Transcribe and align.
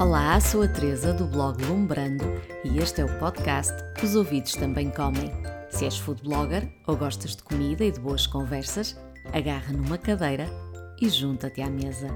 Olá, 0.00 0.40
sou 0.40 0.62
a 0.62 0.66
Teresa 0.66 1.12
do 1.12 1.26
blog 1.26 1.62
Lumbrando 1.62 2.24
e 2.64 2.78
este 2.78 3.02
é 3.02 3.04
o 3.04 3.18
podcast 3.18 3.74
Os 4.02 4.16
Ouvidos 4.16 4.54
Também 4.54 4.88
Comem. 4.90 5.30
Se 5.68 5.84
és 5.84 5.98
food 5.98 6.22
blogger 6.22 6.72
ou 6.86 6.96
gostas 6.96 7.36
de 7.36 7.42
comida 7.42 7.84
e 7.84 7.92
de 7.92 8.00
boas 8.00 8.26
conversas, 8.26 8.98
agarra 9.30 9.74
numa 9.74 9.98
cadeira 9.98 10.46
e 11.02 11.06
junta-te 11.06 11.60
à 11.60 11.68
mesa. 11.68 12.08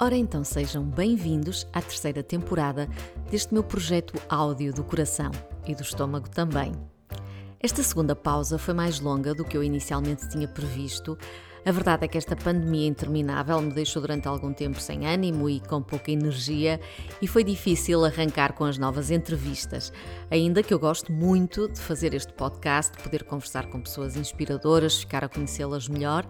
Ora 0.00 0.16
então 0.16 0.42
sejam 0.42 0.84
bem-vindos 0.84 1.66
à 1.74 1.82
terceira 1.82 2.22
temporada 2.22 2.88
deste 3.30 3.52
meu 3.52 3.62
projeto 3.62 4.18
áudio 4.30 4.72
do 4.72 4.82
coração 4.82 5.30
e 5.66 5.74
do 5.74 5.82
estômago 5.82 6.30
também. 6.30 6.72
Esta 7.66 7.82
segunda 7.82 8.14
pausa 8.14 8.58
foi 8.58 8.72
mais 8.72 9.00
longa 9.00 9.34
do 9.34 9.44
que 9.44 9.56
eu 9.56 9.64
inicialmente 9.64 10.28
tinha 10.28 10.46
previsto. 10.46 11.18
A 11.64 11.72
verdade 11.72 12.04
é 12.04 12.08
que 12.08 12.16
esta 12.16 12.36
pandemia 12.36 12.86
interminável 12.86 13.60
me 13.60 13.72
deixou 13.72 14.00
durante 14.00 14.28
algum 14.28 14.52
tempo 14.52 14.80
sem 14.80 15.04
ânimo 15.04 15.50
e 15.50 15.58
com 15.58 15.82
pouca 15.82 16.12
energia 16.12 16.80
e 17.20 17.26
foi 17.26 17.42
difícil 17.42 18.04
arrancar 18.04 18.52
com 18.52 18.62
as 18.62 18.78
novas 18.78 19.10
entrevistas. 19.10 19.92
Ainda 20.30 20.62
que 20.62 20.72
eu 20.72 20.78
gosto 20.78 21.10
muito 21.10 21.68
de 21.68 21.80
fazer 21.80 22.14
este 22.14 22.32
podcast, 22.34 22.96
poder 23.02 23.24
conversar 23.24 23.66
com 23.66 23.80
pessoas 23.80 24.14
inspiradoras, 24.14 24.98
ficar 24.98 25.24
a 25.24 25.28
conhecê-las 25.28 25.88
melhor. 25.88 26.24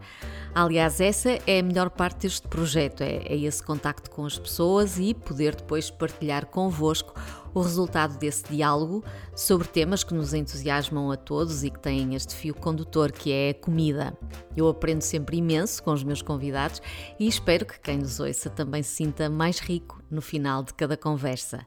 Aliás, 0.54 1.02
essa 1.02 1.38
é 1.46 1.58
a 1.58 1.62
melhor 1.62 1.90
parte 1.90 2.22
deste 2.22 2.48
projeto, 2.48 3.02
é, 3.02 3.16
é 3.26 3.36
esse 3.36 3.62
contacto 3.62 4.10
com 4.10 4.24
as 4.24 4.38
pessoas 4.38 4.98
e 4.98 5.12
poder 5.12 5.54
depois 5.54 5.90
partilhar 5.90 6.46
convosco 6.46 7.12
o 7.56 7.62
resultado 7.62 8.18
desse 8.18 8.44
diálogo 8.44 9.02
sobre 9.34 9.66
temas 9.66 10.04
que 10.04 10.12
nos 10.12 10.34
entusiasmam 10.34 11.10
a 11.10 11.16
todos 11.16 11.64
e 11.64 11.70
que 11.70 11.78
têm 11.78 12.14
este 12.14 12.34
fio 12.34 12.54
condutor 12.54 13.10
que 13.10 13.32
é 13.32 13.48
a 13.48 13.54
comida. 13.54 14.14
Eu 14.54 14.68
aprendo 14.68 15.00
sempre 15.00 15.38
imenso 15.38 15.82
com 15.82 15.90
os 15.90 16.04
meus 16.04 16.20
convidados 16.20 16.82
e 17.18 17.26
espero 17.26 17.64
que 17.64 17.80
quem 17.80 17.96
nos 17.96 18.20
ouça 18.20 18.50
também 18.50 18.82
se 18.82 18.96
sinta 18.96 19.30
mais 19.30 19.58
rico 19.58 20.02
no 20.10 20.20
final 20.20 20.62
de 20.62 20.74
cada 20.74 20.98
conversa. 20.98 21.66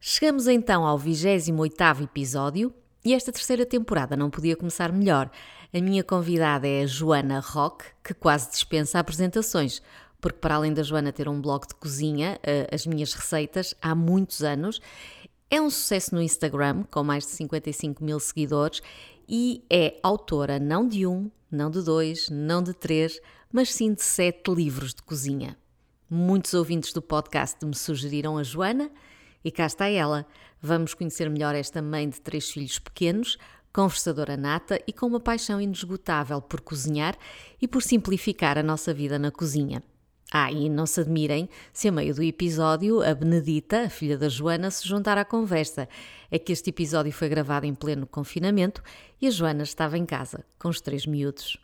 Chegamos 0.00 0.48
então 0.48 0.86
ao 0.86 0.98
28º 0.98 2.04
episódio 2.04 2.72
e 3.04 3.12
esta 3.12 3.30
terceira 3.30 3.66
temporada 3.66 4.16
não 4.16 4.30
podia 4.30 4.56
começar 4.56 4.90
melhor. 4.90 5.30
A 5.74 5.78
minha 5.78 6.02
convidada 6.02 6.66
é 6.66 6.84
a 6.84 6.86
Joana 6.86 7.40
Roque, 7.40 7.84
que 8.02 8.14
quase 8.14 8.50
dispensa 8.50 8.98
apresentações, 8.98 9.82
porque 10.20 10.38
para 10.38 10.56
além 10.56 10.72
da 10.72 10.82
Joana 10.82 11.12
ter 11.12 11.28
um 11.28 11.40
blog 11.40 11.66
de 11.66 11.74
cozinha, 11.74 12.38
uh, 12.42 12.74
as 12.74 12.86
minhas 12.86 13.12
receitas, 13.12 13.74
há 13.80 13.94
muitos 13.94 14.42
anos, 14.42 14.80
é 15.50 15.60
um 15.60 15.70
sucesso 15.70 16.14
no 16.14 16.22
Instagram, 16.22 16.84
com 16.90 17.04
mais 17.04 17.24
de 17.24 17.30
55 17.30 18.02
mil 18.02 18.18
seguidores, 18.18 18.82
e 19.28 19.64
é 19.70 19.98
autora 20.02 20.58
não 20.58 20.88
de 20.88 21.06
um, 21.06 21.30
não 21.50 21.70
de 21.70 21.82
dois, 21.82 22.28
não 22.30 22.62
de 22.62 22.74
três, 22.74 23.20
mas 23.52 23.72
sim 23.72 23.94
de 23.94 24.02
sete 24.02 24.52
livros 24.52 24.94
de 24.94 25.02
cozinha. 25.02 25.56
Muitos 26.10 26.54
ouvintes 26.54 26.92
do 26.92 27.02
podcast 27.02 27.64
me 27.64 27.74
sugeriram 27.74 28.38
a 28.38 28.42
Joana, 28.42 28.90
e 29.44 29.50
cá 29.52 29.66
está 29.66 29.88
ela. 29.88 30.26
Vamos 30.60 30.94
conhecer 30.94 31.30
melhor 31.30 31.54
esta 31.54 31.80
mãe 31.80 32.08
de 32.08 32.20
três 32.20 32.50
filhos 32.50 32.80
pequenos, 32.80 33.38
conversadora 33.72 34.36
nata 34.36 34.80
e 34.86 34.92
com 34.92 35.06
uma 35.06 35.20
paixão 35.20 35.60
inesgotável 35.60 36.42
por 36.42 36.60
cozinhar 36.60 37.16
e 37.60 37.68
por 37.68 37.82
simplificar 37.82 38.58
a 38.58 38.62
nossa 38.62 38.92
vida 38.92 39.18
na 39.18 39.30
cozinha. 39.30 39.82
Ah, 40.32 40.50
e 40.50 40.68
não 40.68 40.86
se 40.86 41.00
admirem 41.00 41.48
se 41.72 41.88
a 41.88 41.92
meio 41.92 42.14
do 42.14 42.22
episódio 42.22 43.00
a 43.00 43.14
Benedita, 43.14 43.82
a 43.82 43.90
filha 43.90 44.18
da 44.18 44.28
Joana, 44.28 44.70
se 44.70 44.86
juntar 44.86 45.16
à 45.16 45.24
conversa. 45.24 45.88
É 46.30 46.38
que 46.38 46.52
este 46.52 46.70
episódio 46.70 47.12
foi 47.12 47.28
gravado 47.28 47.64
em 47.64 47.74
pleno 47.74 48.06
confinamento 48.06 48.82
e 49.20 49.28
a 49.28 49.30
Joana 49.30 49.62
estava 49.62 49.96
em 49.96 50.04
casa, 50.04 50.44
com 50.58 50.68
os 50.68 50.80
três 50.80 51.06
miúdos. 51.06 51.56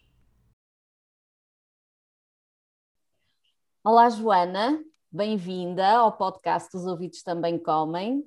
Olá, 3.85 4.09
Joana, 4.09 4.81
bem-vinda 5.11 5.89
ao 5.89 6.13
podcast 6.13 6.77
Os 6.77 6.87
Ouvidos 6.87 7.21
Também 7.25 7.59
Comem. 7.59 8.23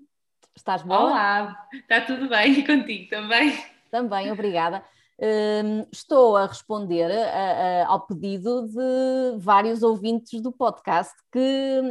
Estás 0.54 0.82
boa? 0.84 1.06
Olá, 1.06 1.68
está 1.74 2.02
tudo 2.02 2.28
bem 2.28 2.59
e 2.59 2.64
contigo 2.68 3.09
também? 3.09 3.58
Também, 3.90 4.30
obrigada. 4.34 4.84
Um, 5.18 5.88
estou 5.94 6.36
a 6.36 6.46
responder 6.46 7.09
a, 7.09 7.84
a, 7.84 7.88
ao 7.88 8.06
pedido 8.06 8.68
de 8.68 9.38
vários 9.38 9.81
ouvintes 9.81 10.42
do 10.42 10.52
podcast 10.52 11.14
que 11.31 11.40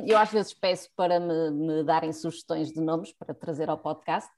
eu 0.07 0.19
às 0.19 0.31
vezes 0.31 0.53
peço 0.53 0.91
para 0.95 1.19
me, 1.19 1.51
me, 1.53 1.85
darem 1.85 2.13
sugestões 2.13 2.71
de 2.71 2.83
nomes 2.83 3.15
para 3.15 3.33
trazer 3.33 3.71
ao 3.71 3.79
podcast 3.79 4.31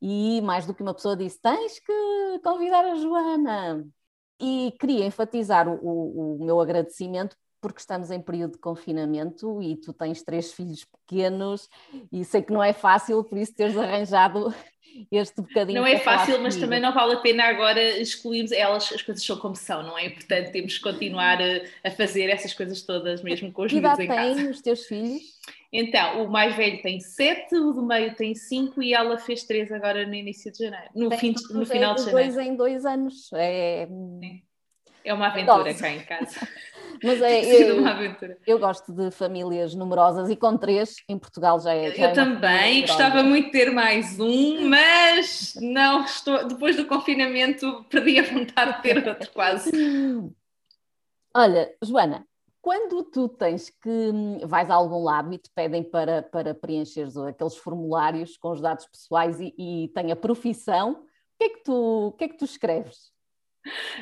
e 0.00 0.40
mais 0.40 0.66
do 0.66 0.72
que 0.72 0.82
uma 0.82 0.94
pessoa 0.94 1.14
disse 1.14 1.40
tens 1.42 1.78
que 1.78 1.92
convidar 2.42 2.84
a 2.86 2.94
Joana. 2.94 3.86
E 4.40 4.74
queria 4.80 5.04
enfatizar 5.04 5.68
o, 5.68 5.74
o, 5.82 6.36
o 6.36 6.44
meu 6.44 6.58
agradecimento 6.58 7.36
porque 7.62 7.78
estamos 7.78 8.10
em 8.10 8.20
período 8.20 8.54
de 8.54 8.58
confinamento 8.58 9.62
e 9.62 9.76
tu 9.76 9.92
tens 9.92 10.20
três 10.20 10.52
filhos 10.52 10.84
pequenos 10.84 11.70
e 12.12 12.24
sei 12.24 12.42
que 12.42 12.52
não 12.52 12.62
é 12.62 12.72
fácil, 12.72 13.22
por 13.22 13.38
isso 13.38 13.54
teres 13.54 13.76
arranjado 13.76 14.52
este 15.10 15.40
bocadinho. 15.40 15.80
Não 15.80 15.86
é 15.86 16.00
fácil, 16.00 16.42
mas 16.42 16.56
também 16.56 16.80
não 16.80 16.92
vale 16.92 17.14
a 17.14 17.20
pena 17.20 17.44
agora 17.44 17.80
excluirmos 18.00 18.50
elas, 18.50 18.92
as 18.92 19.00
coisas 19.00 19.24
são 19.24 19.38
como 19.38 19.54
são, 19.54 19.84
não 19.84 19.96
é? 19.96 20.10
Portanto, 20.10 20.50
temos 20.50 20.76
que 20.76 20.82
continuar 20.82 21.40
a, 21.40 21.88
a 21.88 21.90
fazer 21.92 22.28
essas 22.28 22.52
coisas 22.52 22.82
todas, 22.82 23.22
mesmo 23.22 23.52
com 23.52 23.62
os 23.62 23.70
filhos 23.70 23.98
em 23.98 24.06
casa. 24.08 24.34
têm 24.34 24.50
os 24.50 24.60
teus 24.60 24.84
filhos? 24.84 25.22
Então, 25.72 26.24
o 26.24 26.30
mais 26.30 26.54
velho 26.56 26.82
tem 26.82 27.00
sete, 27.00 27.54
o 27.54 27.72
do 27.72 27.86
meio 27.86 28.14
tem 28.14 28.34
cinco 28.34 28.82
e 28.82 28.92
ela 28.92 29.16
fez 29.18 29.44
três 29.44 29.70
agora 29.70 30.04
no 30.04 30.14
início 30.14 30.52
de 30.52 30.58
janeiro, 30.58 30.90
no, 30.94 31.10
fim, 31.12 31.32
no 31.50 31.64
final 31.64 31.94
de 31.94 32.02
janeiro. 32.02 32.32
Dois 32.32 32.46
em 32.46 32.56
dois 32.56 32.84
anos. 32.84 33.30
É, 33.32 33.88
é 35.04 35.14
uma 35.14 35.28
aventura 35.28 35.72
cá 35.72 35.88
em 35.88 36.00
casa. 36.00 36.46
Mas 37.02 37.20
é, 37.20 37.44
eu, 37.44 37.84
eu, 38.46 38.58
gosto 38.58 38.92
de 38.92 39.10
famílias 39.10 39.74
numerosas 39.74 40.30
e 40.30 40.36
com 40.36 40.56
três 40.56 40.96
em 41.08 41.18
Portugal 41.18 41.58
já 41.58 41.74
é. 41.74 41.90
Já 41.90 42.04
eu 42.04 42.08
é 42.10 42.12
também 42.12 42.80
gostava 42.82 43.22
muito 43.22 43.46
de 43.46 43.52
ter 43.52 43.72
mais 43.72 44.20
um, 44.20 44.68
mas 44.68 45.54
não 45.60 46.04
estou. 46.04 46.46
Depois 46.46 46.76
do 46.76 46.86
confinamento 46.86 47.84
perdi 47.90 48.20
a 48.20 48.22
vontade 48.22 48.76
de 48.76 48.82
ter 48.82 49.08
outro 49.08 49.30
quase. 49.32 49.72
Olha, 51.34 51.74
Joana, 51.82 52.24
quando 52.60 53.02
tu 53.02 53.28
tens 53.28 53.68
que 53.68 53.88
hum, 53.88 54.38
vais 54.44 54.70
a 54.70 54.74
algum 54.74 55.02
lado 55.02 55.32
e 55.34 55.38
te 55.38 55.50
pedem 55.52 55.82
para, 55.82 56.22
para 56.22 56.54
preencheres 56.54 57.16
aqueles 57.16 57.56
formulários 57.56 58.36
com 58.36 58.52
os 58.52 58.60
dados 58.60 58.86
pessoais 58.86 59.40
e, 59.40 59.52
e 59.58 59.88
tem 59.88 60.12
a 60.12 60.16
profissão, 60.16 60.92
o 60.92 61.04
que 61.38 61.44
é 61.44 61.48
que 61.48 61.64
tu, 61.64 62.06
o 62.08 62.12
que 62.12 62.24
é 62.24 62.28
que 62.28 62.38
tu 62.38 62.44
escreves? 62.44 63.10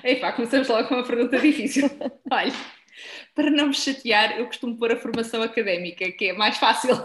Epá, 0.05 0.33
começamos 0.33 0.69
logo 0.69 0.89
com 0.89 0.95
uma 0.95 1.07
pergunta 1.07 1.39
difícil. 1.39 1.89
Olha, 2.31 2.53
para 3.35 3.51
não 3.51 3.69
me 3.69 3.75
chatear, 3.75 4.39
eu 4.39 4.47
costumo 4.47 4.77
pôr 4.77 4.93
a 4.93 4.97
formação 4.97 5.43
académica, 5.43 6.11
que 6.13 6.31
é 6.31 6.33
mais 6.33 6.57
fácil. 6.59 6.97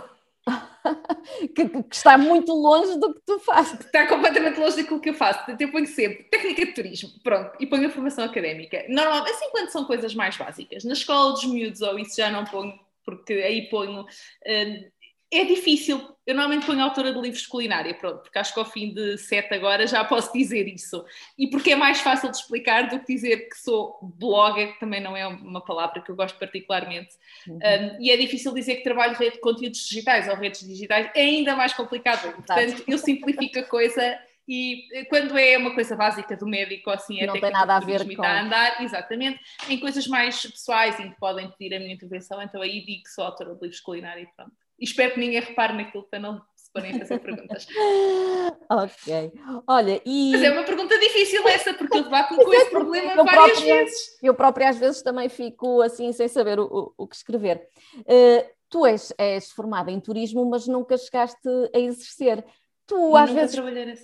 que, 1.56 1.68
que, 1.70 1.96
está 1.96 2.18
muito 2.18 2.54
longe 2.54 3.00
do 3.00 3.14
que 3.14 3.22
tu 3.26 3.40
fazes. 3.40 3.80
Está 3.80 4.08
completamente 4.08 4.60
longe 4.60 4.78
daquilo 4.78 5.00
que 5.00 5.10
eu 5.10 5.14
faço. 5.14 5.44
Eu 5.60 5.72
ponho 5.72 5.88
sempre 5.88 6.24
técnica 6.26 6.66
de 6.66 6.74
turismo, 6.74 7.10
pronto, 7.24 7.52
e 7.60 7.66
ponho 7.66 7.88
a 7.88 7.92
formação 7.92 8.24
académica. 8.24 8.86
Normalmente, 8.88 9.32
assim 9.32 9.50
quando 9.52 9.70
são 9.70 9.86
coisas 9.86 10.14
mais 10.14 10.38
básicas. 10.38 10.84
Na 10.84 10.94
escola 10.94 11.32
dos 11.32 11.46
miúdos, 11.46 11.82
ou 11.82 11.98
isso 11.98 12.16
já 12.18 12.30
não 12.30 12.46
ponho, 12.46 12.80
porque 13.04 13.34
aí 13.34 13.70
ponho. 13.70 14.02
Uh, 14.02 14.95
é 15.32 15.44
difícil, 15.44 16.16
eu 16.26 16.36
normalmente 16.36 16.66
ponho 16.66 16.82
autora 16.82 17.14
de 17.14 17.20
livros 17.20 17.42
de 17.42 17.48
culinária, 17.48 17.94
pronto, 17.94 18.22
porque 18.22 18.38
acho 18.38 18.54
que 18.54 18.60
ao 18.60 18.66
fim 18.66 18.94
de 18.94 19.18
sete 19.18 19.54
agora 19.54 19.86
já 19.86 20.04
posso 20.04 20.32
dizer 20.32 20.68
isso. 20.68 21.04
E 21.38 21.48
porque 21.50 21.72
é 21.72 21.76
mais 21.76 22.00
fácil 22.00 22.30
de 22.30 22.38
explicar 22.38 22.90
do 22.90 23.00
que 23.00 23.14
dizer 23.14 23.50
que 23.50 23.58
sou 23.58 24.00
blogger, 24.02 24.74
que 24.74 24.80
também 24.80 25.02
não 25.02 25.16
é 25.16 25.28
uma 25.28 25.64
palavra 25.64 26.02
que 26.02 26.10
eu 26.10 26.16
gosto 26.16 26.38
particularmente. 26.38 27.16
Uhum. 27.48 27.56
Um, 27.58 28.02
e 28.02 28.12
é 28.12 28.18
difícil 28.18 28.54
dizer 28.54 28.76
que 28.78 28.84
trabalho 28.84 29.16
rede 29.16 29.36
de 29.36 29.42
conteúdos 29.42 29.80
digitais 29.86 30.28
ou 30.28 30.36
redes 30.36 30.62
digitais, 30.62 31.10
é 31.16 31.22
ainda 31.22 31.56
mais 31.56 31.74
complicado. 31.74 32.32
Portanto, 32.34 32.84
eu 32.88 32.98
simplifico 32.98 33.60
a 33.60 33.64
coisa 33.64 34.20
e 34.48 35.06
quando 35.10 35.38
é 35.38 35.58
uma 35.58 35.74
coisa 35.74 35.96
básica 35.96 36.38
do 36.38 36.46
médico, 36.46 36.92
assim, 36.92 37.20
é 37.20 37.26
não 37.26 37.40
tem 37.40 37.52
nada 37.52 37.78
a 37.78 37.80
ver 37.80 38.16
com... 38.16 38.24
a 38.24 38.42
andar, 38.42 38.84
exatamente. 38.84 39.40
Em 39.68 39.80
coisas 39.80 40.08
mais 40.08 40.40
pessoais 40.46 41.00
em 41.00 41.10
que 41.10 41.20
podem 41.20 41.50
pedir 41.52 41.76
a 41.76 41.80
minha 41.80 41.94
intervenção, 41.94 42.42
então 42.42 42.62
aí 42.62 42.86
digo 42.86 43.04
que 43.04 43.10
sou 43.10 43.24
autora 43.24 43.56
de 43.56 43.62
livros 43.62 43.78
de 43.78 43.84
culinária 43.84 44.22
e 44.22 44.28
pronto. 44.36 44.65
E 44.80 44.84
espero 44.86 45.14
que 45.14 45.20
ninguém 45.20 45.40
repare 45.40 45.74
naquilo 45.74 46.04
para 46.04 46.20
não 46.20 46.42
se 46.56 46.72
porem 46.72 46.96
a 46.96 47.00
fazer 47.00 47.20
perguntas. 47.20 47.68
ok. 48.70 49.32
Olha, 49.68 50.02
e. 50.06 50.32
Mas 50.32 50.44
é 50.44 50.52
uma 50.52 50.64
pergunta 50.64 50.98
difícil 51.00 51.48
essa, 51.48 51.74
porque 51.74 51.98
eu 51.98 52.04
debato-me 52.04 52.44
com 52.44 52.54
esse 52.54 52.70
problema 52.70 53.24
várias 53.24 53.52
própria, 53.60 53.84
vezes. 53.84 54.18
Eu 54.22 54.34
própria 54.34 54.70
às 54.70 54.78
vezes 54.78 55.02
também 55.02 55.30
fico 55.30 55.82
assim, 55.82 56.12
sem 56.12 56.28
saber 56.28 56.60
o, 56.60 56.66
o, 56.66 57.04
o 57.04 57.08
que 57.08 57.16
escrever. 57.16 57.68
Uh, 58.00 58.56
tu 58.70 58.86
és, 58.86 59.14
és 59.18 59.52
formada 59.52 59.92
em 59.92 60.00
turismo, 60.00 60.46
mas 60.46 60.68
nunca 60.68 60.98
chegaste 60.98 61.48
a 61.74 61.80
exercer. 61.80 62.44
Tu 62.88 63.16
às 63.16 63.32
vezes 63.32 63.60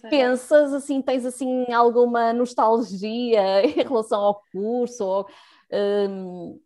pensas 0.09 0.73
assim, 0.73 1.01
tens 1.01 1.25
assim 1.25 1.71
alguma 1.71 2.33
nostalgia 2.33 3.61
em 3.65 3.83
relação 3.83 4.19
ao 4.19 4.41
curso 4.51 5.05
ou, 5.05 5.27
um, 5.71 6.59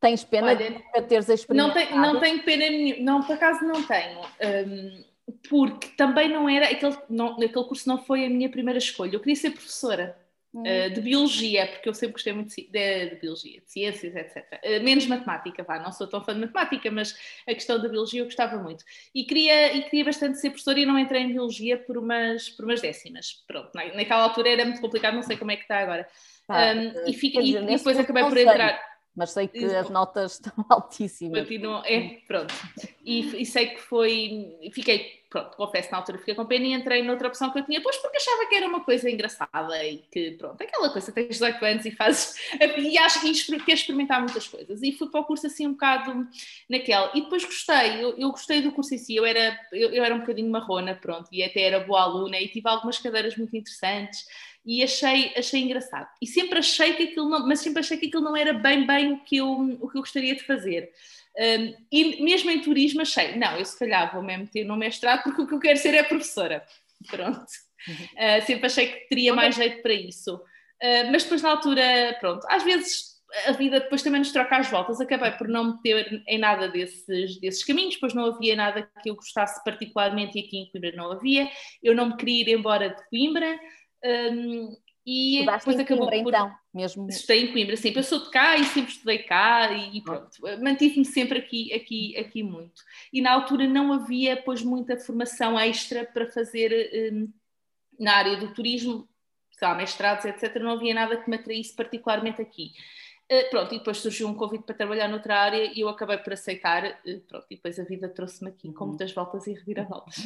Tens 0.00 0.22
pena 0.22 0.48
Olha, 0.48 0.70
de 0.70 1.02
teres 1.02 1.28
experimentado? 1.28 1.80
Não, 1.80 1.86
tem, 1.86 1.98
não 1.98 2.20
tenho 2.20 2.42
pena 2.44 2.70
nenhuma, 2.70 3.02
não, 3.02 3.22
por 3.22 3.34
acaso 3.34 3.64
não 3.64 3.82
tenho. 3.82 4.20
Um, 4.20 5.04
porque 5.48 5.88
também 5.96 6.28
não 6.28 6.48
era, 6.48 6.66
aquele, 6.66 6.96
não, 7.10 7.32
aquele 7.32 7.64
curso 7.64 7.88
não 7.88 7.98
foi 7.98 8.24
a 8.24 8.30
minha 8.30 8.48
primeira 8.48 8.78
escolha. 8.78 9.14
Eu 9.14 9.20
queria 9.20 9.36
ser 9.36 9.50
professora. 9.50 10.16
Uh, 10.50 10.90
de 10.92 11.02
biologia, 11.02 11.66
porque 11.66 11.88
eu 11.88 11.94
sempre 11.94 12.14
gostei 12.14 12.32
muito 12.32 12.48
de, 12.56 12.64
de, 12.70 13.16
biologia, 13.20 13.60
de 13.60 13.70
ciências, 13.70 14.16
etc. 14.16 14.58
Uh, 14.64 14.82
menos 14.82 15.06
matemática, 15.06 15.62
vá, 15.62 15.78
não 15.78 15.92
sou 15.92 16.06
tão 16.06 16.24
fã 16.24 16.32
de 16.32 16.40
matemática, 16.40 16.90
mas 16.90 17.14
a 17.46 17.52
questão 17.52 17.80
da 17.80 17.86
biologia 17.86 18.22
eu 18.22 18.24
gostava 18.24 18.56
muito. 18.56 18.82
E 19.14 19.24
queria, 19.24 19.76
e 19.76 19.82
queria 19.82 20.06
bastante 20.06 20.38
ser 20.38 20.48
professora 20.48 20.80
e 20.80 20.86
não 20.86 20.98
entrei 20.98 21.20
em 21.20 21.28
biologia 21.28 21.76
por 21.76 21.98
umas, 21.98 22.48
por 22.48 22.64
umas 22.64 22.80
décimas. 22.80 23.44
Pronto, 23.46 23.70
na, 23.74 23.94
naquela 23.94 24.22
altura 24.22 24.48
era 24.48 24.64
muito 24.64 24.80
complicado, 24.80 25.14
não 25.14 25.22
sei 25.22 25.36
como 25.36 25.50
é 25.50 25.56
que 25.56 25.62
está 25.62 25.80
agora. 25.80 26.08
Ah, 26.48 26.72
um, 26.74 27.08
e, 27.08 27.12
fica, 27.12 27.42
e, 27.42 27.54
e 27.54 27.66
depois 27.66 27.98
acabei 27.98 28.24
por 28.24 28.36
entrar 28.38 28.80
mas 29.18 29.32
sei 29.32 29.48
que 29.48 29.64
as 29.64 29.90
notas 29.90 30.34
estão 30.40 30.64
altíssimas. 30.68 31.40
Continuam, 31.40 31.82
é, 31.84 32.20
pronto. 32.26 32.54
E, 33.04 33.42
e, 33.42 33.44
sei 33.44 33.70
que 33.70 33.80
foi, 33.80 34.56
fiquei, 34.72 35.24
pronto, 35.28 35.56
confesso, 35.56 35.90
na 35.90 35.98
altura 35.98 36.18
fiquei 36.18 36.36
com 36.36 36.46
pena 36.46 36.66
e 36.66 36.72
entrei 36.72 37.02
noutra 37.02 37.26
opção 37.26 37.50
que 37.50 37.58
eu 37.58 37.64
tinha, 37.64 37.82
pois 37.82 37.96
porque 37.96 38.16
achava 38.16 38.46
que 38.46 38.54
era 38.54 38.68
uma 38.68 38.84
coisa 38.84 39.10
engraçada 39.10 39.84
e 39.84 39.98
que, 40.10 40.32
pronto, 40.32 40.62
aquela 40.62 40.88
coisa, 40.90 41.10
tens 41.10 41.30
18 41.30 41.64
anos 41.64 41.84
e 41.84 41.90
fazes, 41.90 42.36
e 42.78 42.96
acho 42.96 43.20
que 43.20 43.58
queres 43.64 43.80
experimentar 43.80 44.20
muitas 44.20 44.46
coisas. 44.46 44.80
E 44.82 44.92
fui 44.92 45.08
para 45.08 45.20
o 45.20 45.24
curso 45.24 45.48
assim 45.48 45.66
um 45.66 45.72
bocado 45.72 46.28
naquela. 46.70 47.10
E 47.12 47.22
depois 47.22 47.44
gostei, 47.44 48.04
eu, 48.04 48.16
eu 48.16 48.30
gostei 48.30 48.62
do 48.62 48.70
curso 48.70 48.94
em 48.94 48.98
si, 48.98 49.16
eu 49.16 49.26
era, 49.26 49.58
eu, 49.72 49.90
eu 49.90 50.04
era 50.04 50.14
um 50.14 50.20
bocadinho 50.20 50.48
marrona, 50.48 50.94
pronto, 50.94 51.28
e 51.32 51.42
até 51.42 51.62
era 51.62 51.80
boa 51.80 52.02
aluna 52.02 52.38
e 52.38 52.46
tive 52.46 52.68
algumas 52.68 52.98
cadeiras 52.98 53.36
muito 53.36 53.56
interessantes 53.56 54.26
e 54.68 54.84
achei, 54.84 55.32
achei 55.34 55.62
engraçado. 55.62 56.06
E 56.20 56.26
sempre 56.26 56.58
achei 56.58 56.92
que 56.92 57.04
aquilo 57.04 57.26
não, 57.30 57.48
mas 57.48 57.60
sempre 57.60 57.80
achei 57.80 57.96
que 57.96 58.08
aquilo 58.08 58.22
não 58.22 58.36
era 58.36 58.52
bem 58.52 58.86
bem 58.86 59.14
o 59.14 59.18
que 59.20 59.38
eu, 59.38 59.50
o 59.80 59.88
que 59.88 59.96
eu 59.96 60.02
gostaria 60.02 60.36
de 60.36 60.44
fazer. 60.44 60.92
Um, 61.38 61.74
e 61.90 62.22
mesmo 62.22 62.50
em 62.50 62.60
turismo 62.60 63.00
achei, 63.00 63.34
não, 63.36 63.56
eu 63.56 63.64
se 63.64 63.78
calhar 63.78 64.12
vou 64.12 64.22
mesmo 64.22 64.42
meter 64.42 64.66
no 64.66 64.76
mestrado 64.76 65.22
porque 65.22 65.40
o 65.40 65.46
que 65.46 65.54
eu 65.54 65.58
quero 65.58 65.78
ser 65.78 65.94
é 65.94 66.02
professora. 66.02 66.62
Pronto. 67.06 67.40
Uh, 67.40 68.44
sempre 68.44 68.66
achei 68.66 68.88
que 68.88 69.08
teria 69.08 69.32
mais 69.32 69.54
jeito 69.54 69.80
para 69.80 69.94
isso. 69.94 70.34
Uh, 70.34 71.10
mas 71.10 71.22
depois 71.22 71.40
na 71.40 71.50
altura, 71.52 72.18
pronto, 72.20 72.46
às 72.50 72.62
vezes 72.62 73.16
a 73.46 73.52
vida 73.52 73.80
depois 73.80 74.02
também 74.02 74.18
nos 74.18 74.32
troca 74.32 74.56
as 74.56 74.68
voltas. 74.70 75.00
Acabei 75.00 75.30
por 75.32 75.48
não 75.48 75.72
meter 75.72 76.22
em 76.26 76.38
nada 76.38 76.68
desses, 76.68 77.40
desses 77.40 77.64
caminhos, 77.64 77.96
pois 77.96 78.12
não 78.12 78.26
havia 78.26 78.54
nada 78.54 78.86
que 79.02 79.08
eu 79.08 79.14
gostasse 79.14 79.64
particularmente 79.64 80.38
e 80.38 80.44
aqui 80.44 80.58
em 80.58 80.70
Coimbra 80.70 80.92
não 80.92 81.12
havia. 81.12 81.50
Eu 81.82 81.94
não 81.94 82.10
me 82.10 82.16
queria 82.16 82.42
ir 82.42 82.48
embora 82.50 82.90
de 82.90 83.08
Coimbra. 83.08 83.58
Um, 84.04 84.76
e 85.10 85.38
Estudaste 85.38 85.66
depois 85.66 85.80
acabou 85.80 86.08
Coimbra, 86.10 86.22
por... 86.22 86.46
então, 86.46 86.58
mesmo. 86.74 87.08
Estudei 87.08 87.44
em 87.44 87.52
Coimbra, 87.52 87.76
sim. 87.78 87.92
Eu 87.96 88.02
sou 88.02 88.24
de 88.24 88.30
cá 88.30 88.58
e 88.58 88.64
sempre 88.64 88.92
estudei 88.92 89.18
cá 89.20 89.72
e, 89.72 90.02
pronto. 90.02 90.30
Mantive-me 90.62 91.04
sempre 91.06 91.38
aqui, 91.38 91.72
aqui, 91.72 92.14
aqui 92.18 92.42
muito. 92.42 92.82
E 93.10 93.22
na 93.22 93.32
altura 93.32 93.66
não 93.66 93.90
havia, 93.90 94.36
pois, 94.36 94.62
muita 94.62 94.98
formação 94.98 95.58
extra 95.58 96.04
para 96.04 96.30
fazer 96.30 97.12
um, 97.12 97.32
na 97.98 98.16
área 98.16 98.36
do 98.36 98.52
turismo, 98.52 99.08
sei 99.50 99.66
lá, 99.66 99.74
mestrados, 99.74 100.26
etc. 100.26 100.56
Não 100.56 100.72
havia 100.72 100.92
nada 100.92 101.16
que 101.16 101.30
me 101.30 101.36
atraísse 101.36 101.74
particularmente 101.74 102.42
aqui. 102.42 102.72
Uh, 103.30 103.50
pronto, 103.50 103.74
e 103.74 103.78
depois 103.78 103.98
surgiu 103.98 104.26
um 104.26 104.32
convite 104.32 104.64
para 104.64 104.74
trabalhar 104.74 105.06
noutra 105.06 105.36
área 105.38 105.70
e 105.74 105.80
eu 105.80 105.88
acabei 105.90 106.16
por 106.16 106.32
aceitar, 106.32 106.82
uh, 106.82 107.20
pronto, 107.28 107.44
e 107.50 107.56
depois 107.56 107.78
a 107.78 107.84
vida 107.84 108.08
trouxe-me 108.08 108.48
aqui 108.48 108.72
com 108.72 108.84
uhum. 108.84 108.88
muitas 108.88 109.12
voltas 109.12 109.46
e 109.46 109.52
reviravoltas. 109.52 110.16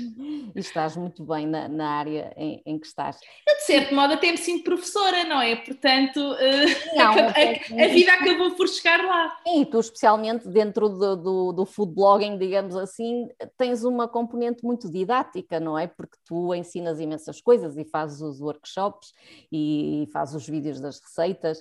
E 0.54 0.60
estás 0.60 0.96
muito 0.96 1.25
bem 1.25 1.44
na, 1.44 1.69
na 1.69 1.99
área 1.99 2.32
em, 2.37 2.62
em, 2.64 2.78
que 2.78 2.87
estás. 2.87 3.19
Eu, 3.49 3.56
de 3.56 3.62
certo 3.62 3.93
modo, 3.93 4.12
até 4.14 4.31
me 4.31 4.38
sinto 4.38 4.62
professora, 4.62 5.25
não 5.25 5.40
é? 5.43 5.56
Portanto, 5.56 6.19
uh, 6.19 6.96
não, 6.96 7.12
a, 7.12 7.82
a, 7.82 7.84
a, 7.87 7.88
vida 7.88 8.12
acabou 8.12 8.52
por 8.52 8.69
chegar 8.69 9.05
lá. 9.05 9.37
E 9.46 9.66
tu, 9.66 9.81
especialmente 9.81 10.46
dentro 10.46 10.88
do, 10.88 11.16
do, 11.16 11.52
do 11.52 11.66
food 11.66 11.93
blogging, 11.93 12.38
digamos 12.38 12.76
assim, 12.76 13.28
tens 13.58 13.82
uma 13.82 14.06
componente 14.06 14.64
muito 14.64 14.88
didática, 14.88 15.58
não 15.58 15.76
é? 15.76 15.88
Porque 15.88 16.16
tu 16.25 16.55
ensinas 16.55 17.00
imensas 17.00 17.40
coisas 17.40 17.76
e 17.76 17.84
fazes 17.84 18.20
os 18.20 18.40
workshops 18.40 19.12
e 19.50 20.08
fazes 20.12 20.37
os 20.37 20.48
vídeos 20.48 20.81
das 20.81 21.00
receitas. 21.00 21.58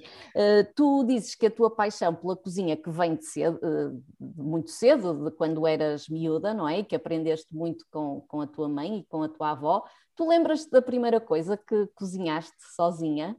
tu 0.75 1.03
dizes 1.03 1.30
dizes 1.31 1.35
que 1.35 1.45
a 1.45 1.51
tua 1.51 1.69
paixão 1.69 2.13
pela 2.13 2.35
cozinha, 2.35 2.75
que 2.75 2.89
vem 2.89 3.15
de 3.15 3.25
cedo, 3.25 3.59
eh, 3.63 3.91
muito 4.19 4.69
cedo, 4.69 5.25
de 5.25 5.31
quando 5.35 5.65
eras 5.65 6.07
miúda, 6.07 6.53
não 6.53 6.67
é? 6.67 6.79
E 6.79 6.83
que 6.83 6.95
aprendeste 6.95 7.53
muito 7.55 7.85
com, 7.91 8.21
com 8.27 8.41
a 8.41 8.47
tua 8.47 8.67
mãe 8.67 8.99
e 8.99 9.03
com 9.05 9.23
a 9.23 9.29
tua 9.29 9.51
avó, 9.51 9.83
tu 10.15 10.27
lembras-te 10.27 10.69
da 10.69 10.81
primeira 10.81 11.19
coisa 11.19 11.57
que 11.57 11.87
cozinhaste 11.95 12.55
sozinha? 12.75 13.35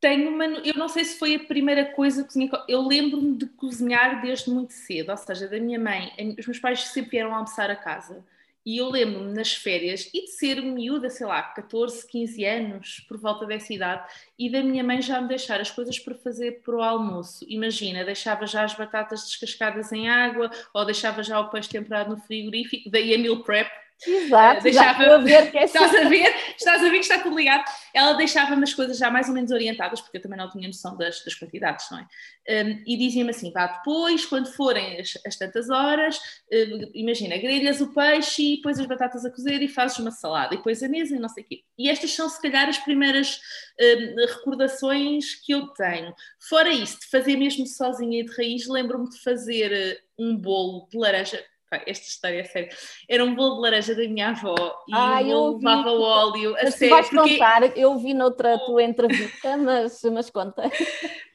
Tenho 0.00 0.30
uma, 0.30 0.44
eu 0.44 0.74
não 0.74 0.88
sei 0.88 1.04
se 1.04 1.18
foi 1.18 1.36
a 1.36 1.44
primeira 1.44 1.92
coisa 1.92 2.22
que 2.22 2.28
cozinhei, 2.28 2.50
eu 2.68 2.86
lembro-me 2.86 3.36
de 3.36 3.46
cozinhar 3.46 4.20
desde 4.20 4.50
muito 4.50 4.72
cedo, 4.72 5.10
ou 5.10 5.16
seja, 5.16 5.48
da 5.48 5.58
minha 5.58 5.78
mãe, 5.78 6.12
os 6.38 6.46
meus 6.46 6.58
pais 6.58 6.80
sempre 6.88 7.12
vieram 7.12 7.34
almoçar 7.34 7.70
a 7.70 7.76
casa 7.76 8.22
e 8.64 8.78
eu 8.78 8.88
lembro-me 8.88 9.34
nas 9.34 9.52
férias 9.52 10.08
e 10.14 10.24
de 10.24 10.30
ser 10.30 10.62
miúda, 10.62 11.10
sei 11.10 11.26
lá, 11.26 11.42
14, 11.42 12.06
15 12.06 12.44
anos, 12.44 13.00
por 13.08 13.18
volta 13.18 13.44
dessa 13.46 13.72
idade, 13.72 14.08
e 14.38 14.50
da 14.50 14.62
minha 14.62 14.82
mãe 14.82 15.02
já 15.02 15.20
me 15.20 15.28
deixar 15.28 15.60
as 15.60 15.70
coisas 15.70 15.98
para 15.98 16.14
fazer 16.14 16.62
para 16.62 16.76
o 16.76 16.82
almoço. 16.82 17.44
Imagina, 17.48 18.04
deixava 18.04 18.46
já 18.46 18.64
as 18.64 18.74
batatas 18.74 19.24
descascadas 19.24 19.92
em 19.92 20.08
água 20.08 20.50
ou 20.72 20.84
deixava 20.84 21.22
já 21.22 21.38
o 21.40 21.50
peixe 21.50 21.68
temperado 21.68 22.10
no 22.10 22.22
frigorífico, 22.22 22.90
daí 22.90 23.14
a 23.14 23.18
meal 23.18 23.42
prep, 23.42 23.70
Exato, 24.06 24.62
deixava, 24.62 25.14
a 25.14 25.18
ver 25.18 25.50
que 25.50 25.58
é 25.58 25.64
estás 25.64 25.94
a 25.94 26.08
ver, 26.08 26.34
estás 26.56 26.82
a 26.82 26.88
ver 26.88 26.98
que 26.98 26.98
está 26.98 27.18
tudo 27.20 27.36
ligado. 27.36 27.64
Ela 27.92 28.12
deixava-me 28.14 28.62
as 28.62 28.74
coisas 28.74 28.98
já 28.98 29.10
mais 29.10 29.28
ou 29.28 29.34
menos 29.34 29.50
orientadas, 29.50 30.00
porque 30.00 30.18
eu 30.18 30.22
também 30.22 30.38
não 30.38 30.50
tinha 30.50 30.66
noção 30.66 30.96
das, 30.96 31.24
das 31.24 31.34
quantidades, 31.34 31.86
não 31.90 31.98
é? 31.98 32.64
Um, 32.64 32.82
e 32.86 32.96
dizia-me 32.98 33.30
assim: 33.30 33.52
vá 33.52 33.66
depois, 33.66 34.26
quando 34.26 34.52
forem 34.52 35.00
as, 35.00 35.16
as 35.26 35.36
tantas 35.36 35.70
horas, 35.70 36.18
uh, 36.18 36.90
imagina, 36.92 37.38
grelhas 37.38 37.80
o 37.80 37.94
peixe 37.94 38.54
e 38.54 38.62
pões 38.62 38.78
as 38.78 38.86
batatas 38.86 39.24
a 39.24 39.30
cozer 39.30 39.62
e 39.62 39.68
fazes 39.68 39.98
uma 39.98 40.10
salada 40.10 40.54
e 40.54 40.62
pões 40.62 40.82
a 40.82 40.88
mesa 40.88 41.16
e 41.16 41.18
não 41.18 41.28
sei 41.28 41.44
o 41.44 41.46
quê. 41.46 41.62
E 41.78 41.88
estas 41.88 42.12
são, 42.12 42.28
se 42.28 42.40
calhar, 42.42 42.68
as 42.68 42.78
primeiras 42.78 43.36
uh, 43.36 44.36
recordações 44.36 45.36
que 45.36 45.52
eu 45.52 45.68
tenho. 45.68 46.12
Fora 46.48 46.68
isso, 46.68 47.00
de 47.00 47.06
fazer 47.06 47.36
mesmo 47.36 47.66
sozinha 47.66 48.20
e 48.20 48.24
de 48.24 48.36
raiz, 48.36 48.66
lembro-me 48.66 49.08
de 49.08 49.22
fazer 49.22 50.02
um 50.18 50.36
bolo 50.36 50.86
de 50.90 50.98
laranja 50.98 51.42
esta 51.86 52.06
história 52.06 52.40
é 52.40 52.44
séria. 52.44 52.70
Era 53.08 53.24
um 53.24 53.34
bolo 53.34 53.56
de 53.56 53.62
laranja 53.62 53.94
da 53.94 54.02
minha 54.02 54.30
avó 54.30 54.84
e 54.88 54.94
ah, 54.94 55.22
eu 55.22 55.56
levava 55.56 55.90
o 55.90 56.02
óleo 56.02 56.56
a 56.56 56.70
sério. 56.70 56.94
Vais 56.94 57.08
porque... 57.08 57.30
contar, 57.30 57.76
eu 57.76 57.98
vi 57.98 58.14
noutra 58.14 58.58
tua 58.58 58.82
entrevista, 58.82 59.56
mas, 59.58 60.02
mas 60.04 60.30
conta. 60.30 60.70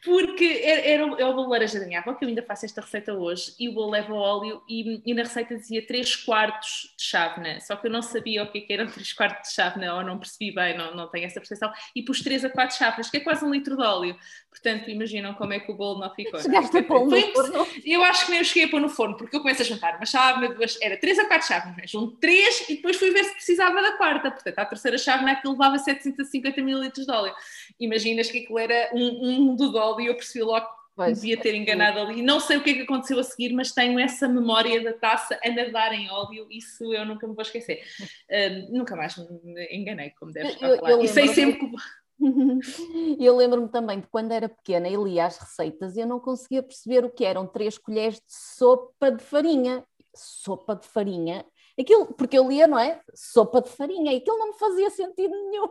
Porque 0.03 0.61
era, 0.63 0.81
era, 0.81 1.05
o, 1.05 1.19
é 1.19 1.25
o 1.25 1.33
bolo 1.33 1.45
de 1.45 1.51
laranja 1.51 1.79
da 1.79 1.85
minha 1.85 1.99
avó, 1.99 2.13
que 2.13 2.23
eu 2.23 2.29
ainda 2.29 2.41
faço 2.41 2.65
esta 2.65 2.81
receita 2.81 3.13
hoje, 3.13 3.53
e 3.59 3.67
o 3.67 3.73
bolo 3.73 3.91
leva 3.91 4.13
óleo, 4.13 4.61
e, 4.67 5.01
e 5.05 5.13
na 5.13 5.23
receita 5.23 5.57
dizia 5.57 5.85
3 5.85 6.15
quartos 6.17 6.93
de 6.97 7.03
chávena, 7.03 7.59
só 7.59 7.75
que 7.75 7.87
eu 7.87 7.91
não 7.91 8.01
sabia 8.01 8.43
o 8.43 8.51
que, 8.51 8.59
é 8.59 8.61
que 8.61 8.73
eram 8.73 8.87
3 8.89 9.13
quartos 9.13 9.49
de 9.49 9.55
chávena, 9.55 9.95
ou 9.95 10.03
não 10.03 10.17
percebi 10.17 10.53
bem, 10.53 10.77
não, 10.77 10.95
não 10.95 11.07
tenho 11.09 11.25
essa 11.25 11.39
percepção, 11.39 11.71
e 11.93 12.01
pus 12.01 12.21
3 12.21 12.45
a 12.45 12.49
4 12.49 12.77
chávenas, 12.77 13.09
que 13.09 13.17
é 13.17 13.19
quase 13.19 13.43
um 13.43 13.51
litro 13.51 13.75
de 13.75 13.83
óleo. 13.83 14.15
Portanto, 14.49 14.89
imaginam 14.89 15.33
como 15.33 15.53
é 15.53 15.59
que 15.59 15.71
o 15.71 15.75
bolo 15.75 15.99
não 15.99 16.13
ficou. 16.13 16.39
Chegaste 16.39 16.77
a 16.77 16.83
pôr 16.83 17.05
no 17.05 17.21
forno? 17.33 17.67
Eu 17.85 18.03
acho 18.03 18.25
que 18.25 18.31
nem 18.31 18.39
eu 18.39 18.45
cheguei 18.45 18.65
a 18.65 18.67
pôr 18.69 18.81
no 18.81 18.89
forno, 18.89 19.15
porque 19.15 19.35
eu 19.35 19.41
começo 19.41 19.61
a 19.61 19.65
juntar 19.65 19.95
uma 19.95 20.05
chávena, 20.19 20.53
duas, 20.53 20.77
era 20.81 20.97
3 20.97 21.19
a 21.19 21.25
4 21.25 21.47
chávenas, 21.47 21.77
mas 21.79 21.95
um 21.95 22.15
3 22.17 22.69
e 22.69 22.75
depois 22.75 22.97
fui 22.97 23.11
ver 23.11 23.23
se 23.23 23.33
precisava 23.33 23.81
da 23.81 23.93
quarta. 23.93 24.31
Portanto, 24.31 24.59
a 24.59 24.65
terceira 24.65 24.97
chávena 24.97 25.31
aquilo 25.31 25.53
levava 25.53 25.77
750 25.77 26.59
ml 26.59 26.91
de 26.91 27.11
óleo. 27.11 27.33
Imaginas 27.79 28.29
que 28.29 28.39
aquilo 28.39 28.59
era 28.59 28.89
um, 28.93 29.51
um 29.51 29.55
do 29.55 29.75
óleo 29.75 30.01
e 30.01 30.07
eu 30.07 30.15
percebi 30.15 30.43
logo 30.43 30.67
que 31.05 31.13
devia 31.13 31.37
ter 31.37 31.55
enganado 31.55 31.99
ali. 31.99 32.21
Não 32.21 32.39
sei 32.39 32.57
o 32.57 32.63
que 32.63 32.71
é 32.71 32.73
que 32.73 32.81
aconteceu 32.81 33.17
a 33.19 33.23
seguir, 33.23 33.53
mas 33.53 33.71
tenho 33.71 33.97
essa 33.99 34.27
memória 34.27 34.83
da 34.83 34.93
taça 34.93 35.39
a 35.43 35.49
nadar 35.49 35.93
em 35.93 36.09
óleo, 36.09 36.47
isso 36.49 36.93
eu 36.93 37.05
nunca 37.05 37.25
me 37.25 37.33
vou 37.33 37.41
esquecer. 37.41 37.83
Uh, 38.29 38.77
nunca 38.77 38.95
mais 38.95 39.15
me 39.17 39.67
enganei, 39.71 40.11
como 40.19 40.31
deves 40.31 40.57
calcular. 40.57 41.01
e 41.01 41.07
sei 41.07 41.27
sempre 41.29 41.59
que. 41.59 41.75
Eu 43.17 43.35
lembro-me 43.35 43.69
também 43.69 44.01
de 44.01 44.07
quando 44.07 44.33
era 44.33 44.49
pequena 44.49 44.89
e 44.89 44.95
lia 44.95 45.25
as 45.25 45.37
receitas 45.37 45.95
e 45.95 46.01
eu 46.01 46.07
não 46.07 46.19
conseguia 46.19 46.61
perceber 46.61 47.05
o 47.05 47.09
que 47.09 47.23
eram 47.23 47.47
três 47.47 47.77
colheres 47.77 48.15
de 48.15 48.33
sopa 48.33 49.09
de 49.09 49.23
farinha. 49.23 49.85
Sopa 50.19 50.75
de 50.75 50.87
farinha. 50.87 51.45
Aquilo, 51.79 52.07
porque 52.07 52.37
eu 52.37 52.47
lia, 52.47 52.67
não 52.67 52.77
é? 52.77 52.99
Sopa 53.13 53.61
de 53.61 53.69
farinha, 53.69 54.11
e 54.11 54.17
aquilo 54.17 54.37
não 54.37 54.47
me 54.51 54.59
fazia 54.59 54.89
sentido 54.89 55.31
nenhum. 55.31 55.69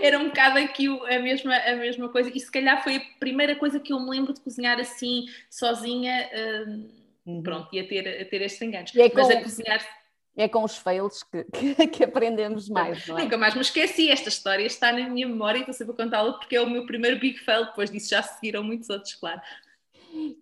Era 0.00 0.18
um 0.18 0.26
bocado 0.28 0.58
aqui 0.58 0.86
a 0.86 1.18
mesma, 1.18 1.56
a 1.56 1.74
mesma 1.74 2.08
coisa, 2.10 2.30
e 2.32 2.38
se 2.38 2.50
calhar 2.50 2.82
foi 2.82 2.96
a 2.96 3.02
primeira 3.18 3.56
coisa 3.56 3.80
que 3.80 3.92
eu 3.92 4.00
me 4.00 4.10
lembro 4.10 4.32
de 4.32 4.40
cozinhar 4.40 4.78
assim, 4.78 5.26
sozinha, 5.50 6.30
hum, 6.66 6.88
uhum. 7.26 7.42
pronto, 7.42 7.68
e 7.72 7.80
a 7.80 7.88
ter, 7.88 8.22
a 8.22 8.24
ter 8.26 8.42
estes 8.42 8.60
enganos. 8.62 8.94
É 8.94 9.10
Mas 9.12 9.30
a 9.30 9.42
cozinhar. 9.42 10.04
É 10.36 10.48
com 10.48 10.64
os 10.64 10.76
fails 10.76 11.22
que, 11.22 11.44
que, 11.74 11.86
que 11.86 12.04
aprendemos 12.04 12.68
mais, 12.68 13.06
não 13.06 13.18
é? 13.18 13.22
Nunca 13.22 13.38
mais 13.38 13.54
me 13.54 13.62
esqueci, 13.62 14.10
esta 14.10 14.28
história 14.28 14.66
está 14.66 14.92
na 14.92 15.08
minha 15.08 15.26
memória 15.26 15.58
e 15.58 15.60
estou 15.60 15.74
sempre 15.74 15.94
a 15.94 16.04
contá-la 16.04 16.32
porque 16.34 16.56
é 16.56 16.60
o 16.60 16.68
meu 16.68 16.86
primeiro 16.86 17.18
big 17.18 17.38
fail, 17.38 17.66
depois 17.66 17.90
disso 17.90 18.10
já 18.10 18.22
seguiram 18.22 18.62
muitos 18.62 18.90
outros, 18.90 19.14
claro. 19.14 19.40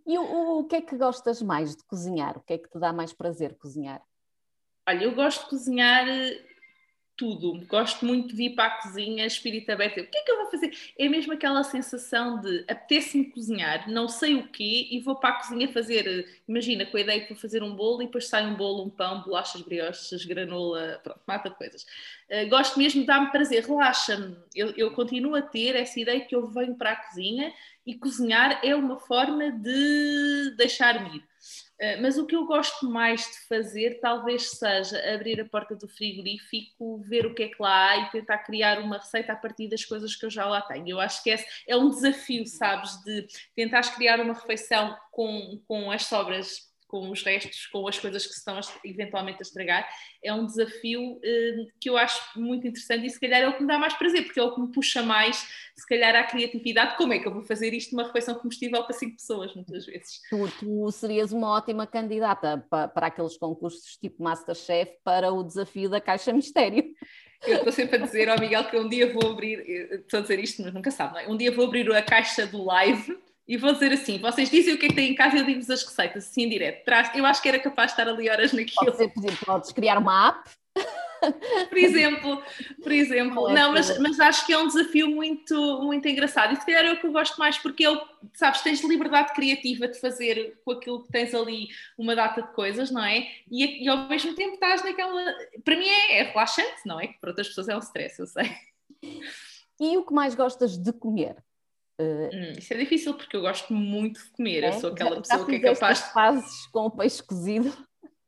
E 0.07 0.19
o, 0.19 0.59
o 0.61 0.65
que 0.65 0.77
é 0.77 0.81
que 0.81 0.97
gostas 0.97 1.43
mais 1.43 1.77
de 1.77 1.85
cozinhar? 1.85 2.37
O 2.37 2.41
que 2.41 2.55
é 2.55 2.59
que 2.59 2.69
te 2.69 2.79
dá 2.79 2.93
mais 2.93 3.13
prazer 3.13 3.57
cozinhar? 3.59 4.03
Olha, 4.89 5.05
eu 5.05 5.15
gosto 5.15 5.45
de 5.45 5.51
cozinhar 5.51 6.07
tudo. 7.23 7.65
Gosto 7.69 8.05
muito 8.05 8.31
de 8.31 8.35
vir 8.35 8.51
para 8.57 8.65
a 8.65 8.83
cozinha, 8.83 9.25
espírito 9.25 9.71
aberto. 9.71 10.01
O 10.01 10.07
que 10.07 10.19
é 10.19 10.23
que 10.23 10.33
eu 10.33 10.39
vou 10.39 10.51
fazer? 10.51 10.77
É 10.99 11.09
mesmo 11.09 11.33
aquela 11.33 11.63
sensação 11.63 12.41
de 12.41 12.65
apetece-me 12.67 13.27
cozinhar, 13.27 13.89
não 13.89 14.09
sei 14.09 14.35
o 14.35 14.49
quê, 14.49 14.89
e 14.91 14.99
vou 14.99 15.15
para 15.15 15.31
a 15.31 15.39
cozinha 15.39 15.73
fazer. 15.73 16.43
Imagina, 16.49 16.85
com 16.85 16.97
a 16.97 17.01
ideia 17.01 17.21
que 17.21 17.29
vou 17.33 17.41
fazer 17.41 17.63
um 17.63 17.77
bolo 17.77 18.03
e 18.03 18.07
depois 18.07 18.27
sai 18.27 18.45
um 18.45 18.57
bolo, 18.57 18.83
um 18.83 18.91
pão, 18.91 19.23
bolachas, 19.23 19.63
brioches, 19.63 20.25
granola, 20.25 21.01
pronto, 21.05 21.21
mata 21.25 21.49
coisas. 21.49 21.87
Uh, 22.29 22.49
gosto 22.49 22.77
mesmo 22.77 23.07
dar-me 23.07 23.31
prazer, 23.31 23.65
relaxa-me. 23.65 24.37
Eu, 24.53 24.71
eu 24.77 24.91
continuo 24.91 25.37
a 25.37 25.43
ter 25.43 25.77
essa 25.77 26.01
ideia 26.01 26.25
que 26.25 26.35
eu 26.35 26.49
venho 26.49 26.75
para 26.75 26.91
a 26.91 26.97
cozinha 26.97 27.53
e 27.87 27.95
cozinhar 27.95 28.59
é 28.65 28.75
uma 28.75 28.99
forma 28.99 29.49
de 29.53 30.57
deixar-me 30.57 31.19
ir. 31.19 31.25
Eh, 31.83 31.97
mas 32.01 32.17
o 32.17 32.25
que 32.25 32.37
eu 32.37 32.47
gosto 32.47 32.89
mais 32.89 33.23
de 33.23 33.41
fazer 33.49 33.99
talvez 34.01 34.51
seja 34.51 34.97
abrir 35.13 35.41
a 35.41 35.45
porta 35.45 35.75
do 35.75 35.89
frigorífico, 35.89 36.99
ver 36.99 37.27
o 37.27 37.35
que 37.35 37.43
é 37.43 37.49
que 37.49 37.61
lá 37.61 37.91
há 37.91 37.97
e 37.99 38.11
tentar 38.13 38.39
criar 38.39 38.79
uma 38.79 38.99
receita 38.99 39.33
a 39.33 39.37
partir 39.37 39.69
das 39.69 39.85
coisas 39.85 40.15
que 40.15 40.25
eu 40.25 40.31
já 40.31 40.47
lá 40.47 40.63
tenho. 40.63 40.89
Eu 40.91 41.01
acho 41.01 41.21
que 41.25 41.31
esse 41.31 41.45
é 41.67 41.77
um 41.77 41.91
desafio, 41.91 42.47
sabes, 42.47 43.03
de 43.03 43.27
tentar 43.57 43.83
criar 43.97 44.21
uma 44.21 44.33
refeição 44.33 44.97
com, 45.11 45.61
com 45.67 45.91
as 45.91 46.05
sobras 46.05 46.72
com 46.93 47.11
os 47.11 47.23
restos, 47.23 47.67
com 47.69 47.89
as 47.89 47.99
coisas 47.99 48.27
que 48.27 48.35
se 48.35 48.39
estão 48.41 48.61
eventualmente 48.85 49.39
a 49.39 49.41
estragar, 49.41 49.89
é 50.23 50.31
um 50.31 50.45
desafio 50.45 51.19
eh, 51.25 51.65
que 51.81 51.89
eu 51.89 51.97
acho 51.97 52.39
muito 52.39 52.69
interessante 52.69 53.07
e 53.07 53.11
se 53.11 53.19
calhar 53.19 53.41
é 53.41 53.49
o 53.49 53.55
que 53.55 53.63
me 53.63 53.67
dá 53.67 53.79
mais 53.79 53.95
prazer, 53.95 54.25
porque 54.25 54.39
é 54.39 54.43
o 54.43 54.55
que 54.55 54.61
me 54.61 54.71
puxa 54.71 55.03
mais, 55.03 55.39
se 55.75 55.87
calhar, 55.89 56.15
à 56.15 56.23
criatividade. 56.25 56.99
Como 56.99 57.15
é 57.15 57.19
que 57.19 57.27
eu 57.27 57.33
vou 57.33 57.43
fazer 57.43 57.73
isto 57.73 57.97
numa 57.97 58.07
refeição 58.07 58.35
comestível 58.35 58.85
para 58.85 58.93
cinco 58.93 59.17
pessoas, 59.17 59.55
muitas 59.55 59.87
vezes? 59.87 60.21
Tu, 60.29 60.53
tu 60.61 60.93
serias 60.93 61.33
uma 61.33 61.49
ótima 61.57 61.87
candidata 61.87 62.63
para, 62.69 62.89
para 62.89 63.07
aqueles 63.07 63.39
concursos 63.39 63.97
tipo 63.97 64.23
Masterchef 64.23 64.93
para 65.03 65.33
o 65.33 65.43
desafio 65.43 65.89
da 65.89 65.99
Caixa 65.99 66.31
Mistério. 66.31 66.85
Eu 67.47 67.57
estou 67.57 67.73
sempre 67.73 67.97
a 67.97 68.01
dizer 68.01 68.29
ao 68.29 68.39
Miguel 68.39 68.67
que 68.67 68.77
um 68.77 68.87
dia 68.87 69.11
vou 69.11 69.33
abrir, 69.33 69.61
estou 69.93 70.19
a 70.19 70.23
dizer 70.23 70.39
isto, 70.39 70.63
mas 70.63 70.75
nunca 70.75 70.91
sabe, 70.91 71.15
não 71.15 71.21
é? 71.21 71.29
Um 71.29 71.39
dia 71.39 71.51
vou 71.51 71.65
abrir 71.65 71.91
a 71.91 72.03
caixa 72.03 72.47
do 72.47 72.63
live 72.63 73.19
e 73.47 73.57
vou 73.57 73.73
dizer 73.73 73.93
assim: 73.93 74.19
vocês 74.19 74.51
dizem 74.51 74.75
o 74.75 74.79
que 74.79 74.87
é 74.87 74.89
que 74.89 74.95
têm 74.95 75.11
em 75.13 75.15
casa 75.15 75.37
e 75.37 75.41
eu 75.41 75.47
digo-vos 75.47 75.71
as 75.71 75.83
receitas, 75.83 76.27
assim 76.27 76.43
em 76.43 76.49
direto. 76.49 76.89
Eu 77.15 77.27
acho 77.27 77.43
que 77.43 77.49
era 77.49 77.59
capaz 77.59 77.93
de 77.93 78.01
estar 78.01 78.13
ali 78.13 78.29
horas 78.29 78.53
naquilo. 78.53 78.93
Pode 78.93 78.97
ser, 78.97 79.13
podes 79.45 79.73
criar 79.73 79.99
uma 79.99 80.29
app. 80.29 80.51
por 81.69 81.79
exemplo, 81.79 82.43
por 82.83 82.93
exemplo. 82.93 83.49
É 83.49 83.53
não, 83.53 83.73
mas, 83.73 83.99
mas 83.99 84.19
acho 84.21 84.47
que 84.47 84.53
é 84.53 84.59
um 84.59 84.67
desafio 84.67 85.09
muito, 85.09 85.81
muito 85.83 86.09
engraçado. 86.09 86.53
E 86.53 86.57
se 86.57 86.67
calhar 86.67 86.85
é 86.85 86.93
o 86.93 87.01
que 87.01 87.07
eu 87.07 87.13
gosto 87.13 87.39
mais, 87.39 87.59
porque 87.59 87.87
eu, 87.87 88.01
sabes, 88.35 88.61
tens 88.63 88.83
liberdade 88.83 89.33
criativa 89.33 89.89
de 89.89 90.01
fazer 90.01 90.61
com 90.65 90.73
aquilo 90.73 91.03
que 91.05 91.13
tens 91.13 91.35
ali 91.35 91.69
uma 91.97 92.15
data 92.15 92.43
de 92.43 92.53
coisas, 92.53 92.91
não 92.91 93.05
é? 93.05 93.27
E, 93.51 93.85
e 93.85 93.89
ao 93.89 94.09
mesmo 94.09 94.35
tempo 94.35 94.55
estás 94.55 94.83
naquela. 94.85 95.25
Para 95.65 95.77
mim 95.77 95.87
é, 95.87 96.21
é 96.21 96.23
relaxante, 96.25 96.81
não 96.87 97.01
é? 97.01 97.09
Que 97.09 97.21
para 97.21 97.31
outras 97.31 97.49
pessoas 97.49 97.69
é 97.69 97.77
um 97.77 97.81
stress, 97.81 98.19
eu 98.19 98.27
sei. 98.27 98.51
E 99.81 99.97
o 99.97 100.05
que 100.05 100.13
mais 100.13 100.35
gostas 100.35 100.77
de 100.77 100.93
comer? 100.93 101.37
Hum, 102.01 102.53
isso 102.59 102.73
é 102.73 102.77
difícil 102.77 103.15
porque 103.15 103.37
eu 103.37 103.41
gosto 103.41 103.73
muito 103.73 104.23
de 104.23 104.31
comer. 104.31 104.65
É? 104.65 104.69
Eu 104.69 104.73
sou 104.75 104.91
aquela 104.91 105.17
já, 105.17 105.21
pessoa 105.21 105.41
já 105.41 105.47
que 105.47 105.67
é 105.67 105.75
capaz 105.75 105.99
de. 105.99 106.13
fazes 106.13 106.67
com 106.67 106.81
o 106.87 106.91
peixe 106.91 107.23
cozido? 107.23 107.73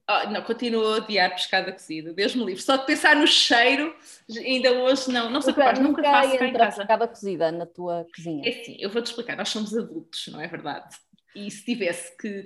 Oh, 0.08 0.28
não, 0.28 0.42
continuo 0.42 0.86
a 0.86 0.96
odiar 0.96 1.30
pescada 1.30 1.72
cozida, 1.72 2.12
Deus 2.12 2.34
me 2.34 2.44
livre. 2.44 2.62
Só 2.62 2.76
de 2.76 2.84
pensar 2.84 3.16
no 3.16 3.26
cheiro, 3.26 3.96
ainda 4.36 4.70
hoje 4.70 5.10
não, 5.10 5.30
não 5.30 5.40
sou 5.40 5.54
capaz, 5.54 5.78
nunca, 5.78 6.02
nunca 6.02 6.10
faço 6.10 6.38
cá 6.38 6.46
em 6.46 6.52
casa. 6.52 6.76
pescada 6.76 7.08
cozida 7.08 7.50
na 7.50 7.64
tua 7.64 8.06
cozinha? 8.14 8.46
É 8.46 8.52
sim, 8.52 8.76
eu 8.78 8.90
vou-te 8.90 9.06
explicar, 9.06 9.34
nós 9.34 9.48
somos 9.48 9.74
adultos, 9.74 10.28
não 10.28 10.42
é 10.42 10.46
verdade? 10.46 10.94
E 11.34 11.50
se 11.50 11.64
tivesse 11.64 12.16
que. 12.16 12.44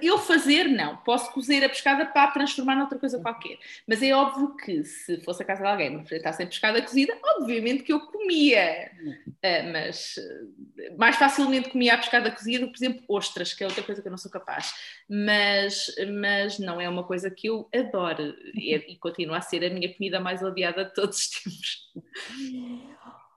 Eu 0.00 0.18
fazer, 0.18 0.64
não. 0.64 0.96
Posso 0.98 1.32
cozer 1.32 1.64
a 1.64 1.68
pescada 1.68 2.06
para 2.06 2.30
transformar 2.30 2.76
noutra 2.76 2.98
coisa 2.98 3.20
qualquer. 3.20 3.58
Mas 3.86 4.02
é 4.02 4.12
óbvio 4.12 4.56
que 4.56 4.84
se 4.84 5.20
fosse 5.22 5.42
a 5.42 5.46
casa 5.46 5.62
de 5.62 5.68
alguém 5.68 5.90
me 5.90 5.96
apresentassem 5.96 6.46
pescada 6.46 6.80
cozida, 6.80 7.16
obviamente 7.36 7.82
que 7.82 7.92
eu 7.92 8.00
comia. 8.00 8.90
Uh, 9.26 9.72
mas 9.72 10.16
uh, 10.16 10.96
mais 10.98 11.16
facilmente 11.16 11.70
comia 11.70 11.94
a 11.94 11.98
pescada 11.98 12.30
cozida 12.30 12.60
do 12.60 12.72
que, 12.72 12.78
por 12.78 12.84
exemplo, 12.84 13.04
ostras, 13.08 13.52
que 13.52 13.64
é 13.64 13.66
outra 13.66 13.82
coisa 13.82 14.00
que 14.00 14.08
eu 14.08 14.10
não 14.10 14.18
sou 14.18 14.30
capaz. 14.30 14.72
Mas, 15.08 15.86
mas 16.20 16.58
não 16.58 16.80
é 16.80 16.88
uma 16.88 17.04
coisa 17.04 17.30
que 17.30 17.48
eu 17.48 17.68
adoro. 17.74 18.34
E, 18.54 18.74
e 18.74 18.96
continua 18.96 19.38
a 19.38 19.40
ser 19.40 19.64
a 19.64 19.70
minha 19.70 19.92
comida 19.92 20.20
mais 20.20 20.42
odiada 20.42 20.84
de 20.84 20.94
todos 20.94 21.18
os 21.18 21.28
tempos. 21.30 21.90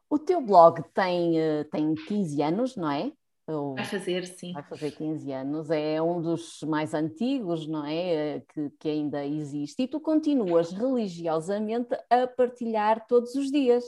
O 0.10 0.20
teu 0.20 0.40
blog 0.40 0.84
tem, 0.94 1.40
eh, 1.40 1.64
tem 1.72 1.96
15 1.96 2.42
anos, 2.44 2.76
não 2.76 2.92
é? 2.92 3.12
Vai 3.76 3.86
fazer, 3.86 4.26
sim. 4.26 4.54
Vai 4.54 4.64
fazer 4.64 4.92
15 4.92 5.32
anos, 5.32 5.70
é 5.70 6.02
um 6.02 6.22
dos 6.22 6.62
mais 6.64 6.94
antigos, 6.94 7.68
não 7.68 7.86
é? 7.86 8.42
Que, 8.54 8.70
que 8.80 8.90
ainda 8.90 9.26
existe. 9.26 9.84
E 9.84 9.88
tu 9.88 10.00
continuas 10.00 10.72
religiosamente 10.72 11.96
a 12.10 12.28
partilhar 12.28 13.06
todos 13.08 13.36
os 13.36 13.52
dias. 13.52 13.84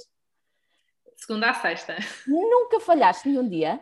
Segunda 1.15 1.49
a 1.49 1.53
sexta. 1.53 1.95
Nunca 2.27 2.79
falhaste 2.79 3.29
nenhum 3.29 3.47
dia? 3.47 3.79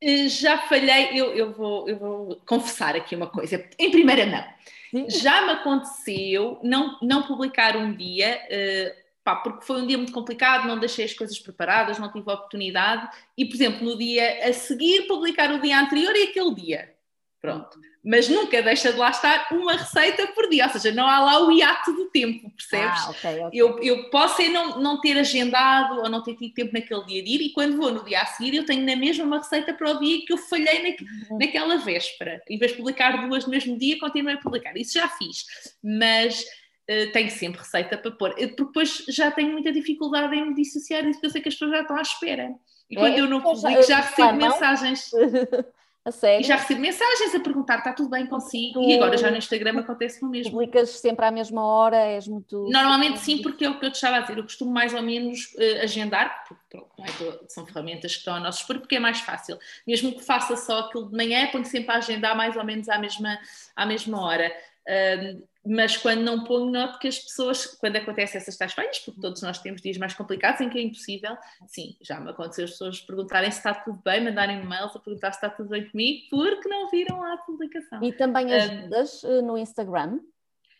Eh, 0.00 0.28
já 0.28 0.58
falhei, 0.58 1.10
eu, 1.12 1.34
eu, 1.34 1.52
vou, 1.52 1.88
eu 1.88 1.98
vou 1.98 2.36
confessar 2.46 2.94
aqui 2.94 3.16
uma 3.16 3.26
coisa, 3.26 3.64
em 3.78 3.90
primeira 3.90 4.26
mão. 4.26 4.44
Sim. 4.90 5.10
Já 5.10 5.44
me 5.46 5.52
aconteceu 5.52 6.58
não, 6.62 6.98
não 7.02 7.22
publicar 7.22 7.76
um 7.76 7.94
dia. 7.94 8.40
Uh, 8.46 9.05
pá, 9.26 9.34
porque 9.34 9.66
foi 9.66 9.82
um 9.82 9.86
dia 9.88 9.98
muito 9.98 10.12
complicado, 10.12 10.68
não 10.68 10.78
deixei 10.78 11.04
as 11.04 11.12
coisas 11.12 11.36
preparadas, 11.36 11.98
não 11.98 12.12
tive 12.12 12.30
a 12.30 12.34
oportunidade, 12.34 13.08
e, 13.36 13.44
por 13.44 13.56
exemplo, 13.56 13.84
no 13.84 13.98
dia 13.98 14.48
a 14.48 14.52
seguir, 14.52 15.08
publicar 15.08 15.50
o 15.52 15.60
dia 15.60 15.80
anterior 15.80 16.14
e 16.14 16.22
aquele 16.22 16.54
dia. 16.54 16.94
Pronto. 17.40 17.76
Mas 18.04 18.28
nunca 18.28 18.62
deixa 18.62 18.92
de 18.92 18.98
lá 18.98 19.10
estar 19.10 19.48
uma 19.50 19.72
receita 19.72 20.28
por 20.28 20.48
dia, 20.48 20.66
ou 20.66 20.70
seja, 20.70 20.92
não 20.92 21.08
há 21.08 21.18
lá 21.18 21.44
o 21.44 21.50
hiato 21.50 21.92
do 21.92 22.04
tempo, 22.06 22.48
percebes? 22.50 23.02
Ah, 23.04 23.10
okay, 23.10 23.44
okay. 23.44 23.60
Eu, 23.60 23.82
eu 23.82 24.10
posso 24.10 24.40
é 24.40 24.48
não, 24.48 24.80
não 24.80 25.00
ter 25.00 25.18
agendado 25.18 25.96
ou 25.96 26.08
não 26.08 26.22
ter 26.22 26.36
tido 26.36 26.54
tempo 26.54 26.72
naquele 26.72 27.04
dia 27.04 27.22
de 27.24 27.30
ir, 27.30 27.40
e 27.42 27.52
quando 27.52 27.76
vou 27.76 27.92
no 27.92 28.04
dia 28.04 28.20
a 28.20 28.26
seguir, 28.26 28.54
eu 28.54 28.64
tenho 28.64 28.86
na 28.86 28.94
mesma 28.94 29.24
uma 29.24 29.38
receita 29.38 29.74
para 29.74 29.90
o 29.90 29.98
dia 29.98 30.24
que 30.24 30.32
eu 30.32 30.38
falhei 30.38 30.82
na, 30.84 31.30
uhum. 31.30 31.38
naquela 31.38 31.78
véspera. 31.78 32.40
Em 32.48 32.58
vez 32.58 32.70
de 32.70 32.78
publicar 32.78 33.26
duas 33.26 33.44
no 33.44 33.50
mesmo 33.50 33.76
dia, 33.76 33.98
continuei 33.98 34.36
a 34.36 34.38
publicar. 34.38 34.76
Isso 34.76 34.94
já 34.94 35.08
fiz, 35.08 35.44
mas 35.82 36.44
uh, 36.90 37.12
tenho 37.12 37.30
sempre 37.30 37.60
receita 37.60 37.98
para 37.98 38.10
pôr. 38.10 38.34
Porque 38.34 38.64
depois 38.64 39.04
já 39.08 39.30
tenho 39.30 39.52
muita 39.52 39.72
dificuldade 39.72 40.34
em 40.34 40.48
me 40.48 40.54
dissociar 40.54 41.02
disso, 41.02 41.14
porque 41.14 41.26
eu 41.26 41.30
sei 41.30 41.42
que 41.42 41.48
as 41.48 41.54
pessoas 41.54 41.72
já 41.72 41.80
estão 41.82 41.96
à 41.96 42.02
espera. 42.02 42.54
E 42.90 42.96
quando 42.96 43.14
é, 43.14 43.20
eu 43.20 43.26
não 43.26 43.40
publico, 43.40 43.82
já, 43.82 43.82
já 43.82 44.00
recebo 44.00 44.32
mensagens. 44.34 45.10
A 46.06 46.12
sério? 46.12 46.40
E 46.40 46.46
já 46.46 46.54
recebo 46.54 46.80
mensagens 46.80 47.34
a 47.34 47.40
perguntar: 47.40 47.78
está 47.78 47.92
tudo 47.92 48.08
bem 48.08 48.24
consigo? 48.28 48.74
Tu... 48.74 48.90
E 48.90 48.94
agora 48.94 49.18
já 49.18 49.28
no 49.28 49.36
Instagram 49.36 49.80
acontece 49.80 50.24
o 50.24 50.28
mesmo. 50.28 50.52
Publicas 50.52 50.90
sempre 50.90 51.26
à 51.26 51.32
mesma 51.32 51.66
hora? 51.66 51.96
És 51.96 52.28
muito. 52.28 52.68
Normalmente 52.70 53.18
sim, 53.18 53.42
porque 53.42 53.64
é 53.64 53.68
o 53.68 53.80
que 53.80 53.86
eu 53.86 53.90
te 53.90 53.96
estava 53.96 54.18
a 54.18 54.20
dizer. 54.20 54.38
Eu 54.38 54.44
costumo 54.44 54.70
mais 54.70 54.94
ou 54.94 55.02
menos 55.02 55.52
uh, 55.54 55.82
agendar, 55.82 56.44
porque 56.46 56.76
é? 56.76 57.38
são 57.48 57.66
ferramentas 57.66 58.12
que 58.12 58.18
estão 58.18 58.36
ao 58.36 58.40
nosso 58.40 58.58
dispor, 58.58 58.78
porque 58.78 58.94
é 58.94 59.00
mais 59.00 59.18
fácil. 59.18 59.58
Mesmo 59.84 60.12
que 60.12 60.24
faça 60.24 60.56
só 60.56 60.78
aquilo 60.78 61.10
de 61.10 61.16
manhã, 61.16 61.48
ponho 61.50 61.64
sempre 61.64 61.90
a 61.90 61.96
agendar 61.96 62.36
mais 62.36 62.56
ou 62.56 62.62
menos 62.62 62.88
à 62.88 62.98
mesma, 62.98 63.36
à 63.74 63.84
mesma 63.84 64.24
hora. 64.24 64.52
Uh, 64.86 65.42
mas 65.66 65.96
quando 65.96 66.20
não 66.20 66.44
ponho, 66.44 66.70
noto 66.70 66.98
que 66.98 67.08
as 67.08 67.18
pessoas, 67.18 67.66
quando 67.66 67.96
acontecem 67.96 68.40
essas 68.40 68.56
tais 68.56 68.72
falhas, 68.72 68.98
porque 69.00 69.20
todos 69.20 69.42
nós 69.42 69.58
temos 69.58 69.82
dias 69.82 69.98
mais 69.98 70.14
complicados 70.14 70.60
em 70.60 70.68
que 70.68 70.78
é 70.78 70.82
impossível, 70.82 71.36
sim, 71.66 71.96
já 72.00 72.20
me 72.20 72.30
aconteceu 72.30 72.64
as 72.64 72.70
pessoas 72.70 73.00
perguntarem 73.00 73.50
se 73.50 73.58
está 73.58 73.74
tudo 73.74 74.00
bem, 74.04 74.22
mandarem 74.22 74.60
e-mails 74.60 74.94
a 74.94 74.98
perguntar 74.98 75.32
se 75.32 75.38
está 75.38 75.50
tudo 75.50 75.70
bem 75.70 75.88
comigo, 75.88 76.26
porque 76.30 76.68
não 76.68 76.88
viram 76.88 77.22
a 77.22 77.36
publicação. 77.38 78.02
E 78.02 78.12
também 78.12 78.52
agendas 78.52 79.24
um, 79.24 79.42
no 79.42 79.58
Instagram? 79.58 80.20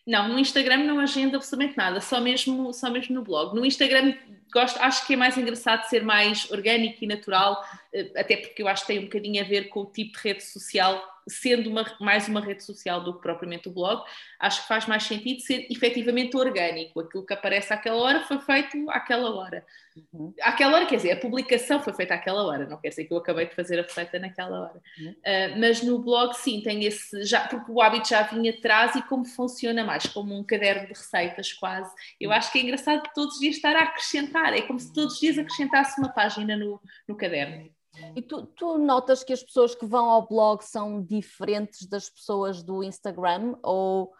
Não, 0.07 0.28
no 0.28 0.38
Instagram 0.38 0.85
não 0.85 1.00
agenda 1.00 1.37
absolutamente 1.37 1.76
nada, 1.76 2.00
só 2.00 2.21
mesmo, 2.21 2.73
só 2.73 2.88
mesmo 2.88 3.14
no 3.16 3.23
blog. 3.23 3.57
No 3.57 3.66
Instagram 3.66 4.14
gosto, 4.52 4.78
acho 4.81 5.07
que 5.07 5.14
é 5.14 5.16
mais 5.16 5.37
engraçado 5.37 5.83
ser 5.88 6.05
mais 6.05 6.49
orgânico 6.50 7.02
e 7.02 7.07
natural, 7.07 7.64
eh, 7.93 8.12
até 8.16 8.37
porque 8.37 8.62
eu 8.62 8.69
acho 8.69 8.83
que 8.83 8.88
tem 8.88 9.00
um 9.00 9.05
bocadinho 9.05 9.43
a 9.43 9.47
ver 9.47 9.69
com 9.69 9.81
o 9.81 9.87
tipo 9.87 10.16
de 10.16 10.28
rede 10.28 10.45
social 10.45 11.02
sendo 11.28 11.71
uma, 11.71 11.85
mais 12.00 12.28
uma 12.28 12.40
rede 12.40 12.62
social 12.64 13.02
do 13.02 13.14
que 13.14 13.23
propriamente 13.23 13.68
o 13.68 13.73
blog, 13.73 14.02
acho 14.38 14.62
que 14.62 14.68
faz 14.68 14.87
mais 14.87 15.02
sentido 15.02 15.40
ser 15.40 15.66
efetivamente 15.71 16.37
orgânico. 16.37 17.00
Aquilo 17.00 17.26
que 17.26 17.35
aparece 17.35 17.73
àquela 17.73 17.97
hora 17.97 18.23
foi 18.23 18.38
feito 18.38 18.90
àquela 18.90 19.35
hora. 19.35 19.64
Uhum. 20.12 20.33
Àquela 20.42 20.76
hora, 20.76 20.87
quer 20.87 20.97
dizer, 20.97 21.12
a 21.12 21.16
publicação 21.16 21.80
foi 21.80 21.92
feita 21.92 22.14
àquela 22.14 22.45
hora, 22.45 22.66
não 22.66 22.78
quer 22.78 22.90
dizer 22.90 23.04
que 23.04 23.12
eu 23.12 23.18
acabei 23.18 23.47
de 23.47 23.54
fazer 23.54 23.78
a 23.78 23.83
receita 23.83 24.18
naquela 24.18 24.61
hora. 24.61 24.83
Uhum. 24.99 25.11
Uh, 25.11 25.59
mas 25.61 25.83
no 25.83 25.99
blog, 25.99 26.35
sim, 26.35 26.61
tem 26.62 26.85
esse, 26.85 27.25
já, 27.25 27.49
porque 27.49 27.71
o 27.71 27.80
hábito 27.80 28.09
já 28.09 28.23
vinha 28.23 28.52
atrás 28.52 28.95
e 28.95 29.02
como 29.02 29.25
funciona 29.25 29.85
mais, 29.85 30.06
como 30.06 30.38
um 30.38 30.45
caderno 30.45 30.83
de 30.83 30.92
receitas 30.92 31.52
quase. 31.52 31.92
Eu 32.21 32.30
acho 32.30 32.52
que 32.52 32.59
é 32.59 32.62
engraçado 32.62 33.02
todos 33.14 33.35
os 33.35 33.40
dias 33.40 33.56
estar 33.56 33.75
a 33.75 33.83
acrescentar, 33.85 34.54
é 34.54 34.62
como 34.62 34.78
se 34.78 34.92
todos 34.92 35.14
os 35.14 35.21
dias 35.21 35.38
acrescentasse 35.38 35.99
uma 35.99 36.11
página 36.11 36.56
no, 36.56 36.80
no 37.09 37.16
caderno. 37.16 37.71
E 38.14 38.22
tu, 38.22 38.46
tu, 38.46 38.78
notas 38.78 39.22
que 39.22 39.32
as 39.32 39.42
pessoas 39.42 39.74
que 39.74 39.86
vão 39.86 40.10
ao 40.10 40.26
blog 40.26 40.62
são 40.62 41.02
diferentes 41.02 41.86
das 41.86 42.08
pessoas 42.08 42.62
do 42.62 42.82
Instagram 42.82 43.56
ou, 43.62 44.12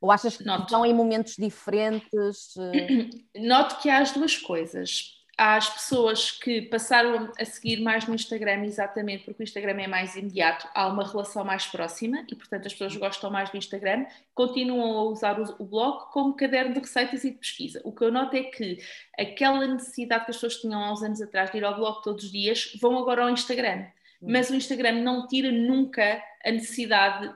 ou 0.00 0.10
achas 0.10 0.36
que 0.36 0.44
Noto. 0.44 0.64
estão 0.64 0.86
em 0.86 0.94
momentos 0.94 1.34
diferentes? 1.36 2.54
Noto 3.36 3.80
que 3.80 3.88
há 3.88 3.98
as 3.98 4.12
duas 4.12 4.36
coisas. 4.36 5.21
Às 5.44 5.68
pessoas 5.68 6.30
que 6.30 6.62
passaram 6.62 7.32
a 7.36 7.44
seguir 7.44 7.80
mais 7.80 8.06
no 8.06 8.14
Instagram, 8.14 8.64
exatamente 8.64 9.24
porque 9.24 9.42
o 9.42 9.44
Instagram 9.44 9.82
é 9.82 9.88
mais 9.88 10.14
imediato, 10.14 10.68
há 10.72 10.86
uma 10.86 11.04
relação 11.04 11.44
mais 11.44 11.66
próxima 11.66 12.24
e, 12.30 12.36
portanto, 12.36 12.66
as 12.66 12.72
pessoas 12.72 12.94
gostam 12.94 13.28
mais 13.28 13.50
do 13.50 13.56
Instagram, 13.56 14.06
continuam 14.36 14.96
a 14.96 15.02
usar 15.02 15.40
o 15.40 15.64
blog 15.64 16.12
como 16.12 16.36
caderno 16.36 16.72
de 16.72 16.78
receitas 16.78 17.24
e 17.24 17.32
de 17.32 17.38
pesquisa. 17.38 17.80
O 17.82 17.90
que 17.90 18.04
eu 18.04 18.12
noto 18.12 18.36
é 18.36 18.44
que 18.44 18.78
aquela 19.18 19.66
necessidade 19.66 20.26
que 20.26 20.30
as 20.30 20.36
pessoas 20.36 20.60
tinham 20.60 20.80
há 20.80 20.92
uns 20.92 21.02
anos 21.02 21.20
atrás 21.20 21.50
de 21.50 21.58
ir 21.58 21.64
ao 21.64 21.74
blog 21.74 22.04
todos 22.04 22.22
os 22.22 22.30
dias, 22.30 22.78
vão 22.80 22.96
agora 22.96 23.24
ao 23.24 23.30
Instagram 23.30 23.86
mas 24.22 24.50
o 24.50 24.54
Instagram 24.54 25.02
não 25.02 25.26
tira 25.26 25.50
nunca 25.50 26.22
a 26.44 26.50
necessidade 26.50 27.32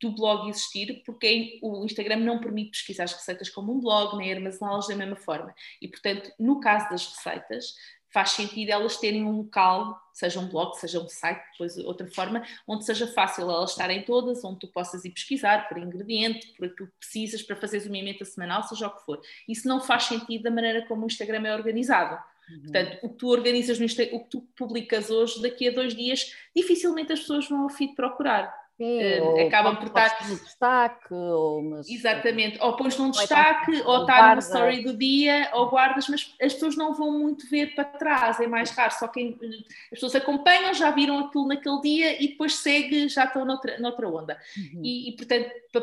do 0.00 0.12
blog 0.12 0.48
existir, 0.48 1.02
porque 1.04 1.58
o 1.62 1.84
Instagram 1.84 2.16
não 2.16 2.40
permite 2.40 2.70
pesquisar 2.70 3.04
as 3.04 3.12
receitas 3.12 3.50
como 3.50 3.72
um 3.72 3.80
blog, 3.80 4.16
nem 4.16 4.32
armazená-las 4.32 4.88
da 4.88 4.96
mesma 4.96 5.16
forma. 5.16 5.54
E, 5.80 5.88
portanto, 5.88 6.32
no 6.38 6.60
caso 6.60 6.88
das 6.90 7.06
receitas, 7.06 7.74
faz 8.12 8.30
sentido 8.30 8.70
elas 8.70 8.96
terem 8.96 9.24
um 9.24 9.36
local, 9.36 9.98
seja 10.12 10.40
um 10.40 10.48
blog, 10.48 10.76
seja 10.76 11.00
um 11.00 11.08
site, 11.08 11.40
depois 11.52 11.76
outra 11.78 12.06
forma, 12.08 12.42
onde 12.66 12.84
seja 12.84 13.06
fácil 13.06 13.48
elas 13.50 13.70
estarem 13.70 14.02
todas, 14.04 14.44
onde 14.44 14.60
tu 14.60 14.68
possas 14.68 15.04
ir 15.04 15.10
pesquisar 15.10 15.68
por 15.68 15.78
ingrediente, 15.78 16.48
por 16.56 16.66
aquilo 16.66 16.88
que 16.88 16.98
precisas 16.98 17.42
para 17.42 17.56
fazeres 17.56 17.86
uma 17.86 17.96
emenda 17.96 18.24
semanal, 18.24 18.62
seja 18.64 18.88
o 18.88 18.90
que 18.90 19.04
for. 19.04 19.20
Isso 19.48 19.68
não 19.68 19.80
faz 19.80 20.04
sentido 20.04 20.42
da 20.42 20.50
maneira 20.50 20.84
como 20.86 21.04
o 21.04 21.06
Instagram 21.06 21.46
é 21.46 21.54
organizado. 21.54 22.18
Uhum. 22.50 22.62
Portanto, 22.62 22.98
o 23.02 23.08
que 23.08 23.16
tu 23.16 23.28
organizas 23.28 23.78
no 23.78 23.84
Instagram, 23.84 24.16
o 24.16 24.24
que 24.24 24.30
tu 24.30 24.40
publicas 24.56 25.10
hoje, 25.10 25.40
daqui 25.40 25.68
a 25.68 25.72
dois 25.72 25.94
dias, 25.94 26.34
dificilmente 26.54 27.12
as 27.12 27.20
pessoas 27.20 27.48
vão 27.48 27.62
ao 27.62 27.68
feed 27.68 27.94
procurar. 27.94 28.52
Sim, 28.80 29.20
uh, 29.20 29.46
acabam 29.46 29.76
por 29.76 29.88
estar 29.88 30.26
no 30.26 30.36
destaque 30.36 31.12
ou 31.12 31.62
mas... 31.62 31.86
exatamente. 31.86 32.58
Ou 32.62 32.74
pões 32.76 32.96
num 32.96 33.10
destaque 33.10 33.82
ou 33.82 34.00
está 34.00 34.34
no 34.34 34.38
story 34.38 34.82
do 34.82 34.96
dia 34.96 35.50
ou 35.52 35.68
guardas 35.68 36.08
mas 36.08 36.34
as 36.40 36.54
pessoas 36.54 36.76
não 36.78 36.94
vão 36.94 37.12
muito 37.12 37.46
ver 37.50 37.74
para 37.74 37.84
trás 37.84 38.40
é 38.40 38.46
mais 38.46 38.70
raro. 38.70 38.94
Só 38.94 39.06
quem 39.06 39.38
as 39.42 39.90
pessoas 39.90 40.14
acompanham 40.14 40.72
já 40.72 40.90
viram 40.90 41.18
aquilo 41.18 41.46
naquele 41.46 41.80
dia 41.82 42.22
e 42.22 42.28
depois 42.28 42.54
segue 42.56 43.06
já 43.06 43.24
estão 43.24 43.44
noutra, 43.44 43.78
noutra 43.78 44.08
onda. 44.08 44.40
Uhum. 44.56 44.80
e, 44.82 45.10
e, 45.10 45.12
portanto 45.12 45.50
para 45.70 45.82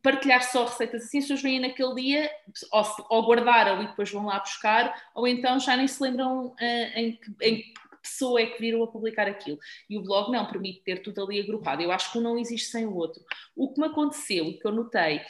partilhar 0.00 0.42
só 0.44 0.66
receitas 0.66 1.02
assim 1.02 1.18
as 1.18 1.24
pessoas 1.24 1.42
vêm 1.42 1.58
naquele 1.58 1.94
dia 1.96 2.30
ou, 2.70 2.84
ou 3.10 3.26
guardaram 3.26 3.82
e 3.82 3.88
depois 3.88 4.10
vão 4.10 4.26
lá 4.26 4.38
buscar 4.38 4.94
ou 5.14 5.26
então 5.26 5.58
já 5.58 5.76
nem 5.76 5.88
se 5.88 6.00
lembram 6.00 6.46
uh, 6.46 6.56
em, 6.94 7.18
em 7.42 7.74
pessoa 8.06 8.40
é 8.40 8.46
que 8.46 8.60
viram 8.60 8.82
a 8.82 8.86
publicar 8.86 9.26
aquilo. 9.26 9.58
E 9.90 9.98
o 9.98 10.02
blog 10.02 10.30
não 10.30 10.46
permite 10.46 10.82
ter 10.82 11.02
tudo 11.02 11.22
ali 11.22 11.40
agrupado. 11.40 11.82
Eu 11.82 11.92
acho 11.92 12.12
que 12.12 12.18
um 12.18 12.22
não 12.22 12.38
existe 12.38 12.68
sem 12.68 12.86
o 12.86 12.94
outro. 12.94 13.22
O 13.54 13.72
que 13.72 13.80
me 13.80 13.86
aconteceu 13.86 14.46
e 14.46 14.58
que 14.58 14.66
eu 14.66 14.72
notei 14.72 15.20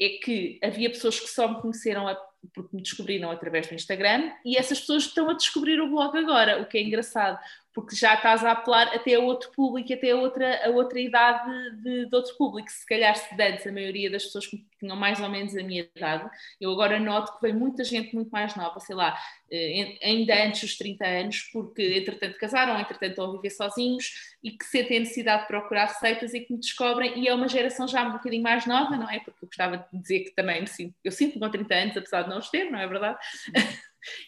é 0.00 0.08
que 0.22 0.58
havia 0.62 0.90
pessoas 0.90 1.18
que 1.18 1.28
só 1.28 1.48
me 1.48 1.60
conheceram 1.60 2.06
a, 2.06 2.14
porque 2.54 2.76
me 2.76 2.82
descobriram 2.82 3.30
através 3.30 3.66
do 3.66 3.74
Instagram 3.74 4.30
e 4.44 4.56
essas 4.56 4.80
pessoas 4.80 5.04
estão 5.04 5.30
a 5.30 5.34
descobrir 5.34 5.80
o 5.80 5.88
blog 5.88 6.16
agora, 6.18 6.60
o 6.60 6.66
que 6.66 6.76
é 6.78 6.82
engraçado, 6.82 7.38
porque 7.76 7.94
já 7.94 8.14
estás 8.14 8.42
a 8.42 8.52
apelar 8.52 8.88
até 8.94 9.16
a 9.16 9.20
outro 9.20 9.52
público, 9.52 9.92
até 9.92 10.12
a 10.12 10.16
outra, 10.16 10.66
a 10.66 10.70
outra 10.70 10.98
idade 10.98 11.76
de, 11.82 12.06
de 12.06 12.16
outro 12.16 12.34
público. 12.38 12.70
Se 12.70 12.86
calhar, 12.86 13.14
se 13.14 13.34
antes 13.38 13.66
a 13.66 13.70
maioria 13.70 14.10
das 14.10 14.24
pessoas 14.24 14.46
tinham 14.80 14.96
mais 14.96 15.20
ou 15.20 15.28
menos 15.28 15.54
a 15.54 15.62
minha 15.62 15.86
idade, 15.94 16.26
eu 16.58 16.72
agora 16.72 16.98
noto 16.98 17.36
que 17.36 17.42
vem 17.42 17.52
muita 17.54 17.84
gente 17.84 18.14
muito 18.14 18.30
mais 18.30 18.56
nova, 18.56 18.80
sei 18.80 18.96
lá, 18.96 19.14
eh, 19.52 19.98
ainda 20.02 20.42
antes 20.42 20.62
dos 20.62 20.78
30 20.78 21.06
anos, 21.06 21.42
porque 21.52 21.98
entretanto 21.98 22.38
casaram, 22.38 22.80
entretanto 22.80 23.10
estão 23.10 23.28
a 23.28 23.32
viver 23.32 23.50
sozinhos 23.50 24.10
e 24.42 24.52
que 24.52 24.64
sentem 24.64 24.96
a 24.96 25.00
necessidade 25.00 25.42
de 25.42 25.48
procurar 25.48 25.88
receitas 25.88 26.32
e 26.32 26.40
que 26.40 26.54
me 26.54 26.58
descobrem, 26.58 27.22
e 27.22 27.28
é 27.28 27.34
uma 27.34 27.46
geração 27.46 27.86
já 27.86 28.08
um 28.08 28.12
bocadinho 28.12 28.42
mais 28.42 28.64
nova, 28.64 28.96
não 28.96 29.10
é? 29.10 29.18
Porque 29.20 29.44
eu 29.44 29.48
gostava 29.48 29.76
de 29.76 30.00
dizer 30.00 30.20
que 30.20 30.30
também 30.30 30.62
me 30.62 30.66
sinto, 30.66 30.94
eu 31.04 31.12
sinto 31.12 31.38
com 31.38 31.50
30 31.50 31.74
anos, 31.74 31.96
apesar 31.98 32.22
de 32.22 32.30
não 32.30 32.38
os 32.38 32.48
ter, 32.48 32.70
não 32.70 32.78
é 32.78 32.86
verdade? 32.86 33.18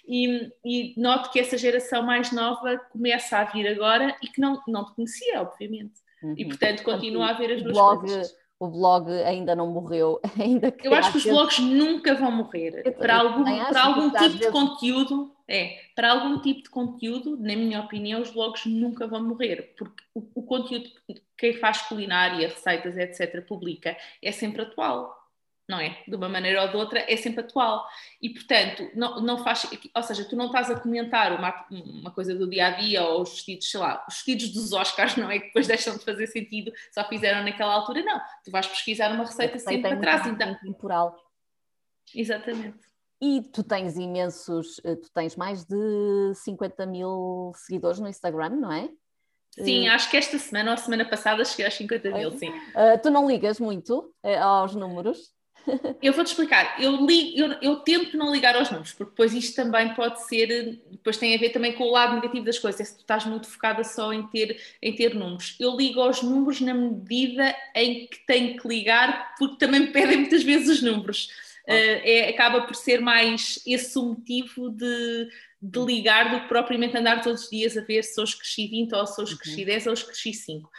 E, 0.06 0.50
e, 0.64 0.94
noto 1.00 1.30
que 1.30 1.40
essa 1.40 1.56
geração 1.56 2.02
mais 2.02 2.32
nova 2.32 2.78
começa 2.90 3.38
a 3.38 3.44
vir 3.44 3.68
agora 3.68 4.16
e 4.22 4.28
que 4.28 4.40
não, 4.40 4.62
não 4.66 4.84
te 4.84 4.94
conhecia, 4.94 5.42
obviamente. 5.42 6.00
Uhum. 6.22 6.34
E 6.36 6.44
portanto 6.44 6.82
continua 6.82 7.30
a 7.30 7.32
ver 7.34 7.52
as 7.52 7.62
duas 7.62 7.74
blog, 7.74 8.00
coisas. 8.00 8.36
O 8.58 8.66
blog 8.66 9.08
ainda 9.22 9.54
não 9.54 9.68
morreu, 9.68 10.20
ainda 10.38 10.74
Eu 10.82 10.92
acho 10.94 11.12
que 11.12 11.18
os 11.18 11.24
blogs 11.24 11.58
nunca 11.60 12.14
vão 12.14 12.32
morrer. 12.32 12.82
para 12.98 13.18
algum, 13.18 13.44
para 13.44 13.84
algum 13.84 14.10
tipo 14.10 14.30
de 14.30 14.38
vezes... 14.38 14.50
conteúdo, 14.50 15.32
é, 15.46 15.78
para 15.94 16.10
algum 16.10 16.40
tipo 16.40 16.62
de 16.62 16.70
conteúdo, 16.70 17.36
na 17.36 17.54
minha 17.54 17.80
opinião, 17.80 18.20
os 18.20 18.30
blogs 18.30 18.66
nunca 18.66 19.06
vão 19.06 19.22
morrer, 19.22 19.74
porque 19.78 20.02
o, 20.12 20.26
o 20.34 20.42
conteúdo 20.42 20.88
que 21.06 21.22
quem 21.36 21.54
faz 21.54 21.82
culinária, 21.82 22.48
receitas, 22.48 22.96
etc., 22.96 23.46
publica 23.46 23.96
é 24.20 24.32
sempre 24.32 24.62
atual 24.62 25.17
não 25.68 25.78
é? 25.78 26.02
De 26.08 26.16
uma 26.16 26.28
maneira 26.28 26.62
ou 26.62 26.68
de 26.68 26.76
outra, 26.76 27.04
é 27.06 27.16
sempre 27.16 27.40
atual. 27.40 27.86
E, 28.22 28.30
portanto, 28.30 28.90
não, 28.94 29.20
não 29.20 29.44
faz. 29.44 29.68
Ou 29.94 30.02
seja, 30.02 30.24
tu 30.24 30.34
não 30.34 30.46
estás 30.46 30.70
a 30.70 30.80
comentar 30.80 31.38
uma, 31.38 31.66
uma 31.70 32.10
coisa 32.10 32.34
do 32.34 32.48
dia 32.48 32.68
a 32.68 32.70
dia 32.70 33.04
ou 33.04 33.22
os 33.22 33.30
vestidos, 33.30 33.70
sei 33.70 33.80
lá, 33.80 34.04
os 34.08 34.14
vestidos 34.14 34.50
dos 34.50 34.72
Oscars, 34.72 35.16
não 35.16 35.30
é? 35.30 35.38
Que 35.38 35.46
depois 35.46 35.66
deixam 35.66 35.96
de 35.96 36.04
fazer 36.04 36.26
sentido, 36.28 36.72
só 36.90 37.06
fizeram 37.06 37.44
naquela 37.44 37.74
altura. 37.74 38.02
Não. 38.02 38.18
Tu 38.42 38.50
vais 38.50 38.66
pesquisar 38.66 39.12
uma 39.12 39.24
receita, 39.24 39.54
receita 39.54 39.88
sempre 39.88 39.90
para 39.90 40.00
trás. 40.00 40.26
Então... 40.26 40.54
temporal. 40.56 41.16
Exatamente. 42.14 42.78
E 43.20 43.42
tu 43.42 43.62
tens 43.62 43.96
imensos, 43.96 44.80
eh, 44.84 44.94
tu 44.94 45.10
tens 45.12 45.34
mais 45.36 45.64
de 45.64 46.34
50 46.34 46.86
mil 46.86 47.52
seguidores 47.56 47.98
no 47.98 48.08
Instagram, 48.08 48.50
não 48.50 48.72
é? 48.72 48.88
Sim, 49.50 49.88
uh, 49.88 49.92
acho 49.92 50.08
que 50.08 50.16
esta 50.16 50.38
semana 50.38 50.70
ou 50.70 50.74
a 50.74 50.76
semana 50.76 51.04
passada 51.04 51.44
cheguei 51.44 51.66
aos 51.66 51.74
50 51.74 52.10
mil, 52.12 52.30
sim. 52.38 52.48
Uh, 52.48 52.96
tu 53.02 53.10
não 53.10 53.26
ligas 53.26 53.58
muito 53.58 54.14
uh, 54.24 54.38
aos 54.40 54.74
números? 54.74 55.32
Eu 56.00 56.12
vou-te 56.12 56.28
explicar. 56.28 56.80
Eu, 56.80 57.04
li, 57.04 57.38
eu, 57.38 57.52
eu, 57.60 57.76
tento 57.76 58.16
não 58.16 58.32
ligar 58.32 58.56
aos 58.56 58.70
números, 58.70 58.92
porque 58.92 59.10
depois 59.10 59.34
isto 59.34 59.54
também 59.54 59.94
pode 59.94 60.26
ser, 60.26 60.80
depois 60.90 61.16
tem 61.16 61.34
a 61.34 61.38
ver 61.38 61.50
também 61.50 61.72
com 61.72 61.84
o 61.84 61.90
lado 61.90 62.14
negativo 62.14 62.44
das 62.44 62.58
coisas, 62.58 62.80
é 62.80 62.84
se 62.84 62.96
tu 62.96 63.00
estás 63.00 63.24
muito 63.24 63.48
focada 63.48 63.84
só 63.84 64.12
em 64.12 64.26
ter, 64.28 64.60
em 64.82 64.94
ter 64.94 65.14
números. 65.14 65.56
Eu 65.60 65.76
ligo 65.76 66.00
aos 66.00 66.22
números 66.22 66.60
na 66.60 66.74
medida 66.74 67.54
em 67.74 68.06
que 68.06 68.18
tenho 68.26 68.56
que 68.56 68.66
ligar, 68.66 69.34
porque 69.38 69.58
também 69.58 69.80
me 69.80 69.88
pedem 69.88 70.18
muitas 70.18 70.42
vezes 70.42 70.68
os 70.68 70.82
números. 70.82 71.28
Uh, 71.66 72.00
é, 72.02 72.30
acaba 72.30 72.62
por 72.62 72.74
ser 72.74 72.98
mais 72.98 73.60
esse 73.66 73.98
o 73.98 74.02
motivo 74.02 74.70
de, 74.70 75.28
de 75.60 75.78
ligar 75.80 76.30
do 76.30 76.40
que 76.40 76.48
propriamente 76.48 76.96
andar 76.96 77.20
todos 77.20 77.42
os 77.42 77.50
dias 77.50 77.76
a 77.76 77.82
ver 77.82 78.02
se 78.02 78.18
hoje 78.18 78.38
cresci 78.38 78.66
20 78.68 78.94
ou 78.94 79.06
se 79.06 79.20
hoje 79.20 79.36
cresci 79.36 79.66
10 79.66 79.84
uhum. 79.84 79.90
ou 79.90 79.96
se 79.96 80.04
cresci 80.06 80.32
5 80.32 80.70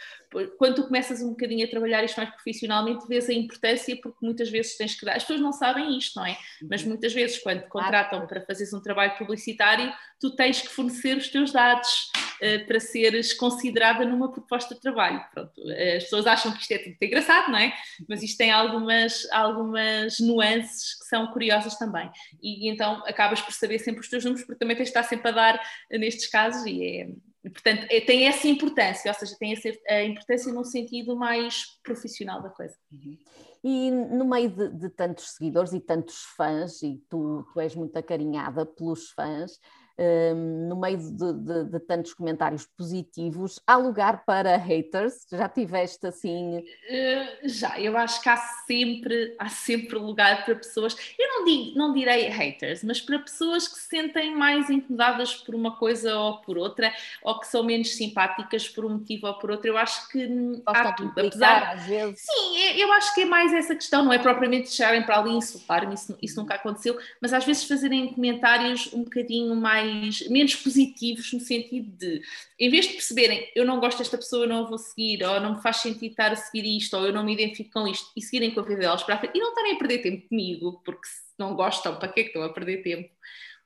quando 0.56 0.76
tu 0.76 0.84
começas 0.84 1.20
um 1.20 1.30
bocadinho 1.30 1.66
a 1.66 1.68
trabalhar 1.68 2.04
isto 2.04 2.16
mais 2.16 2.30
profissionalmente, 2.30 3.06
vês 3.08 3.28
a 3.28 3.32
importância, 3.32 3.96
porque 4.00 4.24
muitas 4.24 4.48
vezes 4.48 4.76
tens 4.76 4.94
que 4.94 5.04
dar. 5.04 5.16
As 5.16 5.24
pessoas 5.24 5.40
não 5.40 5.52
sabem 5.52 5.98
isto, 5.98 6.18
não 6.18 6.26
é? 6.26 6.38
Mas 6.62 6.82
uhum. 6.82 6.90
muitas 6.90 7.12
vezes, 7.12 7.38
quando 7.38 7.62
te 7.62 7.68
contratam 7.68 8.26
para 8.26 8.40
fazeres 8.42 8.72
um 8.72 8.80
trabalho 8.80 9.16
publicitário, 9.18 9.92
tu 10.20 10.30
tens 10.36 10.60
que 10.60 10.68
fornecer 10.68 11.16
os 11.16 11.28
teus 11.28 11.50
dados 11.50 12.10
uh, 12.40 12.66
para 12.66 12.78
seres 12.78 13.32
considerada 13.32 14.04
numa 14.04 14.30
proposta 14.30 14.74
de 14.74 14.80
trabalho. 14.80 15.24
Pronto, 15.32 15.52
as 15.96 16.04
pessoas 16.04 16.26
acham 16.26 16.52
que 16.52 16.60
isto 16.60 16.72
é 16.72 16.78
tudo 16.78 16.88
muito 16.90 17.02
engraçado, 17.02 17.50
não 17.50 17.58
é? 17.58 17.72
Mas 18.08 18.22
isto 18.22 18.38
tem 18.38 18.52
algumas, 18.52 19.28
algumas 19.32 20.20
nuances 20.20 20.98
que 20.98 21.06
são 21.06 21.26
curiosas 21.28 21.76
também. 21.76 22.08
E, 22.40 22.66
e 22.66 22.70
então 22.70 23.02
acabas 23.06 23.40
por 23.40 23.52
saber 23.52 23.78
sempre 23.80 24.00
os 24.00 24.08
teus 24.08 24.24
números, 24.24 24.46
porque 24.46 24.58
também 24.58 24.76
tens 24.76 24.84
de 24.84 24.90
estar 24.90 25.02
sempre 25.02 25.28
a 25.28 25.32
dar 25.32 25.60
nestes 25.90 26.28
casos 26.28 26.64
e 26.66 26.84
é 26.84 27.08
portanto, 27.42 27.86
é, 27.90 28.00
tem 28.00 28.26
essa 28.26 28.46
importância, 28.46 29.10
ou 29.10 29.14
seja, 29.14 29.36
tem 29.38 29.52
essa, 29.52 29.68
a 29.88 30.04
importância 30.04 30.52
num 30.52 30.64
sentido 30.64 31.16
mais 31.16 31.78
profissional 31.82 32.42
da 32.42 32.50
coisa. 32.50 32.74
Uhum. 32.92 33.16
E 33.62 33.90
no 33.90 34.24
meio 34.24 34.50
de, 34.50 34.68
de, 34.70 34.88
tantos 34.90 35.32
seguidores 35.32 35.72
e 35.72 35.80
tantos 35.80 36.22
fãs, 36.36 36.82
e 36.82 37.02
tu, 37.08 37.46
tu 37.52 37.60
és 37.60 37.74
muito 37.74 37.96
acarinhada 37.96 38.64
pelos 38.64 39.10
fãs, 39.10 39.58
um, 40.00 40.68
no 40.68 40.76
meio 40.80 40.96
de, 40.96 41.32
de, 41.32 41.64
de, 41.64 41.80
tantos 41.80 42.14
comentários 42.14 42.66
positivos, 42.66 43.60
há 43.66 43.76
lugar 43.76 44.24
para 44.24 44.56
haters? 44.56 45.26
Já 45.30 45.48
tiveste 45.48 46.06
assim? 46.06 46.58
Uh, 46.58 47.48
já, 47.48 47.78
eu 47.78 47.96
acho 47.98 48.22
que 48.22 48.28
há 48.28 48.36
sempre, 48.66 49.36
há 49.38 49.48
sempre 49.50 49.98
lugar 49.98 50.44
para 50.44 50.54
pessoas, 50.54 50.96
eu 51.18 51.28
não, 51.28 51.44
digo, 51.44 51.78
não 51.78 51.92
direi 51.92 52.28
haters, 52.28 52.82
mas 52.82 53.00
para 53.00 53.18
pessoas 53.18 53.68
que 53.68 53.78
se 53.78 53.88
sentem 53.88 54.34
mais 54.34 54.70
incomodadas 54.70 55.34
por 55.34 55.54
uma 55.54 55.76
coisa 55.76 56.16
ou 56.16 56.40
por 56.40 56.56
outra, 56.56 56.90
ou 57.22 57.38
que 57.38 57.46
são 57.46 57.62
menos 57.62 57.94
simpáticas 57.94 58.68
por 58.68 58.86
um 58.86 58.90
motivo 58.90 59.26
ou 59.26 59.34
por 59.34 59.50
outro, 59.50 59.68
eu 59.68 59.76
acho 59.76 60.08
que 60.08 60.28
há 60.64 60.92
tudo, 60.92 61.10
apesar... 61.10 61.74
às 61.74 61.84
vezes. 61.84 62.20
Sim, 62.20 62.58
é, 62.58 62.82
eu 62.82 62.90
acho 62.94 63.14
que 63.14 63.22
é 63.22 63.26
mais 63.26 63.52
essa 63.52 63.74
questão, 63.74 64.04
não 64.04 64.12
é 64.12 64.18
propriamente 64.18 64.68
deixarem 64.68 65.02
para 65.02 65.18
ali 65.18 65.30
insultar-me, 65.30 65.94
isso, 65.94 66.16
isso 66.22 66.40
nunca 66.40 66.54
aconteceu, 66.54 66.98
mas 67.20 67.34
às 67.34 67.44
vezes 67.44 67.64
fazerem 67.64 68.14
comentários 68.14 68.90
um 68.94 69.04
bocadinho 69.04 69.54
mais 69.54 69.89
mais, 69.90 70.28
menos 70.28 70.56
positivos 70.56 71.32
no 71.32 71.40
sentido 71.40 71.90
de, 71.96 72.22
em 72.58 72.70
vez 72.70 72.86
de 72.86 72.94
perceberem 72.94 73.50
eu 73.54 73.64
não 73.64 73.80
gosto 73.80 73.98
desta 73.98 74.16
pessoa, 74.16 74.44
eu 74.44 74.48
não 74.48 74.64
a 74.64 74.68
vou 74.68 74.78
seguir, 74.78 75.22
ou 75.24 75.40
não 75.40 75.56
me 75.56 75.62
faz 75.62 75.78
sentido 75.78 76.10
estar 76.10 76.32
a 76.32 76.36
seguir 76.36 76.64
isto, 76.76 76.96
ou 76.96 77.06
eu 77.06 77.12
não 77.12 77.24
me 77.24 77.32
identifico 77.32 77.70
com 77.72 77.86
isto, 77.86 78.10
e 78.16 78.22
seguirem 78.22 78.52
com 78.52 78.60
a 78.60 78.64
vida 78.64 78.80
delas 78.80 79.02
para 79.02 79.16
a 79.16 79.18
frente, 79.18 79.36
e 79.36 79.40
não 79.40 79.50
estarem 79.50 79.72
a 79.72 79.78
perder 79.78 79.98
tempo 79.98 80.28
comigo, 80.28 80.82
porque 80.84 81.06
se 81.06 81.34
não 81.38 81.54
gostam, 81.54 81.96
para 81.98 82.08
que 82.08 82.20
é 82.20 82.22
que 82.24 82.28
estão 82.30 82.42
a 82.42 82.52
perder 82.52 82.82
tempo? 82.82 83.10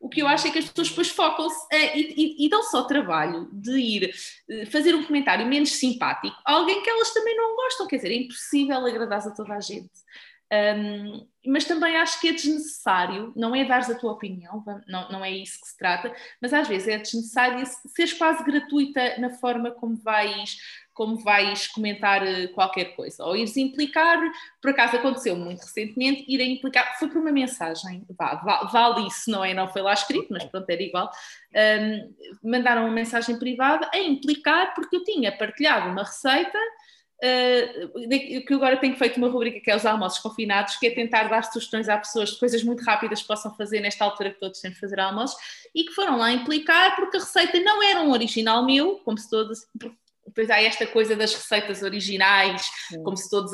O 0.01 0.09
que 0.09 0.21
eu 0.21 0.29
acho 0.29 0.47
é 0.47 0.51
que 0.51 0.59
as 0.59 0.69
pessoas 0.69 0.91
depois 0.91 1.09
focam-se 1.09 1.67
e, 1.73 2.43
e, 2.43 2.47
e, 2.47 2.49
dão 2.51 2.63
só 2.63 2.83
trabalho 2.83 3.49
de 3.51 3.73
ir 3.79 4.15
eh, 4.51 4.67
fazer 4.67 4.95
um 4.95 5.03
comentário 5.03 5.47
menos 5.47 5.71
simpático 5.71 6.37
a 6.45 6.53
alguém 6.53 6.83
que 6.83 6.91
elas 6.91 7.11
também 7.15 7.35
não 7.35 7.57
gostam. 7.57 7.87
Quer 7.87 7.97
dizer, 7.97 8.13
é 8.13 8.17
impossível 8.17 8.85
agradar 8.85 9.27
a 9.27 9.31
toda 9.31 9.55
a 9.55 9.61
gente. 9.61 9.91
Um, 10.53 11.27
mas 11.47 11.65
também 11.65 11.97
acho 11.97 12.21
que 12.21 12.29
é 12.29 12.33
desnecessário, 12.33 13.33
não 13.37 13.55
é 13.55 13.65
dares 13.65 13.91
a 13.91 13.95
tua 13.95 14.13
opinião, 14.13 14.65
não, 14.87 15.11
não 15.11 15.25
é 15.25 15.31
isso 15.31 15.61
que 15.61 15.69
se 15.69 15.77
trata, 15.77 16.15
mas 16.41 16.55
às 16.55 16.69
vezes 16.69 16.89
é 16.89 16.99
desnecessário 16.99 17.65
seres 17.89 18.13
quase 18.15 18.43
gratuita 18.45 19.19
na 19.19 19.31
forma 19.31 19.71
como 19.71 19.97
vais, 19.97 20.57
como 20.95 21.19
vais 21.19 21.67
comentar 21.69 22.27
eh, 22.27 22.47
qualquer 22.49 22.97
coisa, 22.97 23.25
ou 23.25 23.37
ires 23.37 23.57
implicar, 23.57 24.19
por 24.63 24.71
acaso 24.71 24.97
aconteceu 24.97 25.37
muito 25.37 25.61
recentemente, 25.61 26.25
ir 26.29 26.41
a 26.41 26.45
implicar, 26.45 26.99
foi 26.99 27.09
por 27.09 27.21
uma 27.21 27.33
mensagem, 27.33 28.07
vale, 28.17 28.41
vale 28.73 29.07
isso, 29.07 29.31
não 29.31 29.45
é? 29.45 29.53
Não 29.53 29.69
foi 29.69 29.83
lá 29.83 29.93
escrito, 29.93 30.29
mas 30.31 30.45
pronto, 30.45 30.69
era 30.71 30.83
igual. 30.83 31.11
Um, 31.55 32.51
mandaram 32.51 32.85
uma 32.85 32.93
mensagem 32.93 33.39
privada 33.39 33.91
a 33.93 33.99
implicar, 33.99 34.75
porque 34.75 34.97
eu 34.97 35.05
tinha 35.05 35.37
partilhado 35.37 35.91
uma 35.91 36.05
receita 36.05 36.59
Uh, 37.25 38.45
que 38.47 38.53
agora 38.53 38.77
tenho 38.77 38.95
feito 38.97 39.17
uma 39.17 39.29
rubrica 39.29 39.59
que 39.59 39.71
é 39.71 39.75
os 39.75 39.87
almoços 39.87 40.19
confinados, 40.19 40.77
que 40.77 40.89
é 40.89 40.91
tentar 40.91 41.25
dar 41.29 41.43
sugestões 41.43 41.89
a 41.89 41.97
pessoas 41.97 42.33
de 42.33 42.39
coisas 42.39 42.63
muito 42.63 42.85
rápidas 42.85 43.23
que 43.23 43.27
possam 43.27 43.55
fazer 43.55 43.81
nesta 43.81 44.05
altura 44.05 44.31
que 44.31 44.41
todos 44.41 44.61
temos 44.61 44.77
de 44.77 44.81
fazer 44.81 45.01
almoços 45.01 45.37
e 45.75 45.85
que 45.85 45.93
foram 45.93 46.19
lá 46.19 46.31
implicar 46.31 46.95
porque 46.97 47.17
a 47.17 47.21
receita 47.21 47.59
não 47.61 47.83
era 47.83 48.03
um 48.03 48.11
original 48.11 48.67
meu, 48.67 48.97
como 49.05 49.17
se 49.17 49.31
todos. 49.31 49.67
Depois 50.27 50.51
há 50.51 50.61
esta 50.61 50.87
coisa 50.87 51.17
das 51.17 51.33
receitas 51.33 51.83
originais, 51.83 52.67
como 53.03 53.17
se 53.17 53.31
todos. 53.31 53.53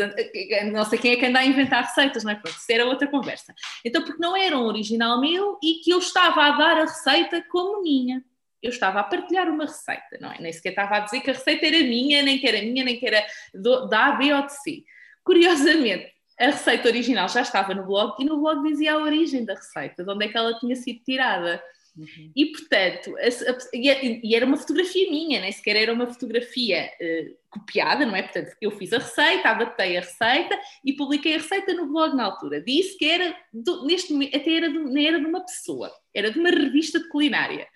Não 0.73 0.85
sei 0.85 0.99
quem 0.99 1.13
é 1.13 1.17
que 1.17 1.27
anda 1.27 1.39
a 1.39 1.47
inventar 1.47 1.85
receitas, 1.85 2.25
não 2.25 2.33
é? 2.33 2.35
Pronto, 2.35 2.57
isso 2.57 2.73
era 2.73 2.87
outra 2.87 3.07
conversa. 3.07 3.55
Então, 3.85 4.03
porque 4.03 4.21
não 4.21 4.37
era 4.37 4.59
um 4.59 4.65
original 4.65 5.21
meu 5.21 5.59
e 5.63 5.75
que 5.75 5.91
eu 5.91 5.99
estava 5.99 6.43
a 6.43 6.51
dar 6.57 6.79
a 6.79 6.87
receita 6.87 7.45
como 7.51 7.83
minha 7.83 8.25
eu 8.63 8.71
estava 8.71 9.01
a 9.01 9.05
partilhar 9.05 9.49
uma 9.49 9.65
receita, 9.65 10.19
não 10.21 10.33
é? 10.33 10.41
Nem 10.41 10.53
sequer 10.53 10.71
estava 10.71 10.97
a 10.97 11.01
dizer 11.01 11.21
que 11.21 11.31
a 11.31 11.35
receita 11.35 11.67
era 11.67 11.79
minha, 11.79 12.23
nem 12.23 12.39
que 12.39 12.47
era 12.47 12.61
minha, 12.63 12.85
nem 12.85 12.99
que 12.99 13.07
era 13.07 13.25
do, 13.55 13.87
da 13.87 14.07
A, 14.07 14.13
B 14.13 14.33
ou 14.33 14.43
de 14.43 14.53
C. 14.53 14.85
Curiosamente, 15.25 16.13
a 16.39 16.47
receita 16.47 16.89
original 16.89 17.29
já 17.29 17.43
estava 17.43 17.75
no 17.75 17.85
blog 17.85 18.21
e 18.21 18.25
no 18.25 18.39
blog 18.39 18.67
dizia 18.67 18.95
a 18.95 18.99
origem 18.99 19.45
da 19.45 19.55
receita, 19.55 20.03
de 20.03 20.11
onde 20.11 20.25
é 20.25 20.29
que 20.29 20.37
ela 20.37 20.59
tinha 20.59 20.75
sido 20.75 21.01
tirada. 21.05 21.63
Uhum. 21.97 22.33
E 22.35 22.47
portanto, 22.47 23.15
a, 23.19 23.51
a, 23.51 23.57
e 23.75 24.35
era 24.35 24.47
uma 24.47 24.57
fotografia 24.57 25.11
minha, 25.11 25.41
nem 25.41 25.53
sequer 25.53 25.77
era 25.77 25.93
uma 25.93 26.07
fotografia 26.07 26.91
uh, 27.01 27.37
copiada, 27.51 28.07
não 28.07 28.17
é? 28.17 28.23
Portanto, 28.23 28.57
eu 28.61 28.71
fiz 28.71 28.93
a 28.93 28.99
receita, 28.99 29.49
adaptei 29.49 29.97
a 29.97 30.01
receita 30.01 30.59
e 30.85 30.93
publiquei 30.95 31.35
a 31.35 31.39
receita 31.39 31.75
no 31.75 31.89
blog 31.89 32.15
na 32.15 32.25
altura. 32.25 32.63
Disse 32.63 32.97
que 32.97 33.05
era, 33.05 33.37
do, 33.53 33.85
neste 33.85 34.15
até 34.35 34.55
era, 34.55 34.71
do, 34.71 34.85
nem 34.85 35.07
era 35.07 35.19
de 35.19 35.27
uma 35.27 35.45
pessoa, 35.45 35.93
era 36.15 36.31
de 36.31 36.39
uma 36.39 36.51
revista 36.51 36.99
de 36.99 37.09
culinária. 37.09 37.67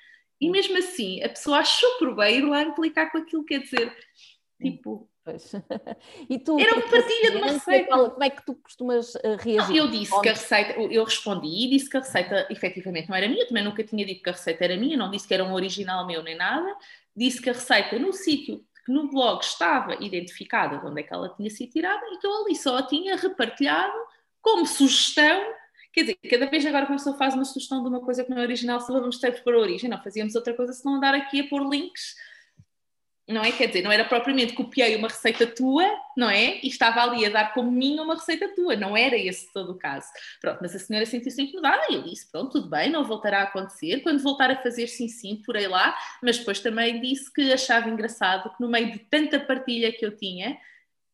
E 0.44 0.50
mesmo 0.50 0.76
assim, 0.76 1.22
a 1.22 1.28
pessoa 1.30 1.58
achou 1.58 1.90
por 1.98 2.14
bem 2.14 2.38
ir 2.38 2.44
lá 2.44 2.62
implicar 2.62 3.10
com 3.10 3.16
aquilo, 3.18 3.44
quer 3.44 3.60
dizer, 3.60 3.96
tipo. 4.60 5.08
Pois. 5.24 5.52
E 6.28 6.38
tu, 6.38 6.58
era 6.60 6.74
uma 6.74 6.82
partilha 6.82 7.30
de 7.30 7.36
uma 7.38 7.52
receita. 7.52 8.10
Como 8.10 8.24
é 8.24 8.28
que 8.28 8.44
tu 8.44 8.54
costumas 8.56 9.14
uh, 9.14 9.36
reagir? 9.38 9.68
Não, 9.68 9.76
eu 9.76 9.88
disse 9.88 10.20
que 10.20 10.28
a 10.28 10.32
receita, 10.32 10.72
eu 10.80 11.04
respondi 11.04 11.48
e 11.48 11.70
disse 11.70 11.88
que 11.88 11.96
a 11.96 12.00
receita 12.00 12.46
efetivamente 12.50 13.08
não 13.08 13.16
era 13.16 13.26
minha, 13.26 13.46
também 13.46 13.64
nunca 13.64 13.82
tinha 13.82 14.04
dito 14.04 14.22
que 14.22 14.28
a 14.28 14.32
receita 14.32 14.64
era 14.64 14.76
minha, 14.76 14.98
não 14.98 15.10
disse 15.10 15.26
que 15.26 15.32
era 15.32 15.44
um 15.44 15.54
original 15.54 16.06
meu 16.06 16.22
nem 16.22 16.36
nada, 16.36 16.76
disse 17.16 17.40
que 17.40 17.48
a 17.48 17.54
receita 17.54 17.98
no 17.98 18.12
sítio 18.12 18.62
que 18.84 18.92
no 18.92 19.08
blog 19.08 19.42
estava 19.42 19.94
identificada 19.94 20.76
de 20.76 20.86
onde 20.86 21.00
é 21.00 21.02
que 21.02 21.14
ela 21.14 21.34
tinha 21.34 21.48
sido 21.48 21.70
tirada 21.70 22.04
e 22.12 22.18
que 22.18 22.26
eu 22.26 22.44
ali 22.44 22.54
só 22.54 22.76
a 22.76 22.82
tinha 22.82 23.16
repartilhado 23.16 23.96
como 24.42 24.66
sugestão 24.66 25.42
Quer 25.94 26.00
dizer, 26.00 26.18
cada 26.28 26.46
vez 26.46 26.66
agora 26.66 26.86
que 26.86 26.92
uma 26.92 26.98
pessoa 26.98 27.16
faz 27.16 27.34
uma 27.34 27.44
sugestão 27.44 27.80
de 27.80 27.88
uma 27.88 28.00
coisa 28.00 28.24
que 28.24 28.30
não 28.30 28.38
é 28.38 28.42
original, 28.42 28.80
se 28.80 28.92
vamos 28.92 29.18
ter 29.18 29.44
para 29.44 29.56
a 29.56 29.60
origem, 29.60 29.88
não 29.88 30.02
fazíamos 30.02 30.34
outra 30.34 30.52
coisa 30.52 30.72
se 30.72 30.84
não 30.84 30.96
andar 30.96 31.14
aqui 31.14 31.40
a 31.40 31.48
pôr 31.48 31.62
links, 31.62 32.16
não 33.28 33.44
é? 33.44 33.52
Quer 33.52 33.68
dizer, 33.68 33.82
não 33.82 33.92
era 33.92 34.04
propriamente 34.04 34.54
copiei 34.54 34.96
uma 34.96 35.06
receita 35.06 35.46
tua, 35.46 35.88
não 36.16 36.28
é? 36.28 36.58
E 36.62 36.66
estava 36.66 37.00
ali 37.00 37.24
a 37.24 37.30
dar 37.30 37.54
como 37.54 37.70
minha 37.70 38.02
uma 38.02 38.14
receita 38.14 38.52
tua, 38.56 38.74
não 38.74 38.96
era 38.96 39.16
esse 39.16 39.52
todo 39.52 39.70
o 39.70 39.78
caso. 39.78 40.08
Pronto, 40.40 40.58
mas 40.60 40.74
a 40.74 40.80
senhora 40.80 41.06
sentiu-se 41.06 41.40
incomodada 41.40 41.84
e 41.90 41.94
eu 41.94 42.02
disse, 42.02 42.28
pronto, 42.30 42.50
tudo 42.50 42.68
bem, 42.68 42.90
não 42.90 43.04
voltará 43.04 43.40
a 43.40 43.44
acontecer, 43.44 44.00
quando 44.00 44.20
voltar 44.20 44.50
a 44.50 44.56
fazer 44.56 44.88
sim, 44.88 45.06
sim, 45.06 45.40
porei 45.46 45.68
lá, 45.68 45.96
mas 46.20 46.38
depois 46.38 46.58
também 46.58 47.00
disse 47.00 47.32
que 47.32 47.52
achava 47.52 47.88
engraçado 47.88 48.50
que 48.50 48.60
no 48.60 48.68
meio 48.68 48.90
de 48.90 48.98
tanta 48.98 49.38
partilha 49.38 49.92
que 49.92 50.04
eu 50.04 50.16
tinha, 50.16 50.58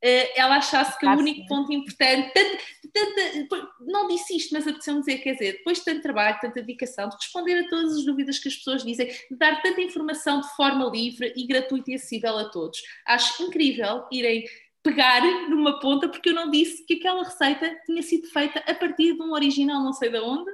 ela 0.03 0.57
achasse 0.57 0.99
que 0.99 1.07
ah, 1.07 1.15
o 1.15 1.19
único 1.19 1.41
sim. 1.41 1.47
ponto 1.47 1.73
importante, 1.73 2.33
tanto, 2.33 2.59
tanto, 2.93 3.69
não 3.81 4.09
disse 4.09 4.37
isto, 4.37 4.53
mas 4.55 4.67
apeteceu-me 4.67 5.01
dizer, 5.01 5.19
quer 5.19 5.33
dizer, 5.35 5.53
depois 5.53 5.79
de 5.79 5.85
tanto 5.85 6.03
trabalho, 6.03 6.39
tanta 6.41 6.61
dedicação, 6.61 7.09
de 7.09 7.17
responder 7.17 7.59
a 7.59 7.69
todas 7.69 7.99
as 7.99 8.05
dúvidas 8.05 8.39
que 8.39 8.49
as 8.49 8.57
pessoas 8.57 8.83
dizem, 8.83 9.07
de 9.07 9.37
dar 9.37 9.61
tanta 9.61 9.81
informação 9.81 10.41
de 10.41 10.49
forma 10.57 10.89
livre 10.91 11.33
e 11.37 11.47
gratuita 11.47 11.91
e 11.91 11.95
acessível 11.95 12.39
a 12.39 12.49
todos. 12.49 12.81
Acho 13.07 13.43
incrível 13.43 14.05
irem 14.11 14.45
pegar 14.83 15.21
numa 15.49 15.79
ponta, 15.79 16.09
porque 16.09 16.31
eu 16.31 16.35
não 16.35 16.51
disse 16.51 16.85
que 16.87 16.95
aquela 16.95 17.23
receita 17.23 17.77
tinha 17.85 18.03
sido 18.03 18.29
feita 18.29 18.61
a 18.61 18.75
partir 18.75 19.15
de 19.15 19.23
um 19.23 19.33
original 19.33 19.83
não 19.83 19.93
sei 19.93 20.09
de 20.09 20.19
onde, 20.19 20.51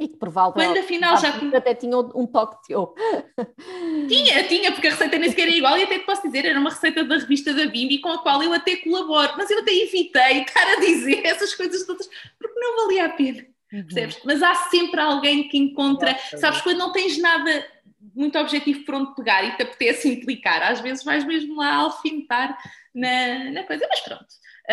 e 0.00 0.08
que 0.08 0.16
provavelmente 0.16 0.66
Quando 0.66 0.78
afinal 0.82 1.16
já 1.18 1.28
até 1.54 1.74
tinha 1.74 1.98
um 1.98 2.26
toque 2.26 2.66
teu. 2.66 2.94
Tinha, 4.08 4.42
tinha, 4.48 4.72
porque 4.72 4.88
a 4.88 4.90
receita 4.90 5.18
nem 5.18 5.28
sequer 5.28 5.42
era 5.42 5.56
igual 5.56 5.78
e 5.78 5.84
até 5.84 5.98
te 5.98 6.04
posso 6.04 6.22
dizer, 6.22 6.44
era 6.44 6.58
uma 6.58 6.70
receita 6.70 7.04
da 7.04 7.16
revista 7.16 7.52
da 7.52 7.66
Bimbi 7.66 8.00
com 8.00 8.10
a 8.10 8.18
qual 8.18 8.42
eu 8.42 8.52
até 8.52 8.76
colaboro, 8.76 9.34
mas 9.36 9.50
eu 9.50 9.60
até 9.60 9.72
evitei 9.72 10.40
estar 10.40 10.66
a 10.66 10.80
dizer 10.80 11.20
essas 11.26 11.54
coisas 11.54 11.86
todas 11.86 12.08
porque 12.38 12.58
não 12.58 12.76
valia 12.82 13.04
a 13.04 13.08
pena. 13.10 13.46
Uhum. 13.72 13.82
Percebes? 13.84 14.18
Mas 14.24 14.42
há 14.42 14.54
sempre 14.54 15.00
alguém 15.00 15.48
que 15.48 15.58
encontra, 15.58 16.18
sabes, 16.36 16.60
quando 16.62 16.78
não 16.78 16.92
tens 16.92 17.18
nada 17.18 17.66
muito 18.14 18.38
objetivo 18.38 18.84
por 18.84 18.94
onde 18.96 19.14
pegar 19.14 19.44
e 19.44 19.56
te 19.56 19.62
apetece 19.62 20.08
implicar, 20.08 20.62
às 20.62 20.80
vezes 20.80 21.04
vais 21.04 21.24
mesmo 21.24 21.56
lá 21.56 21.74
alfinetar 21.74 22.58
na, 22.94 23.50
na 23.52 23.62
coisa, 23.64 23.86
mas 23.88 24.00
pronto 24.00 24.26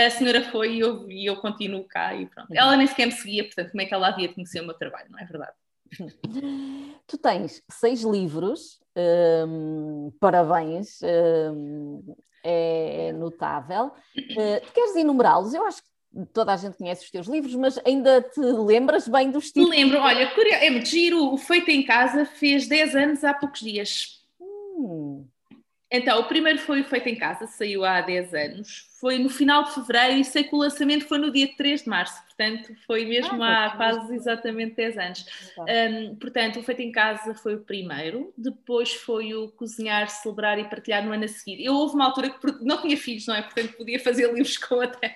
a 0.05 0.09
senhora 0.09 0.43
foi 0.51 0.75
e 0.75 0.79
eu, 0.79 1.09
e 1.09 1.25
eu 1.25 1.37
continuo 1.37 1.83
cá 1.83 2.13
e 2.13 2.27
pronto. 2.27 2.53
Ela 2.53 2.77
nem 2.77 2.85
sequer 2.85 3.07
me 3.07 3.11
seguia, 3.11 3.43
portanto, 3.43 3.71
como 3.71 3.81
é 3.81 3.85
que 3.85 3.93
ela 3.93 4.09
havia 4.09 4.27
de 4.27 4.35
conhecer 4.35 4.61
o 4.61 4.65
meu 4.65 4.75
trabalho, 4.75 5.09
não 5.09 5.19
é 5.19 5.25
verdade? 5.25 5.53
Tu 7.07 7.17
tens 7.17 7.63
seis 7.71 8.01
livros, 8.01 8.79
hum, 9.47 10.11
parabéns, 10.19 10.99
hum, 11.01 12.03
é 12.43 13.13
notável. 13.13 13.93
Uh, 14.17 14.71
queres 14.73 14.95
enumerá-los? 14.95 15.53
Eu 15.53 15.65
acho 15.65 15.81
que 15.81 16.25
toda 16.33 16.53
a 16.53 16.57
gente 16.57 16.77
conhece 16.77 17.05
os 17.05 17.11
teus 17.11 17.27
livros, 17.27 17.55
mas 17.55 17.79
ainda 17.85 18.21
te 18.21 18.39
lembras 18.39 19.07
bem 19.07 19.31
dos 19.31 19.47
títulos? 19.47 19.69
Lembro, 19.69 19.99
olha, 19.99 20.31
é 20.61 20.69
muito 20.69 20.87
giro, 20.87 21.33
o 21.33 21.37
Feito 21.37 21.69
em 21.69 21.83
Casa 21.83 22.25
fez 22.25 22.67
10 22.67 22.95
anos 22.95 23.23
há 23.23 23.33
poucos 23.33 23.61
dias. 23.61 24.21
Hum. 24.39 25.25
Então, 25.89 26.19
o 26.19 26.27
primeiro 26.27 26.59
foi 26.59 26.81
o 26.81 26.85
Feito 26.85 27.07
em 27.07 27.15
Casa, 27.15 27.47
saiu 27.47 27.85
há 27.85 28.01
10 28.01 28.33
anos. 28.33 28.86
Foi 28.99 29.19
no 29.19 29.29
final 29.29 29.63
de 29.63 29.75
fevereiro 29.75 30.19
e 30.19 30.25
sei 30.25 30.43
que 30.43 30.55
o 30.55 30.57
lançamento 30.57 31.05
foi 31.05 31.19
no 31.19 31.31
dia 31.31 31.47
3 31.55 31.83
de 31.83 31.89
março, 31.89 32.19
portanto, 32.23 32.75
foi 32.87 33.05
mesmo 33.05 33.43
ah, 33.43 33.65
há 33.65 33.77
quase 33.77 34.15
exatamente 34.15 34.75
10 34.75 34.97
anos. 34.97 35.25
Um, 35.59 36.15
portanto, 36.15 36.59
o 36.59 36.63
Feito 36.63 36.81
em 36.81 36.91
Casa 36.91 37.35
foi 37.35 37.55
o 37.55 37.61
primeiro, 37.61 38.33
depois 38.35 38.93
foi 38.93 39.35
o 39.35 39.49
Cozinhar, 39.49 40.09
Celebrar 40.09 40.57
e 40.57 40.67
Partilhar 40.67 41.05
no 41.05 41.11
ano 41.11 41.25
a 41.25 41.27
seguir. 41.27 41.63
Eu 41.63 41.75
houve 41.75 41.93
uma 41.93 42.05
altura 42.05 42.31
que 42.31 42.63
não 42.63 42.81
tinha 42.81 42.97
filhos, 42.97 43.27
não 43.27 43.35
é? 43.35 43.43
Portanto, 43.43 43.73
podia 43.77 43.99
fazer 43.99 44.33
livros 44.33 44.57
com 44.57 44.75
outra, 44.75 45.15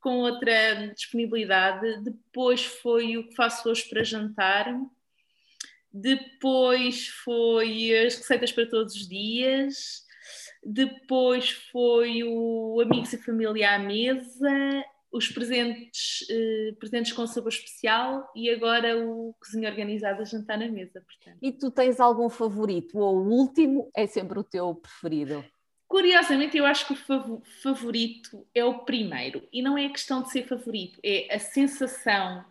com 0.00 0.18
outra 0.18 0.92
disponibilidade. 0.94 2.02
Depois 2.02 2.64
foi 2.64 3.16
o 3.16 3.26
que 3.26 3.34
faço 3.34 3.68
hoje 3.70 3.88
para 3.88 4.04
jantar 4.04 4.66
depois 5.92 7.08
foi 7.08 8.06
as 8.06 8.16
receitas 8.16 8.52
para 8.52 8.66
todos 8.66 8.94
os 8.94 9.08
dias, 9.08 10.04
depois 10.70 11.50
foi 11.72 12.22
o 12.22 12.78
Amigos 12.82 13.10
e 13.14 13.18
Família 13.18 13.74
à 13.74 13.78
Mesa, 13.78 14.84
os 15.10 15.26
presentes, 15.26 16.26
eh, 16.30 16.74
presentes 16.78 17.12
com 17.12 17.26
sabor 17.26 17.48
especial 17.48 18.30
e 18.36 18.50
agora 18.50 18.98
o 18.98 19.34
Cozinha 19.40 19.70
Organizada 19.70 20.26
Jantar 20.26 20.58
na 20.58 20.68
Mesa. 20.68 21.00
Portanto. 21.00 21.38
E 21.40 21.52
tu 21.52 21.70
tens 21.70 21.98
algum 21.98 22.28
favorito 22.28 22.98
ou 22.98 23.16
o 23.16 23.30
último 23.30 23.90
é 23.96 24.06
sempre 24.06 24.38
o 24.38 24.44
teu 24.44 24.74
preferido? 24.74 25.42
Curiosamente, 25.88 26.58
eu 26.58 26.66
acho 26.66 26.86
que 26.86 26.92
o 26.92 27.42
favorito 27.62 28.46
é 28.54 28.62
o 28.62 28.80
primeiro. 28.80 29.48
E 29.50 29.62
não 29.62 29.78
é 29.78 29.86
a 29.86 29.90
questão 29.90 30.22
de 30.22 30.30
ser 30.30 30.46
favorito, 30.46 31.00
é 31.02 31.34
a 31.34 31.38
sensação 31.38 32.44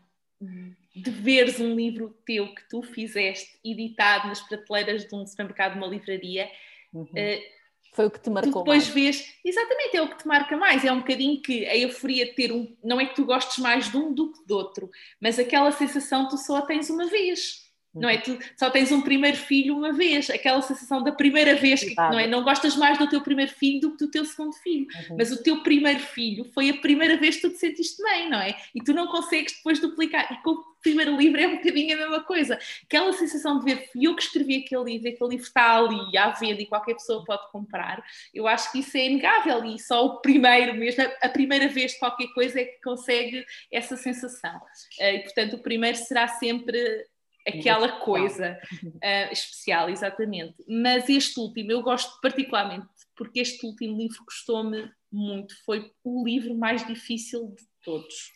de 0.96 1.12
veres 1.12 1.60
um 1.60 1.76
livro 1.76 2.18
teu 2.26 2.52
que 2.56 2.68
tu 2.68 2.82
fizeste 2.82 3.60
editado 3.64 4.28
nas 4.28 4.42
prateleiras 4.42 5.08
de 5.08 5.14
um 5.14 5.24
supermercado, 5.24 5.74
de 5.74 5.78
uma 5.78 5.86
livraria. 5.86 6.50
Uhum. 6.92 7.04
Uh, 7.04 7.58
foi 7.94 8.06
o 8.06 8.12
que 8.12 8.20
te 8.20 8.30
marcou 8.30 8.64
depois 8.64 8.84
mais. 8.84 8.88
vês, 8.88 9.34
exatamente, 9.44 9.98
é 9.98 10.02
o 10.02 10.10
que 10.10 10.18
te 10.18 10.28
marca 10.28 10.56
mais. 10.56 10.86
É 10.86 10.92
um 10.92 11.00
bocadinho 11.00 11.42
que 11.42 11.66
a 11.66 11.76
euforia 11.76 12.26
de 12.26 12.34
ter 12.34 12.52
um, 12.52 12.76
não 12.84 13.00
é 13.00 13.06
que 13.06 13.16
tu 13.16 13.26
gostes 13.26 13.58
mais 13.58 13.90
de 13.90 13.98
um 13.98 14.14
do 14.14 14.32
que 14.32 14.46
do 14.46 14.56
outro, 14.56 14.90
mas 15.22 15.40
aquela 15.40 15.72
sensação 15.72 16.28
tu 16.28 16.38
só 16.38 16.58
a 16.58 16.62
tens 16.62 16.90
uma 16.90 17.08
vez. 17.08 17.67
Não 18.00 18.10
é? 18.10 18.18
Tu 18.18 18.38
só 18.56 18.70
tens 18.70 18.92
um 18.92 19.02
primeiro 19.02 19.38
filho 19.38 19.76
uma 19.76 19.94
vez, 19.94 20.30
aquela 20.30 20.62
sensação 20.62 21.04
da 21.04 21.12
primeira 21.12 21.56
vez, 21.56 21.82
que, 21.84 21.96
não 21.96 22.20
é? 22.20 22.28
Não 22.28 22.44
gostas 22.44 22.76
mais 22.76 22.98
do 22.98 23.10
teu 23.10 23.22
primeiro 23.22 23.52
filho 23.52 23.82
do 23.82 23.92
que 23.92 23.98
do 23.98 24.12
teu 24.12 24.26
segundo 24.26 24.54
filho, 24.54 24.88
uhum. 25.10 25.18
mas 25.18 25.32
o 25.32 25.42
teu 25.42 25.64
primeiro 25.64 26.00
filho 26.00 26.46
foi 26.54 26.70
a 26.70 26.78
primeira 26.78 27.18
vez 27.18 27.36
que 27.36 27.42
tu 27.42 27.50
te 27.50 27.58
sentiste 27.58 28.02
bem, 28.02 28.30
não 28.30 28.40
é? 28.40 28.56
E 28.74 28.82
tu 28.82 28.94
não 28.94 29.08
consegues 29.08 29.54
depois 29.54 29.80
duplicar. 29.80 30.32
E 30.32 30.42
com 30.44 30.52
o 30.52 30.64
primeiro 30.82 31.18
livro 31.18 31.40
é 31.42 31.48
um 31.48 31.58
bocadinho 31.58 31.96
a 31.96 31.98
mesma 31.98 32.22
coisa. 32.22 32.58
Aquela 32.84 33.12
sensação 33.14 33.60
de 33.60 33.66
ver, 33.66 33.90
fui 33.92 34.08
eu 34.08 34.16
que 34.16 34.24
escrevi 34.24 34.64
aquele 34.64 34.84
livro, 34.84 35.10
aquele 35.10 35.30
livro 35.32 35.46
está 35.46 35.78
ali 35.78 36.18
à 36.18 36.30
venda 36.30 36.62
e 36.62 36.66
qualquer 36.66 36.94
pessoa 36.94 37.24
pode 37.26 37.52
comprar, 37.52 38.04
eu 38.34 38.48
acho 38.48 38.72
que 38.72 38.80
isso 38.80 38.96
é 38.98 39.06
inegável 39.06 39.66
e 39.66 39.80
só 39.80 40.06
o 40.06 40.22
primeiro 40.22 40.76
mesmo, 40.76 41.04
a 41.22 41.30
primeira 41.30 41.68
vez 41.68 41.92
de 41.92 42.00
qualquer 42.00 42.28
coisa 42.34 42.62
é 42.62 42.66
que 42.66 42.82
consegue 42.82 43.46
essa 43.72 43.98
sensação. 43.98 44.60
Eh, 45.00 45.16
e 45.16 45.20
portanto, 45.24 45.56
o 45.56 45.60
primeiro 45.60 45.98
será 45.98 46.28
sempre 46.28 47.06
aquela 47.48 48.00
coisa 48.00 48.60
uh, 48.84 49.32
especial, 49.32 49.90
exatamente. 49.90 50.56
Mas 50.68 51.10
este 51.10 51.40
último 51.40 51.72
eu 51.72 51.82
gosto 51.82 52.20
particularmente 52.22 52.88
porque 53.16 53.40
este 53.40 53.66
último 53.66 53.98
livro 53.98 54.24
custou-me 54.26 54.92
muito. 55.12 55.56
Foi 55.66 55.92
o 56.04 56.24
livro 56.24 56.56
mais 56.56 56.86
difícil 56.86 57.48
de 57.48 57.64
todos, 57.84 58.32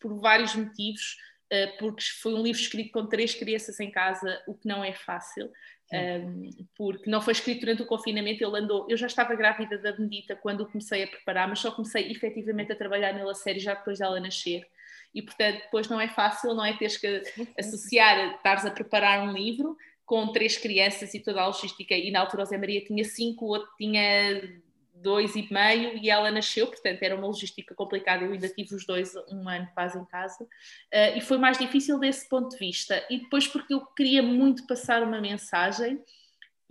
por 0.00 0.20
vários 0.20 0.54
motivos. 0.54 1.16
Uh, 1.52 1.76
porque 1.78 2.02
foi 2.22 2.32
um 2.32 2.42
livro 2.42 2.60
escrito 2.60 2.92
com 2.92 3.06
três 3.06 3.34
crianças 3.34 3.78
em 3.78 3.90
casa, 3.90 4.42
o 4.46 4.54
que 4.54 4.66
não 4.66 4.82
é 4.82 4.94
fácil. 4.94 5.50
Um, 5.92 6.48
porque 6.74 7.10
não 7.10 7.20
foi 7.20 7.34
escrito 7.34 7.60
durante 7.60 7.82
o 7.82 7.86
confinamento, 7.86 8.42
ele 8.42 8.58
andou. 8.58 8.86
Eu 8.88 8.96
já 8.96 9.06
estava 9.06 9.34
grávida 9.34 9.76
da 9.76 9.92
Benedita 9.92 10.34
quando 10.34 10.66
comecei 10.66 11.02
a 11.02 11.06
preparar, 11.06 11.46
mas 11.46 11.58
só 11.58 11.70
comecei 11.70 12.10
efetivamente 12.10 12.72
a 12.72 12.76
trabalhar 12.76 13.12
nela 13.12 13.34
série 13.34 13.58
já 13.58 13.74
depois 13.74 13.98
dela 13.98 14.18
nascer 14.18 14.66
e 15.14 15.22
portanto 15.22 15.62
depois 15.62 15.88
não 15.88 16.00
é 16.00 16.08
fácil, 16.08 16.54
não 16.54 16.64
é? 16.64 16.72
Teres 16.76 16.96
que 16.96 17.22
associar, 17.58 18.34
estares 18.36 18.64
a 18.64 18.70
preparar 18.70 19.26
um 19.26 19.32
livro 19.32 19.76
com 20.04 20.32
três 20.32 20.56
crianças 20.56 21.14
e 21.14 21.20
toda 21.20 21.40
a 21.40 21.46
logística, 21.46 21.94
e 21.94 22.10
na 22.10 22.20
altura 22.20 22.42
o 22.42 22.46
Zé 22.46 22.58
Maria 22.58 22.84
tinha 22.84 23.04
cinco, 23.04 23.46
o 23.46 23.48
outro 23.48 23.70
tinha 23.78 24.60
dois 24.94 25.34
e 25.34 25.46
meio 25.52 25.98
e 25.98 26.08
ela 26.08 26.30
nasceu, 26.30 26.66
portanto 26.66 27.02
era 27.02 27.16
uma 27.16 27.26
logística 27.26 27.74
complicada, 27.74 28.24
eu 28.24 28.32
ainda 28.32 28.48
tive 28.48 28.74
os 28.74 28.86
dois 28.86 29.14
um 29.30 29.48
ano 29.48 29.68
quase 29.74 29.98
em 29.98 30.04
casa, 30.04 30.44
uh, 30.44 31.16
e 31.16 31.20
foi 31.20 31.38
mais 31.38 31.58
difícil 31.58 31.98
desse 31.98 32.28
ponto 32.28 32.50
de 32.50 32.58
vista, 32.58 33.04
e 33.10 33.18
depois 33.18 33.46
porque 33.46 33.74
eu 33.74 33.84
queria 33.96 34.22
muito 34.22 34.66
passar 34.66 35.02
uma 35.02 35.20
mensagem, 35.20 36.00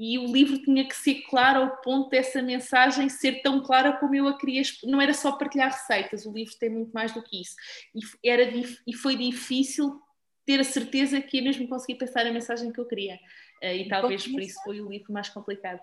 e 0.04 0.18
o 0.18 0.26
livro 0.26 0.58
tinha 0.58 0.84
que 0.88 0.96
ser 0.96 1.22
claro 1.30 1.62
ao 1.62 1.78
ponto 1.78 2.10
dessa 2.10 2.42
mensagem 2.42 3.08
ser 3.08 3.44
tão 3.44 3.62
clara 3.62 3.94
como 3.94 4.16
eu 4.16 4.28
a 4.28 4.36
queria. 4.36 4.64
Não 4.84 5.00
era 5.00 5.14
só 5.14 5.34
partilhar 5.34 5.72
receitas, 5.72 6.26
o 6.26 6.32
livro 6.32 6.56
tem 6.60 6.72
muito 6.72 6.92
mais 6.92 7.14
do 7.14 7.22
que 7.22 7.40
isso. 7.40 7.56
E, 7.94 8.00
era, 8.28 8.52
e 8.88 8.94
foi 8.94 9.16
difícil 9.16 10.02
ter 10.44 10.60
a 10.60 10.64
certeza 10.64 11.22
que 11.22 11.38
ia 11.38 11.44
mesmo 11.44 11.70
conseguir 11.70 12.00
passar 12.00 12.26
a 12.26 12.32
mensagem 12.32 12.72
que 12.72 12.80
eu 12.80 12.88
queria. 12.88 13.20
Eh, 13.62 13.78
e 13.78 13.88
talvez 13.88 14.28
por 14.28 14.42
isso 14.42 14.60
foi 14.64 14.82
o 14.82 14.90
livro 14.90 15.14
mais 15.14 15.30
complicado. 15.30 15.80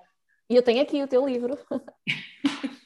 E 0.51 0.57
eu 0.57 0.65
tenho 0.65 0.83
aqui 0.83 1.01
o 1.01 1.07
teu 1.07 1.25
livro. 1.25 1.57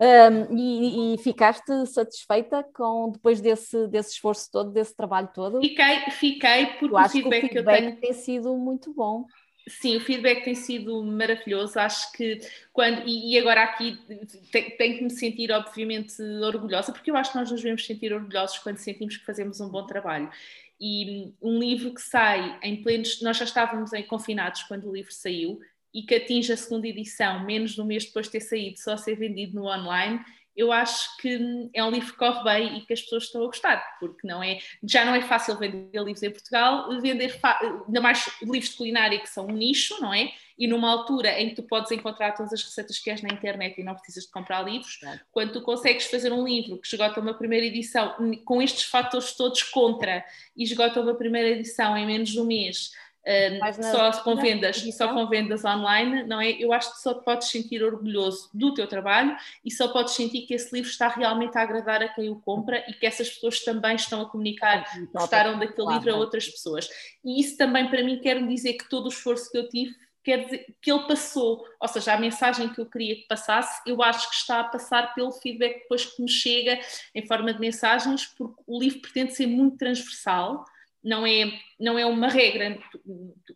um, 0.00 0.58
e, 0.58 1.14
e, 1.14 1.18
ficaste 1.18 1.86
satisfeita 1.86 2.66
com 2.74 3.12
depois 3.12 3.40
desse, 3.40 3.86
desse 3.86 4.14
esforço 4.14 4.50
todo, 4.50 4.72
desse 4.72 4.96
trabalho 4.96 5.30
todo? 5.32 5.60
Fiquei, 5.60 6.10
fiquei 6.10 6.66
porque 6.80 6.92
o 6.92 7.08
feedback, 7.08 7.12
que, 7.12 7.18
o 7.18 7.30
feedback 7.30 7.48
que 7.50 7.58
eu 7.58 7.64
tenho 7.64 7.96
tem 8.00 8.12
sido 8.12 8.56
muito 8.56 8.92
bom. 8.92 9.26
Sim, 9.68 9.96
o 9.96 10.00
feedback 10.00 10.44
tem 10.44 10.54
sido 10.54 11.02
maravilhoso. 11.04 11.78
Acho 11.78 12.10
que 12.12 12.40
quando, 12.72 13.06
e, 13.06 13.38
agora 13.38 13.62
aqui 13.62 13.96
tenho 14.50 14.98
que 14.98 15.04
me 15.04 15.10
sentir, 15.10 15.52
obviamente, 15.52 16.20
orgulhosa, 16.44 16.92
porque 16.92 17.10
eu 17.10 17.16
acho 17.16 17.30
que 17.32 17.38
nós 17.38 17.50
nos 17.50 17.60
devemos 17.60 17.86
sentir 17.86 18.12
orgulhosos 18.12 18.58
quando 18.58 18.78
sentimos 18.78 19.16
que 19.16 19.24
fazemos 19.24 19.60
um 19.60 19.68
bom 19.68 19.86
trabalho. 19.86 20.30
E 20.80 21.32
um 21.40 21.60
livro 21.60 21.94
que 21.94 22.00
sai 22.00 22.58
em 22.62 22.82
plenos. 22.82 23.22
Nós 23.22 23.36
já 23.36 23.44
estávamos 23.44 23.92
em 23.92 24.02
confinados 24.02 24.64
quando 24.64 24.88
o 24.88 24.94
livro 24.94 25.12
saiu 25.12 25.60
e 25.94 26.02
que 26.02 26.14
atinge 26.14 26.52
a 26.52 26.56
segunda 26.56 26.88
edição, 26.88 27.44
menos 27.44 27.72
de 27.72 27.80
um 27.80 27.84
mês 27.84 28.06
depois 28.06 28.26
de 28.26 28.32
ter 28.32 28.40
saído, 28.40 28.80
só 28.80 28.96
ser 28.96 29.14
vendido 29.14 29.54
no 29.54 29.66
online 29.66 30.20
eu 30.56 30.70
acho 30.70 31.16
que 31.16 31.70
é 31.72 31.82
um 31.82 31.90
livro 31.90 32.12
que 32.12 32.18
corre 32.18 32.44
bem 32.44 32.78
e 32.78 32.80
que 32.82 32.92
as 32.92 33.00
pessoas 33.00 33.24
estão 33.24 33.42
a 33.42 33.46
gostar, 33.46 33.96
porque 33.98 34.26
não 34.26 34.42
é, 34.42 34.58
já 34.82 35.04
não 35.04 35.14
é 35.14 35.22
fácil 35.22 35.56
vender 35.56 36.02
livros 36.02 36.22
em 36.22 36.30
Portugal, 36.30 36.88
vender 37.00 37.34
ainda 37.86 38.00
mais 38.00 38.28
livros 38.42 38.70
de 38.70 38.76
culinária 38.76 39.18
que 39.18 39.28
são 39.28 39.46
um 39.46 39.52
nicho, 39.52 40.00
não 40.00 40.12
é? 40.12 40.30
E 40.58 40.66
numa 40.66 40.90
altura 40.90 41.40
em 41.40 41.48
que 41.48 41.56
tu 41.56 41.62
podes 41.62 41.90
encontrar 41.90 42.32
todas 42.32 42.52
as 42.52 42.62
receitas 42.62 42.98
que 42.98 43.04
queres 43.04 43.22
na 43.22 43.30
internet 43.30 43.80
e 43.80 43.84
não 43.84 43.94
precisas 43.94 44.24
de 44.24 44.30
comprar 44.30 44.62
livros, 44.62 45.00
quando 45.30 45.52
tu 45.52 45.62
consegues 45.62 46.06
fazer 46.06 46.32
um 46.32 46.44
livro 46.44 46.78
que 46.78 46.86
esgota 46.86 47.20
uma 47.20 47.34
primeira 47.34 47.66
edição 47.66 48.14
com 48.44 48.60
estes 48.60 48.84
fatores 48.84 49.32
todos 49.34 49.62
contra 49.62 50.24
e 50.54 50.62
esgota 50.62 51.00
uma 51.00 51.14
primeira 51.14 51.48
edição 51.48 51.96
em 51.96 52.06
menos 52.06 52.28
de 52.28 52.38
um 52.38 52.44
mês, 52.44 52.90
Uh, 53.24 53.82
só 53.92 54.10
com 54.22 54.34
vendas 54.34 54.78
e 54.78 54.90
só 54.90 55.14
com 55.14 55.28
vendas 55.28 55.64
online, 55.64 56.24
não 56.24 56.40
é? 56.40 56.50
Eu 56.50 56.72
acho 56.72 56.92
que 56.92 57.00
só 57.00 57.14
podes 57.14 57.48
sentir 57.48 57.80
orgulhoso 57.80 58.50
do 58.52 58.74
teu 58.74 58.84
trabalho 58.88 59.36
e 59.64 59.70
só 59.70 59.92
podes 59.92 60.14
sentir 60.14 60.42
que 60.42 60.54
esse 60.54 60.74
livro 60.74 60.90
está 60.90 61.06
realmente 61.06 61.56
a 61.56 61.62
agradar 61.62 62.02
a 62.02 62.08
quem 62.08 62.28
o 62.28 62.40
compra 62.40 62.84
e 62.88 62.92
que 62.92 63.06
essas 63.06 63.30
pessoas 63.30 63.60
também 63.60 63.94
estão 63.94 64.22
a 64.22 64.28
comunicar, 64.28 64.84
gostaram 65.14 65.56
daquele 65.56 65.92
livro 65.92 66.12
a 66.12 66.16
outras 66.16 66.48
pessoas. 66.48 66.88
E 67.24 67.40
isso 67.40 67.56
também 67.56 67.88
para 67.88 68.02
mim 68.02 68.18
quer 68.18 68.44
dizer 68.44 68.72
que 68.72 68.88
todo 68.88 69.06
o 69.06 69.08
esforço 69.08 69.52
que 69.52 69.58
eu 69.58 69.68
tive 69.68 69.94
quer 70.24 70.44
dizer 70.44 70.66
que 70.80 70.90
ele 70.90 71.06
passou, 71.06 71.64
ou 71.80 71.88
seja, 71.88 72.14
a 72.14 72.18
mensagem 72.18 72.68
que 72.68 72.80
eu 72.80 72.86
queria 72.86 73.16
que 73.16 73.26
passasse, 73.28 73.82
eu 73.86 74.02
acho 74.02 74.28
que 74.30 74.36
está 74.36 74.60
a 74.60 74.64
passar 74.64 75.14
pelo 75.14 75.32
feedback 75.32 75.80
depois 75.80 76.04
que 76.06 76.22
me 76.22 76.28
chega 76.28 76.78
em 77.14 77.26
forma 77.26 77.52
de 77.52 77.60
mensagens, 77.60 78.26
porque 78.26 78.62
o 78.66 78.80
livro 78.80 79.00
pretende 79.00 79.34
ser 79.34 79.46
muito 79.46 79.76
transversal 79.76 80.64
não 81.02 81.26
é, 81.26 81.52
não 81.80 81.98
é 81.98 82.06
uma 82.06 82.28
regra, 82.28 82.78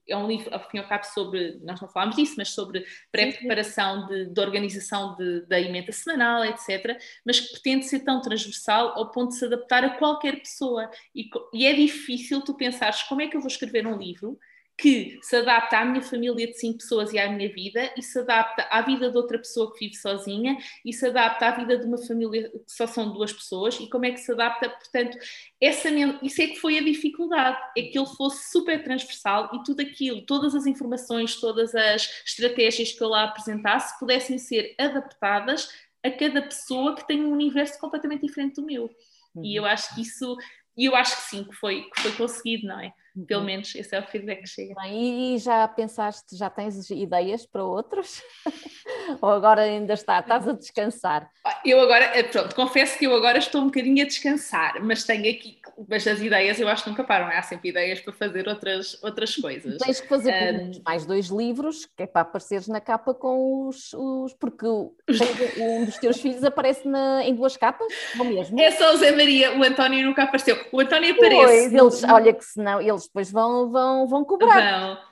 é 0.09 0.17
um 0.17 0.27
livro, 0.27 0.53
ao 0.53 0.69
fim 0.69 0.79
e 0.79 0.81
ao 0.81 0.89
cabo, 0.89 1.05
sobre, 1.05 1.59
nós 1.63 1.81
não 1.81 1.89
falámos 1.89 2.17
disso, 2.17 2.35
mas 2.37 2.51
sobre 2.51 2.85
pré-preparação 3.13 4.07
de, 4.07 4.27
de, 4.27 4.41
organização 4.41 5.15
de, 5.17 5.47
da 5.47 5.61
emenda 5.61 5.93
semanal, 5.93 6.45
etc., 6.45 6.99
mas 7.25 7.41
que 7.41 7.53
pretende 7.53 7.87
ser 7.87 8.01
tão 8.01 8.21
transversal 8.21 8.89
ao 8.97 9.11
ponto 9.11 9.31
de 9.31 9.37
se 9.37 9.45
adaptar 9.45 9.85
a 9.85 9.91
qualquer 9.91 10.41
pessoa. 10.41 10.91
E, 11.15 11.29
e 11.55 11.67
é 11.67 11.73
difícil 11.73 12.43
tu 12.43 12.55
pensares 12.55 13.03
como 13.05 13.23
é 13.23 13.29
que 13.29 13.37
eu 13.37 13.41
vou 13.41 13.49
escrever 13.49 13.87
um 13.87 13.97
livro 13.97 14.39
que 14.79 15.19
se 15.23 15.37
adapta 15.37 15.79
à 15.79 15.85
minha 15.87 16.03
família 16.03 16.47
de 16.47 16.53
cinco 16.53 16.79
pessoas 16.79 17.11
e 17.11 17.19
à 17.19 17.31
minha 17.33 17.51
vida, 17.51 17.91
e 17.97 18.03
se 18.03 18.19
adapta 18.19 18.67
à 18.71 18.83
vida 18.83 19.11
de 19.11 19.17
outra 19.17 19.39
pessoa 19.39 19.73
que 19.73 19.81
vive 19.81 19.97
sozinha, 19.97 20.59
e 20.85 20.93
se 20.93 21.07
adapta 21.07 21.47
à 21.47 21.51
vida 21.53 21.79
de 21.79 21.87
uma 21.87 21.97
família 21.97 22.51
que 22.51 22.73
só 22.73 22.87
são 22.87 23.11
duas 23.11 23.33
pessoas, 23.33 23.81
e 23.81 23.89
como 23.89 24.05
é 24.05 24.11
que 24.11 24.21
se 24.21 24.31
adapta, 24.31 24.69
portanto, 24.69 25.17
essa, 25.59 25.89
isso 26.23 26.43
é 26.43 26.49
que 26.49 26.57
foi 26.57 26.77
a 26.77 26.83
dificuldade, 26.83 27.59
é 27.77 27.83
que 27.83 27.99
ele 27.99 28.07
fosse 28.07 28.51
super 28.53 28.85
transversal 28.85 29.51
e 29.55 29.63
tudo 29.65 29.81
aquilo, 29.81 30.21
todas 30.27 30.55
as 30.55 30.67
informações, 30.67 31.41
todas 31.41 31.75
as 31.75 32.03
estratégias 32.27 32.93
que 32.93 33.03
eu 33.03 33.09
lá 33.09 33.25
apresentasse 33.25 33.99
pudessem 33.99 34.37
ser 34.37 34.75
adaptadas 34.79 35.71
a 36.05 36.11
cada 36.11 36.43
pessoa 36.43 36.95
que 36.95 37.07
tem 37.07 37.25
um 37.25 37.33
universo 37.33 37.79
completamente 37.81 38.27
diferente 38.27 38.57
do 38.57 38.67
meu. 38.67 38.91
Uhum. 39.35 39.43
E 39.43 39.57
eu 39.57 39.65
acho 39.65 39.95
que 39.95 40.03
isso, 40.03 40.37
e 40.77 40.85
eu 40.85 40.95
acho 40.95 41.17
que 41.17 41.23
sim, 41.31 41.45
que 41.45 41.55
foi, 41.55 41.83
que 41.83 42.03
foi 42.03 42.13
conseguido, 42.13 42.67
não 42.67 42.79
é? 42.79 42.93
Pelo 43.27 43.41
uhum. 43.41 43.47
menos 43.47 43.75
esse 43.75 43.95
é 43.95 44.01
o 44.01 44.03
feedback 44.03 44.43
que 44.43 44.49
chega. 44.49 44.75
E 44.89 45.39
já 45.39 45.67
pensaste, 45.69 46.37
já 46.37 46.51
tens 46.51 46.91
ideias 46.91 47.47
para 47.47 47.65
outros? 47.65 48.23
Ou 49.23 49.31
agora 49.31 49.63
ainda 49.63 49.95
está, 49.95 50.21
estás 50.21 50.47
a 50.47 50.53
descansar? 50.53 51.31
Eu 51.65 51.81
agora, 51.81 52.05
eh, 52.17 52.25
pronto, 52.25 52.55
confesso 52.55 52.99
que 52.99 53.07
eu 53.07 53.15
agora 53.15 53.39
estou 53.39 53.63
um 53.63 53.67
bocadinho 53.67 54.03
a 54.03 54.07
descansar, 54.07 54.83
mas 54.83 55.05
tenho 55.05 55.31
aqui, 55.31 55.59
mas 55.89 56.07
as 56.07 56.21
ideias 56.21 56.59
eu 56.61 56.69
acho 56.69 56.85
que 56.85 56.91
nunca 56.91 57.05
param, 57.05 57.29
há 57.29 57.43
sempre 57.43 57.71
ideias 57.71 58.01
para 58.01 58.13
fazer 58.13 58.49
outras, 58.49 59.03
outras 59.03 59.35
coisas. 59.37 59.79
Tens 59.79 60.01
que 60.01 60.09
fazer 60.09 60.55
um, 60.55 60.83
mais 60.85 61.07
dois 61.07 61.27
livros, 61.27 61.87
que 61.97 62.03
é 62.03 62.07
para 62.07 62.23
apareceres 62.23 62.69
na 62.69 62.81
capa 62.81 63.15
com 63.15 63.69
os, 63.69 63.93
os 63.95 64.35
porque 64.35 64.67
um 64.67 65.85
dos 65.85 65.97
teus 65.99 66.21
filhos 66.21 66.45
aparece 66.45 66.87
na, 66.87 67.25
em 67.25 67.35
duas 67.35 67.57
capas, 67.57 67.93
ou 68.19 68.25
mesmo? 68.25 68.61
É 68.61 68.71
só 68.73 68.93
o 68.93 68.97
Zé 68.97 69.13
Maria, 69.13 69.57
o 69.57 69.63
António 69.63 70.05
nunca 70.05 70.25
apareceu. 70.25 70.59
O 70.73 70.81
António 70.81 71.15
aparece. 71.15 71.71
Pois, 71.71 71.75
eles, 71.75 72.05
olha 72.05 72.33
que 72.33 72.45
senão, 72.45 72.81
eles 72.81 73.06
depois 73.07 73.31
vão, 73.31 73.71
vão, 73.71 74.07
vão 74.07 74.25
cobrar. 74.25 74.81
Vão. 74.81 75.07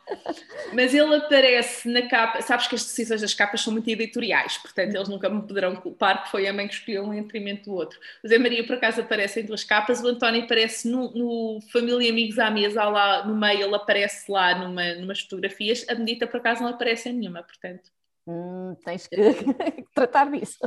Mas 0.74 0.92
ele 0.92 1.16
aparece 1.16 1.88
na 1.88 2.02
capa, 2.02 2.42
sabes 2.42 2.66
que 2.66 2.74
as 2.74 2.82
decisões 2.82 3.20
das 3.20 3.32
capas 3.32 3.62
são 3.62 3.72
muito 3.72 3.88
editoriais, 3.88 4.58
portanto 4.58 4.94
eles 4.94 5.08
nunca 5.08 5.28
me 5.30 5.42
poderão 5.42 5.74
culpar 5.76 6.24
que 6.24 6.30
foi 6.30 6.46
a 6.46 6.52
mãe 6.52 6.68
que 6.68 6.74
escolheu 6.74 7.04
um 7.04 7.14
em 7.14 7.22
detrimento 7.22 7.70
do 7.70 7.74
outro. 7.74 7.98
O 8.22 8.28
Zé 8.28 8.38
Maria 8.38 8.64
por 8.66 8.76
acaso 8.76 9.00
aparece 9.00 9.40
em 9.40 9.44
duas 9.44 9.64
capas, 9.64 10.02
o 10.02 10.08
António 10.08 10.44
aparece 10.44 10.88
no, 10.88 11.10
no 11.12 11.60
Família 11.72 12.06
e 12.06 12.10
Amigos 12.10 12.38
à 12.38 12.50
Mesa, 12.50 12.84
lá 12.84 13.24
no 13.26 13.34
meio 13.34 13.62
ele 13.62 13.74
aparece 13.74 14.30
lá 14.30 14.54
numa, 14.54 14.94
numas 14.94 15.20
fotografias, 15.20 15.86
a 15.88 15.94
Benedita 15.94 16.26
por 16.26 16.38
acaso 16.38 16.62
não 16.62 16.70
aparece 16.70 17.08
em 17.08 17.14
nenhuma, 17.14 17.42
portanto. 17.42 17.90
Hum, 18.26 18.74
tens 18.84 19.06
que 19.06 19.16
tratar 19.94 20.30
disso. 20.30 20.58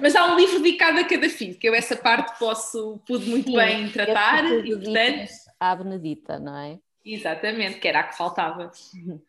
Mas 0.00 0.14
há 0.14 0.26
um 0.26 0.36
livro 0.36 0.60
dedicado 0.60 0.98
a 0.98 1.04
cada 1.04 1.28
filho, 1.28 1.58
que 1.58 1.68
eu 1.68 1.74
essa 1.74 1.96
parte 1.96 2.38
posso, 2.38 3.00
pude 3.06 3.28
muito 3.28 3.50
Sim, 3.50 3.56
bem 3.56 3.88
tratar 3.90 4.44
e 4.44 4.76
portanto... 4.76 5.49
À 5.60 5.76
Benedita, 5.76 6.38
não 6.40 6.56
é? 6.56 6.78
Exatamente, 7.04 7.78
que 7.78 7.86
era 7.86 8.00
a 8.00 8.04
que 8.04 8.16
faltava. 8.16 8.70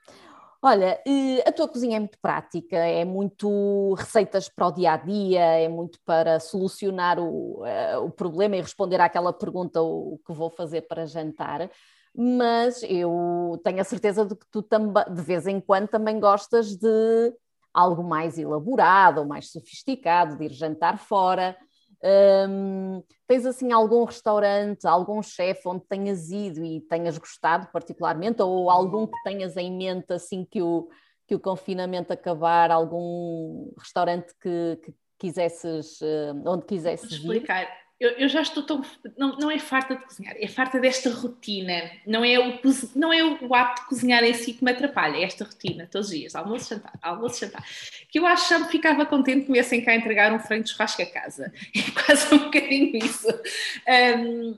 Olha, 0.63 1.01
a 1.43 1.51
tua 1.51 1.67
cozinha 1.67 1.97
é 1.97 1.99
muito 1.99 2.19
prática, 2.21 2.77
é 2.77 3.03
muito 3.03 3.95
receitas 3.95 4.47
para 4.47 4.67
o 4.67 4.71
dia 4.71 4.93
a 4.93 4.97
dia, 4.97 5.41
é 5.41 5.67
muito 5.67 5.97
para 6.05 6.39
solucionar 6.39 7.17
o, 7.19 7.65
eh, 7.65 7.97
o 7.97 8.11
problema 8.11 8.55
e 8.55 8.61
responder 8.61 9.01
àquela 9.01 9.33
pergunta 9.33 9.81
o 9.81 10.19
que 10.23 10.31
vou 10.31 10.51
fazer 10.51 10.83
para 10.83 11.07
jantar. 11.07 11.67
mas 12.13 12.83
eu 12.83 13.59
tenho 13.63 13.81
a 13.81 13.83
certeza 13.83 14.25
de 14.25 14.35
que 14.35 14.45
tu 14.51 14.61
também, 14.61 15.03
de 15.11 15.21
vez 15.23 15.47
em 15.47 15.59
quando, 15.59 15.87
também 15.87 16.19
gostas 16.19 16.75
de 16.75 17.33
algo 17.73 18.03
mais 18.03 18.37
elaborado 18.37 19.21
ou 19.21 19.25
mais 19.25 19.51
sofisticado, 19.51 20.37
de 20.37 20.45
ir 20.45 20.53
jantar 20.53 20.97
fora. 20.99 21.57
Um, 22.03 23.03
tens 23.27 23.45
assim 23.45 23.71
algum 23.71 24.03
restaurante, 24.05 24.87
algum 24.87 25.21
chefe 25.21 25.67
onde 25.67 25.85
tenhas 25.85 26.31
ido 26.31 26.63
e 26.65 26.81
tenhas 26.81 27.17
gostado 27.17 27.67
particularmente, 27.71 28.41
ou 28.41 28.69
algum 28.69 29.05
que 29.05 29.21
tenhas 29.23 29.55
em 29.55 29.71
mente 29.71 30.11
assim 30.11 30.43
que 30.43 30.61
o, 30.61 30.89
que 31.27 31.35
o 31.35 31.39
confinamento 31.39 32.11
acabar, 32.11 32.71
algum 32.71 33.71
restaurante 33.77 34.33
que, 34.41 34.79
que 34.83 34.95
quisesses, 35.19 35.99
onde 36.45 36.65
quisesses 36.65 37.23
Vou 37.23 37.33
explicar. 37.33 37.63
Ir? 37.63 37.80
Eu, 38.01 38.09
eu, 38.17 38.27
já 38.27 38.41
estou 38.41 38.63
tão. 38.63 38.83
Não, 39.15 39.37
não 39.37 39.51
é 39.51 39.59
farta 39.59 39.95
de 39.95 40.03
cozinhar, 40.03 40.35
é 40.35 40.47
farta 40.47 40.79
desta 40.79 41.11
rotina. 41.11 41.91
Não 42.07 42.25
é, 42.25 42.39
o, 42.39 42.59
não 42.95 43.13
é 43.13 43.23
o 43.23 43.53
ato 43.53 43.83
de 43.83 43.87
cozinhar 43.89 44.23
em 44.23 44.33
si 44.33 44.53
que 44.53 44.63
me 44.63 44.71
atrapalha, 44.71 45.17
é 45.17 45.23
esta 45.23 45.45
rotina, 45.45 45.87
todos 45.89 46.07
os 46.07 46.13
dias, 46.15 46.35
almoço, 46.35 46.69
jantar, 46.69 46.97
almoço, 46.99 47.39
jantar. 47.39 47.63
Que 48.09 48.17
eu 48.17 48.25
acho 48.25 48.47
que 48.65 48.71
ficava 48.71 49.05
contente 49.05 49.45
que 49.45 49.51
viessem 49.51 49.85
cá 49.85 49.93
entregar 49.93 50.33
um 50.33 50.39
frango 50.39 50.63
de 50.63 50.71
churrasco 50.71 51.03
a 51.03 51.05
casa. 51.05 51.53
É 51.73 52.03
quase 52.05 52.33
um 52.33 52.39
bocadinho 52.39 52.97
isso. 52.97 53.27
Um, 53.27 54.57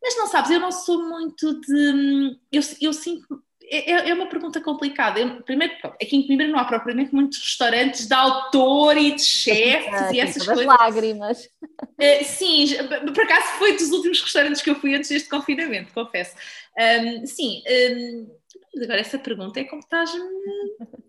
mas 0.00 0.16
não 0.16 0.26
sabes, 0.26 0.50
eu 0.50 0.60
não 0.60 0.72
sou 0.72 1.06
muito 1.08 1.60
de. 1.60 2.38
Eu, 2.50 2.62
eu 2.80 2.92
sinto 2.92 3.42
é, 3.70 3.92
é, 3.92 4.10
é 4.10 4.14
uma 4.14 4.26
pergunta 4.26 4.60
complicada. 4.60 5.20
Eu, 5.20 5.42
primeiro, 5.42 5.74
aqui 5.84 6.16
em 6.16 6.26
Coimbra 6.26 6.48
não 6.48 6.58
há 6.58 6.64
propriamente 6.64 7.14
muitos 7.14 7.38
restaurantes 7.38 8.06
de 8.06 8.14
autor 8.14 8.96
e 8.96 9.14
de 9.14 9.22
chefes 9.22 9.92
ah, 9.92 10.12
e 10.12 10.20
essas 10.20 10.44
coisas. 10.44 10.64
lágrimas. 10.64 11.44
Uh, 11.82 12.24
sim, 12.24 12.66
por 13.14 13.24
acaso 13.24 13.58
foi 13.58 13.76
dos 13.76 13.90
últimos 13.90 14.20
restaurantes 14.20 14.62
que 14.62 14.70
eu 14.70 14.74
fui 14.74 14.94
antes 14.94 15.10
deste 15.10 15.28
confinamento, 15.28 15.92
confesso. 15.92 16.34
Um, 16.78 17.26
sim, 17.26 17.62
um, 17.68 18.82
agora 18.82 19.00
essa 19.00 19.18
pergunta 19.18 19.60
é 19.60 19.64
como 19.64 19.80
estás 19.80 20.10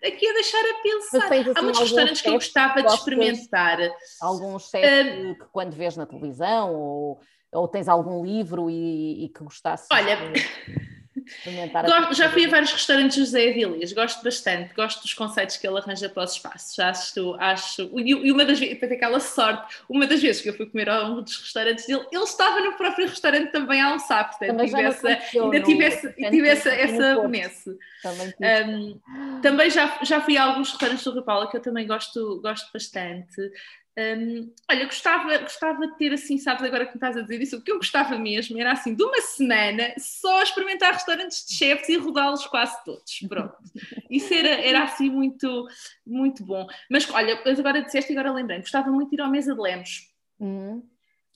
aqui 0.03 0.27
a 0.27 0.33
deixar 0.33 0.59
a 0.59 0.81
pensar. 0.81 1.29
Tens, 1.29 1.47
assim, 1.47 1.53
há 1.55 1.61
muitos 1.61 1.81
restaurantes 1.81 2.21
que 2.21 2.29
eu 2.29 2.33
gostava 2.33 2.81
de 2.81 2.93
experimentar. 2.93 3.77
Alguns 4.21 4.69
chefes 4.69 5.25
um, 5.25 5.33
que 5.35 5.45
quando 5.51 5.73
vês 5.73 5.95
na 5.95 6.05
televisão 6.05 6.73
ou, 6.75 7.21
ou 7.53 7.67
tens 7.67 7.87
algum 7.87 8.25
livro 8.25 8.69
e, 8.69 9.25
e 9.25 9.29
que 9.29 9.43
gostasses. 9.43 9.87
Olha. 9.91 10.17
De 10.17 10.88
Gosto, 11.85 12.13
já 12.13 12.29
fui 12.29 12.45
a 12.45 12.49
vários 12.49 12.71
restaurantes 12.71 13.15
de 13.15 13.21
José 13.21 13.49
Avilés, 13.49 13.93
gosto 13.93 14.23
bastante, 14.23 14.73
gosto 14.73 15.01
dos 15.01 15.13
conceitos 15.13 15.57
que 15.57 15.67
ele 15.67 15.77
arranja 15.77 16.09
para 16.09 16.23
os 16.23 16.33
espaços. 16.33 16.77
Acho, 16.79 17.35
acho, 17.39 17.91
e 17.95 18.31
uma 18.31 18.45
das 18.45 18.59
vezes, 18.59 18.77
para 18.77 18.87
ter 18.89 18.95
aquela 18.95 19.19
sorte, 19.19 19.77
uma 19.87 20.05
das 20.05 20.21
vezes 20.21 20.41
que 20.41 20.49
eu 20.49 20.53
fui 20.53 20.65
comer 20.65 20.89
a 20.89 21.05
um 21.05 21.21
dos 21.21 21.37
restaurantes 21.37 21.85
dele, 21.85 22.05
ele 22.11 22.23
estava 22.23 22.59
no 22.61 22.73
próprio 22.73 23.07
restaurante 23.07 23.51
também 23.51 23.81
a 23.81 23.87
almoçar, 23.87 24.29
portanto, 24.29 24.49
também 24.49 24.67
tive 24.67 24.83
essa, 24.83 25.07
ainda 25.07 25.61
tive 25.61 25.83
essa, 25.83 26.13
tive 26.13 26.47
essa, 26.47 26.69
essa 26.69 27.21
benesse. 27.21 27.77
Também, 28.01 28.33
um, 28.67 29.41
também 29.41 29.69
já, 29.69 29.99
já 30.03 30.21
fui 30.21 30.37
a 30.37 30.43
alguns 30.43 30.69
restaurantes 30.69 31.03
do 31.03 31.13
Rio 31.13 31.23
Paulo 31.23 31.49
que 31.49 31.57
eu 31.57 31.61
também 31.61 31.85
gosto, 31.85 32.39
gosto 32.41 32.71
bastante. 32.71 33.51
Um, 33.99 34.53
olha, 34.71 34.85
gostava, 34.85 35.37
gostava 35.39 35.87
de 35.87 35.97
ter 35.97 36.13
assim, 36.13 36.37
sabes, 36.37 36.63
agora 36.63 36.85
que 36.85 36.91
me 36.91 36.95
estás 36.95 37.17
a 37.17 37.21
dizer 37.21 37.41
isso, 37.41 37.57
o 37.57 37.61
que 37.61 37.69
eu 37.69 37.77
gostava 37.77 38.17
mesmo 38.17 38.57
era 38.57 38.71
assim, 38.71 38.95
de 38.95 39.03
uma 39.03 39.19
semana 39.19 39.93
só 39.97 40.41
experimentar 40.41 40.93
restaurantes 40.93 41.45
de 41.45 41.55
chefes 41.55 41.89
e 41.89 41.97
rodá-los 41.97 42.45
quase 42.47 42.81
todos. 42.85 43.19
Pronto. 43.27 43.57
Isso 44.09 44.33
era, 44.33 44.49
era 44.49 44.83
assim 44.83 45.09
muito, 45.09 45.67
muito 46.07 46.45
bom. 46.45 46.65
Mas 46.89 47.09
olha, 47.09 47.41
agora 47.45 47.81
disseste 47.81 48.13
e 48.13 48.17
agora 48.17 48.33
lembrei, 48.33 48.59
gostava 48.59 48.89
muito 48.89 49.09
de 49.09 49.15
ir 49.17 49.21
ao 49.21 49.29
Mesa 49.29 49.53
de 49.53 49.61
Lemos. 49.61 50.07
Uhum. 50.39 50.81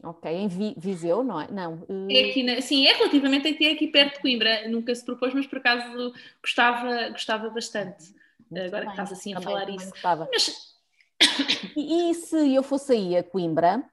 Ok, 0.02 0.30
em 0.30 0.48
Viseu, 0.78 1.24
não 1.24 1.40
é? 1.40 1.50
Não. 1.50 1.86
Uh... 1.88 2.08
É 2.12 2.30
aqui 2.30 2.44
na, 2.44 2.62
sim, 2.62 2.86
é 2.86 2.94
relativamente 2.94 3.48
até 3.48 3.72
aqui 3.72 3.88
perto 3.88 4.16
de 4.16 4.22
Coimbra. 4.22 4.68
Nunca 4.68 4.94
se 4.94 5.04
propôs, 5.04 5.34
mas 5.34 5.48
por 5.48 5.60
acaso 5.60 6.14
gostava, 6.42 7.10
gostava 7.10 7.50
bastante. 7.50 8.14
Muito 8.52 8.66
agora 8.66 8.86
bem. 8.86 8.94
que 8.94 9.02
estás 9.02 9.12
assim 9.18 9.34
a 9.34 9.42
falar 9.42 9.70
isso. 9.70 9.90
Gostava. 9.92 10.28
Mas 10.32 10.73
e, 11.76 12.12
e, 12.12 12.14
se 12.14 12.54
eu 12.54 12.64
fosse 12.64 12.94
aí 12.94 13.18
a 13.18 13.24
Coimbra, 13.24 13.84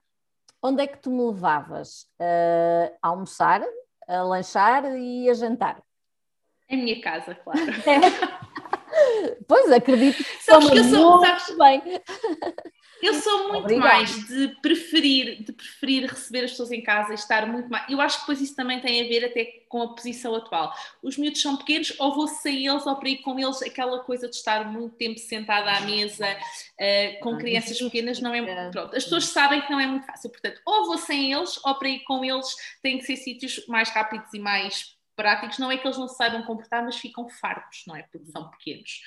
onde 0.61 0.83
é 0.83 0.87
que 0.87 0.99
tu 0.99 1.09
me 1.09 1.23
levavas? 1.23 2.07
Uh, 2.19 2.95
a 3.01 3.07
almoçar, 3.09 3.61
a 4.07 4.21
lanchar 4.23 4.85
e 4.95 5.29
a 5.29 5.33
jantar? 5.33 5.81
Em 6.69 6.83
minha 6.83 7.01
casa, 7.01 7.35
claro. 7.35 7.59
É. 8.93 9.37
Pois, 9.47 9.71
acredito 9.71 10.17
que 10.17 10.43
sabes 10.43 10.69
que 10.69 10.77
eu 10.77 10.83
sou, 10.83 11.25
sabes, 11.25 11.57
bem. 11.57 11.81
Eu 13.01 13.15
sou 13.15 13.49
muito 13.49 13.63
Obrigada. 13.63 13.87
mais 13.87 14.27
de 14.27 14.47
preferir, 14.61 15.43
de 15.43 15.51
preferir 15.51 16.09
receber 16.09 16.43
as 16.45 16.51
pessoas 16.51 16.71
em 16.71 16.81
casa 16.81 17.11
e 17.11 17.15
estar 17.15 17.45
muito 17.47 17.69
mais. 17.69 17.89
Eu 17.89 17.99
acho 17.99 18.17
que 18.17 18.21
depois 18.21 18.41
isso 18.41 18.55
também 18.55 18.79
tem 18.79 19.01
a 19.01 19.07
ver 19.07 19.25
até 19.25 19.45
com 19.67 19.81
a 19.81 19.93
posição 19.93 20.35
atual. 20.35 20.73
Os 21.01 21.17
miúdos 21.17 21.41
são 21.41 21.57
pequenos, 21.57 21.93
ou 21.99 22.13
vou 22.13 22.27
sem 22.27 22.67
eles 22.67 22.85
ou 22.85 22.95
para 22.95 23.09
ir 23.09 23.17
com 23.17 23.39
eles, 23.39 23.61
aquela 23.61 23.99
coisa 23.99 24.27
de 24.27 24.35
estar 24.35 24.71
muito 24.71 24.95
tempo 24.95 25.19
sentada 25.19 25.71
à 25.71 25.81
mesa 25.81 26.27
uh, 26.27 27.19
com 27.21 27.35
ah, 27.35 27.37
crianças 27.37 27.77
pequenas 27.77 28.19
não 28.19 28.33
é. 28.33 28.69
Pronto, 28.69 28.95
as 28.95 29.03
pessoas 29.03 29.25
sabem 29.25 29.61
que 29.61 29.71
não 29.71 29.79
é 29.79 29.87
muito 29.87 30.05
fácil. 30.05 30.29
Portanto, 30.29 30.61
ou 30.65 30.85
vou 30.85 30.97
sem 30.97 31.33
eles, 31.33 31.59
ou 31.63 31.75
para 31.75 31.89
ir 31.89 31.99
com 32.01 32.23
eles 32.23 32.47
tem 32.81 32.97
que 32.97 33.05
ser 33.05 33.15
sítios 33.15 33.65
mais 33.67 33.89
rápidos 33.89 34.33
e 34.33 34.39
mais 34.39 35.00
práticos. 35.21 35.59
Não 35.59 35.71
é 35.71 35.77
que 35.77 35.85
eles 35.85 35.97
não 35.97 36.07
se 36.07 36.15
saibam 36.15 36.41
comportar, 36.43 36.83
mas 36.83 36.97
ficam 36.97 37.29
fartos, 37.29 37.83
não 37.85 37.95
é? 37.95 38.03
Porque 38.11 38.25
são 38.31 38.49
pequenos. 38.49 39.01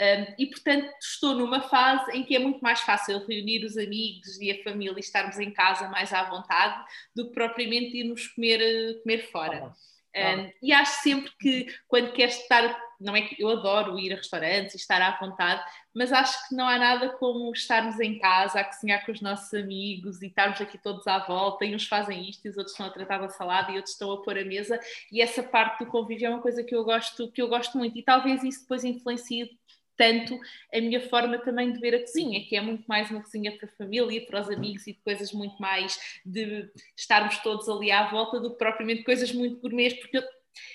Um, 0.00 0.34
e, 0.36 0.46
portanto, 0.46 0.90
estou 1.00 1.34
numa 1.36 1.60
fase 1.60 2.10
em 2.12 2.24
que 2.24 2.34
é 2.34 2.38
muito 2.40 2.60
mais 2.60 2.80
fácil 2.80 3.24
reunir 3.24 3.64
os 3.64 3.76
amigos 3.76 4.40
e 4.40 4.50
a 4.50 4.64
família 4.64 4.96
e 4.96 5.00
estarmos 5.00 5.38
em 5.38 5.52
casa 5.52 5.88
mais 5.88 6.12
à 6.12 6.24
vontade 6.24 6.84
do 7.14 7.28
que 7.28 7.34
propriamente 7.34 7.96
irmos 7.96 8.26
comer, 8.28 8.60
eh, 8.60 9.00
comer 9.02 9.30
fora. 9.30 9.72
Um, 10.16 10.50
e 10.60 10.72
acho 10.72 11.02
sempre 11.02 11.30
que 11.38 11.66
quando 11.86 12.12
queres 12.12 12.36
estar, 12.40 12.76
não 13.00 13.14
é 13.14 13.22
que 13.22 13.40
eu 13.40 13.48
adoro 13.48 13.98
ir 13.98 14.12
a 14.12 14.16
restaurantes 14.16 14.74
e 14.74 14.76
estar 14.76 15.00
à 15.00 15.16
vontade, 15.18 15.62
mas 15.94 16.12
acho 16.12 16.48
que 16.48 16.54
não 16.54 16.66
há 16.66 16.76
nada 16.78 17.10
como 17.10 17.50
estarmos 17.52 18.00
em 18.00 18.18
casa 18.18 18.60
a 18.60 18.64
cozinhar 18.64 19.06
com 19.06 19.12
os 19.12 19.20
nossos 19.20 19.54
amigos 19.54 20.20
e 20.20 20.26
estarmos 20.26 20.60
aqui 20.60 20.76
todos 20.78 21.06
à 21.06 21.18
volta 21.20 21.64
e 21.64 21.74
uns 21.74 21.86
fazem 21.86 22.28
isto 22.28 22.44
e 22.44 22.48
os 22.48 22.56
outros 22.56 22.72
estão 22.72 22.86
a 22.86 22.90
tratar 22.90 23.18
da 23.18 23.28
salada 23.28 23.70
e 23.70 23.76
outros 23.76 23.92
estão 23.92 24.10
a 24.10 24.20
pôr 24.20 24.36
a 24.36 24.44
mesa. 24.44 24.80
E 25.12 25.22
essa 25.22 25.42
parte 25.42 25.84
do 25.84 25.90
convívio 25.90 26.26
é 26.26 26.30
uma 26.30 26.42
coisa 26.42 26.64
que 26.64 26.74
eu 26.74 26.84
gosto, 26.84 27.30
que 27.30 27.40
eu 27.40 27.48
gosto 27.48 27.78
muito. 27.78 27.96
E 27.96 28.02
talvez 28.02 28.42
isso 28.42 28.62
depois 28.62 28.84
influencie 28.84 29.59
tanto 30.00 30.40
a 30.72 30.80
minha 30.80 30.98
forma 31.10 31.36
também 31.36 31.70
de 31.70 31.78
ver 31.78 31.94
a 31.94 32.00
cozinha, 32.00 32.42
que 32.48 32.56
é 32.56 32.60
muito 32.62 32.84
mais 32.86 33.10
uma 33.10 33.20
cozinha 33.20 33.54
para 33.54 33.68
a 33.68 33.72
família, 33.72 34.24
para 34.24 34.40
os 34.40 34.48
amigos 34.48 34.86
e 34.86 34.94
de 34.94 35.00
coisas 35.00 35.30
muito 35.30 35.60
mais 35.60 36.00
de 36.24 36.70
estarmos 36.96 37.36
todos 37.42 37.68
ali 37.68 37.90
à 37.90 38.10
volta 38.10 38.40
do 38.40 38.52
que 38.52 38.56
propriamente 38.56 39.04
coisas 39.04 39.30
muito 39.30 39.60
gourmets, 39.60 40.00
porque 40.00 40.16
eu 40.16 40.22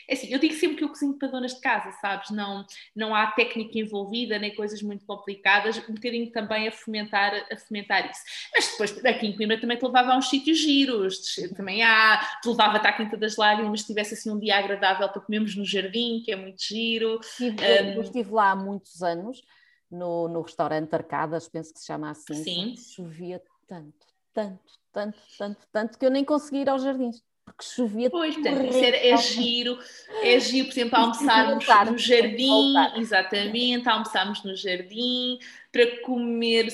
é 0.07 0.13
assim, 0.13 0.27
eu 0.31 0.39
digo 0.39 0.53
sempre 0.53 0.77
que 0.77 0.83
eu 0.83 0.89
cozinho 0.89 1.17
para 1.17 1.27
donas 1.27 1.55
de 1.55 1.61
casa, 1.61 1.91
sabes? 1.99 2.29
Não, 2.29 2.65
não 2.95 3.13
há 3.13 3.27
técnica 3.27 3.77
envolvida, 3.77 4.37
nem 4.39 4.55
coisas 4.55 4.81
muito 4.81 5.05
complicadas, 5.05 5.77
um 5.89 5.93
bocadinho 5.93 6.31
também 6.31 6.67
a 6.67 6.71
fomentar, 6.71 7.33
a 7.51 7.57
fomentar 7.57 8.09
isso. 8.09 8.21
Mas 8.53 8.71
depois, 8.71 9.05
aqui 9.05 9.27
em 9.27 9.35
Coimbra 9.35 9.59
também 9.59 9.77
te 9.77 9.85
levava 9.85 10.13
a 10.13 10.17
uns 10.17 10.29
sítios 10.29 10.59
giros, 10.59 11.35
também 11.55 11.83
há, 11.83 12.39
te 12.41 12.47
levava-te 12.47 12.87
à 12.87 12.93
Quinta 12.93 13.17
das 13.17 13.35
Lágrimas, 13.35 13.81
se 13.81 13.87
tivesse 13.87 14.13
assim 14.13 14.31
um 14.31 14.39
dia 14.39 14.57
agradável 14.57 15.09
para 15.09 15.21
comermos 15.21 15.55
no 15.55 15.65
jardim, 15.65 16.21
que 16.23 16.31
é 16.31 16.35
muito 16.35 16.63
giro. 16.63 17.19
Estive, 17.21 17.61
um, 17.61 17.93
eu 17.93 18.01
estive 18.01 18.31
lá 18.31 18.51
há 18.51 18.55
muitos 18.55 19.01
anos, 19.01 19.41
no, 19.89 20.27
no 20.27 20.41
restaurante 20.41 20.93
Arcadas, 20.93 21.47
penso 21.47 21.73
que 21.73 21.79
se 21.79 21.85
chama 21.85 22.11
assim, 22.11 22.43
Sim. 22.43 22.75
chovia 22.77 23.41
tanto, 23.67 24.05
tanto, 24.33 24.73
tanto, 24.91 25.19
tanto, 25.37 25.67
tanto, 25.71 25.97
que 25.97 26.05
eu 26.05 26.11
nem 26.11 26.23
conseguia 26.23 26.61
ir 26.61 26.69
aos 26.69 26.83
jardins 26.83 27.23
porque 27.45 27.63
chovia 27.63 28.09
Pois, 28.09 28.33
portanto, 28.33 28.65
isso 28.65 28.83
é, 28.83 29.09
é 29.09 29.17
giro, 29.17 29.79
é 30.23 30.39
giro, 30.39 30.67
por 30.67 30.73
exemplo, 30.73 30.97
almoçarmos 30.97 31.67
no 31.91 31.97
jardim, 31.97 32.73
exatamente, 32.97 33.87
almoçarmos 33.87 34.43
no 34.43 34.55
jardim, 34.55 35.39
para 35.71 36.01
comer, 36.01 36.67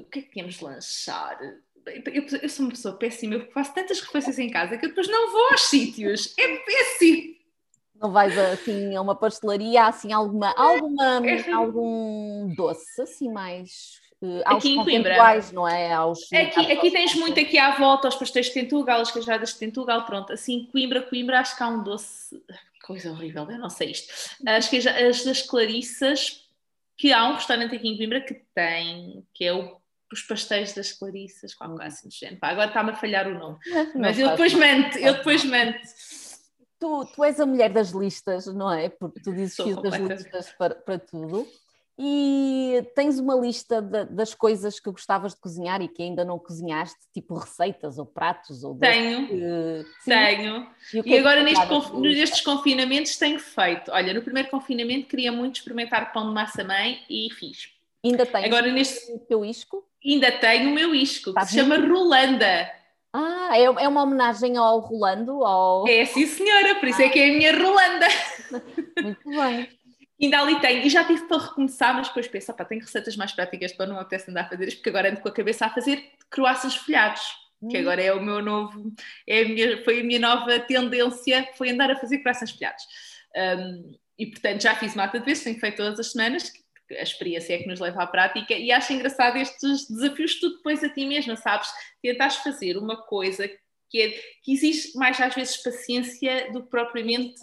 o 0.00 0.04
que 0.04 0.20
é 0.20 0.22
que 0.22 0.30
tínhamos 0.30 0.54
de 0.54 0.64
lanchar? 0.64 1.38
Eu, 1.84 2.24
eu, 2.42 2.48
sou 2.48 2.66
uma 2.66 2.72
pessoa 2.72 2.94
péssima, 2.96 3.34
eu 3.34 3.50
faço 3.50 3.74
tantas 3.74 4.00
refeições 4.00 4.38
em 4.38 4.48
casa 4.48 4.78
que 4.78 4.86
eu 4.86 4.90
depois 4.90 5.08
não 5.08 5.32
vou 5.32 5.50
aos 5.50 5.62
sítios, 5.62 6.32
é 6.38 6.56
péssimo. 6.58 7.34
Não 8.00 8.12
vais 8.12 8.36
assim 8.38 8.94
a 8.96 9.00
uma 9.00 9.14
pastelaria, 9.14 9.86
assim 9.86 10.12
alguma, 10.12 10.54
alguma, 10.56 11.26
é, 11.26 11.40
é, 11.40 11.52
algum 11.52 12.52
doce 12.54 13.00
assim 13.00 13.30
mais 13.30 14.01
aos 14.44 14.58
aqui 14.58 14.72
em 14.72 14.84
Coimbra. 14.84 15.16
não 15.52 15.68
é? 15.68 15.92
Aos, 15.92 16.32
aqui, 16.32 16.72
aqui 16.72 16.90
tens 16.90 17.14
muito 17.14 17.38
aqui 17.38 17.58
à 17.58 17.72
volta, 17.76 18.08
aos 18.08 18.16
pastéis 18.16 18.46
de 18.46 18.54
Tentugal, 18.54 19.00
as 19.00 19.10
queijadas 19.10 19.50
de 19.52 19.58
Tentugal, 19.58 20.04
pronto, 20.04 20.32
assim, 20.32 20.68
Coimbra, 20.70 21.02
Coimbra, 21.02 21.40
acho 21.40 21.56
que 21.56 21.62
há 21.62 21.68
um 21.68 21.82
doce, 21.82 22.42
coisa 22.86 23.10
horrível, 23.10 23.50
eu 23.50 23.58
não 23.58 23.70
sei 23.70 23.90
isto, 23.90 24.12
as, 24.46 24.68
queija, 24.68 24.90
as 24.90 25.24
das 25.24 25.42
Clarissas, 25.42 26.48
que 26.96 27.12
há 27.12 27.28
um 27.28 27.34
restaurante 27.34 27.74
aqui 27.74 27.88
em 27.88 27.96
Coimbra 27.96 28.20
que 28.20 28.34
tem, 28.54 29.24
que 29.34 29.44
é 29.44 29.52
o 29.52 29.82
os 30.12 30.22
pastéis 30.22 30.74
das 30.74 30.92
Clarissas, 30.92 31.54
qualquer 31.54 31.76
coisa 31.76 31.88
assim 31.88 32.08
do 32.08 32.14
género. 32.14 32.38
agora 32.42 32.68
está-me 32.68 32.90
a 32.90 32.94
falhar 32.94 33.26
o 33.26 33.34
nome. 33.34 33.58
Mas 33.94 34.18
eu 34.18 34.30
depois 34.30 34.52
mento, 34.52 34.98
eu 34.98 35.14
depois 35.14 35.44
mento. 35.44 35.80
Tu, 36.78 37.04
tu 37.14 37.24
és 37.24 37.40
a 37.40 37.46
mulher 37.46 37.70
das 37.70 37.90
listas, 37.90 38.46
não 38.46 38.70
é? 38.72 38.88
Porque 38.88 39.20
tu 39.20 39.32
dizes 39.32 39.56
que 39.56 39.74
das 39.80 39.94
listas 39.94 40.52
para, 40.52 40.74
para 40.74 40.98
tudo. 40.98 41.48
E 42.04 42.84
tens 42.96 43.20
uma 43.20 43.36
lista 43.36 43.80
de, 43.80 44.06
das 44.06 44.34
coisas 44.34 44.80
que 44.80 44.90
gostavas 44.90 45.34
de 45.34 45.40
cozinhar 45.40 45.80
e 45.80 45.86
que 45.86 46.02
ainda 46.02 46.24
não 46.24 46.36
cozinhaste, 46.36 46.98
tipo 47.14 47.36
receitas 47.36 47.96
ou 47.96 48.04
pratos? 48.04 48.64
Ou 48.64 48.76
tenho, 48.76 49.28
tenho. 50.04 50.66
E, 50.92 51.00
e 51.08 51.14
é 51.14 51.20
agora 51.20 51.44
neste 51.44 51.64
conf... 51.68 51.92
nestes 51.92 52.40
confinamentos 52.40 53.16
tenho 53.16 53.38
feito. 53.38 53.92
Olha, 53.92 54.12
no 54.12 54.20
primeiro 54.20 54.50
confinamento 54.50 55.06
queria 55.06 55.30
muito 55.30 55.60
experimentar 55.60 56.12
pão 56.12 56.26
de 56.26 56.34
massa-mãe 56.34 57.04
e 57.08 57.28
fiz. 57.30 57.68
Ainda 58.04 58.26
tens 58.26 58.46
agora, 58.46 58.72
neste... 58.72 59.12
o 59.12 59.20
teu 59.20 59.44
isco? 59.44 59.86
Ainda 60.04 60.32
tenho 60.32 60.70
o 60.70 60.74
meu 60.74 60.92
isco, 60.92 61.32
que 61.32 61.46
se 61.46 61.54
chama 61.54 61.76
Rolanda. 61.76 62.68
Ah, 63.12 63.50
é, 63.52 63.62
é 63.62 63.88
uma 63.88 64.02
homenagem 64.02 64.56
ao 64.56 64.80
Rolando? 64.80 65.44
Ao... 65.44 65.86
É, 65.86 66.04
sim 66.04 66.26
senhora, 66.26 66.74
por 66.80 66.88
isso 66.88 67.00
ah. 67.00 67.04
é 67.04 67.08
que 67.10 67.20
é 67.20 67.28
a 67.28 67.32
minha 67.32 67.56
Rolanda. 67.56 68.08
Muito 69.00 69.30
bem. 69.30 69.68
Ainda 70.22 70.40
ali 70.40 70.60
tenho, 70.60 70.86
e 70.86 70.88
já 70.88 71.04
tive 71.04 71.26
para 71.26 71.42
recomeçar, 71.42 71.94
mas 71.94 72.06
depois 72.06 72.28
penso, 72.28 72.52
opa, 72.52 72.64
tenho 72.64 72.80
receitas 72.80 73.16
mais 73.16 73.32
práticas 73.32 73.72
para 73.72 73.86
não 73.86 73.98
apetece 73.98 74.30
andar 74.30 74.42
a 74.42 74.48
fazer 74.48 74.68
isto, 74.68 74.76
porque 74.76 74.90
agora 74.90 75.10
ando 75.10 75.20
com 75.20 75.28
a 75.28 75.32
cabeça 75.32 75.66
a 75.66 75.70
fazer 75.70 76.12
croissants 76.30 76.76
folhados, 76.76 77.22
hum. 77.60 77.68
que 77.68 77.76
agora 77.76 78.00
é 78.00 78.12
o 78.12 78.22
meu 78.22 78.40
novo, 78.40 78.92
é 79.26 79.42
a 79.42 79.48
minha, 79.48 79.82
foi 79.82 80.00
a 80.00 80.04
minha 80.04 80.20
nova 80.20 80.60
tendência, 80.60 81.48
foi 81.54 81.70
andar 81.70 81.90
a 81.90 81.96
fazer 81.96 82.18
croissants 82.18 82.52
folhados. 82.52 82.84
Um, 83.36 83.98
e 84.16 84.26
portanto 84.26 84.62
já 84.62 84.76
fiz 84.76 84.94
mata 84.94 85.18
de 85.18 85.24
vezes, 85.24 85.42
tenho 85.42 85.58
feito 85.58 85.78
todas 85.78 85.98
as 85.98 86.12
semanas, 86.12 86.50
porque 86.50 86.94
a 86.94 87.02
experiência 87.02 87.54
é 87.54 87.58
que 87.58 87.66
nos 87.66 87.80
leva 87.80 88.04
à 88.04 88.06
prática, 88.06 88.54
e 88.54 88.70
acho 88.70 88.92
engraçado 88.92 89.36
estes 89.38 89.88
desafios 89.88 90.38
tu 90.38 90.50
depois 90.50 90.84
a 90.84 90.88
ti 90.88 91.04
mesma, 91.04 91.34
sabes? 91.34 91.68
Tentares 92.00 92.36
fazer 92.36 92.76
uma 92.76 92.96
coisa 92.96 93.50
que, 93.90 94.00
é, 94.00 94.10
que 94.44 94.52
exige 94.52 94.96
mais 94.96 95.20
às 95.20 95.34
vezes 95.34 95.56
paciência 95.56 96.52
do 96.52 96.62
que 96.62 96.70
propriamente 96.70 97.40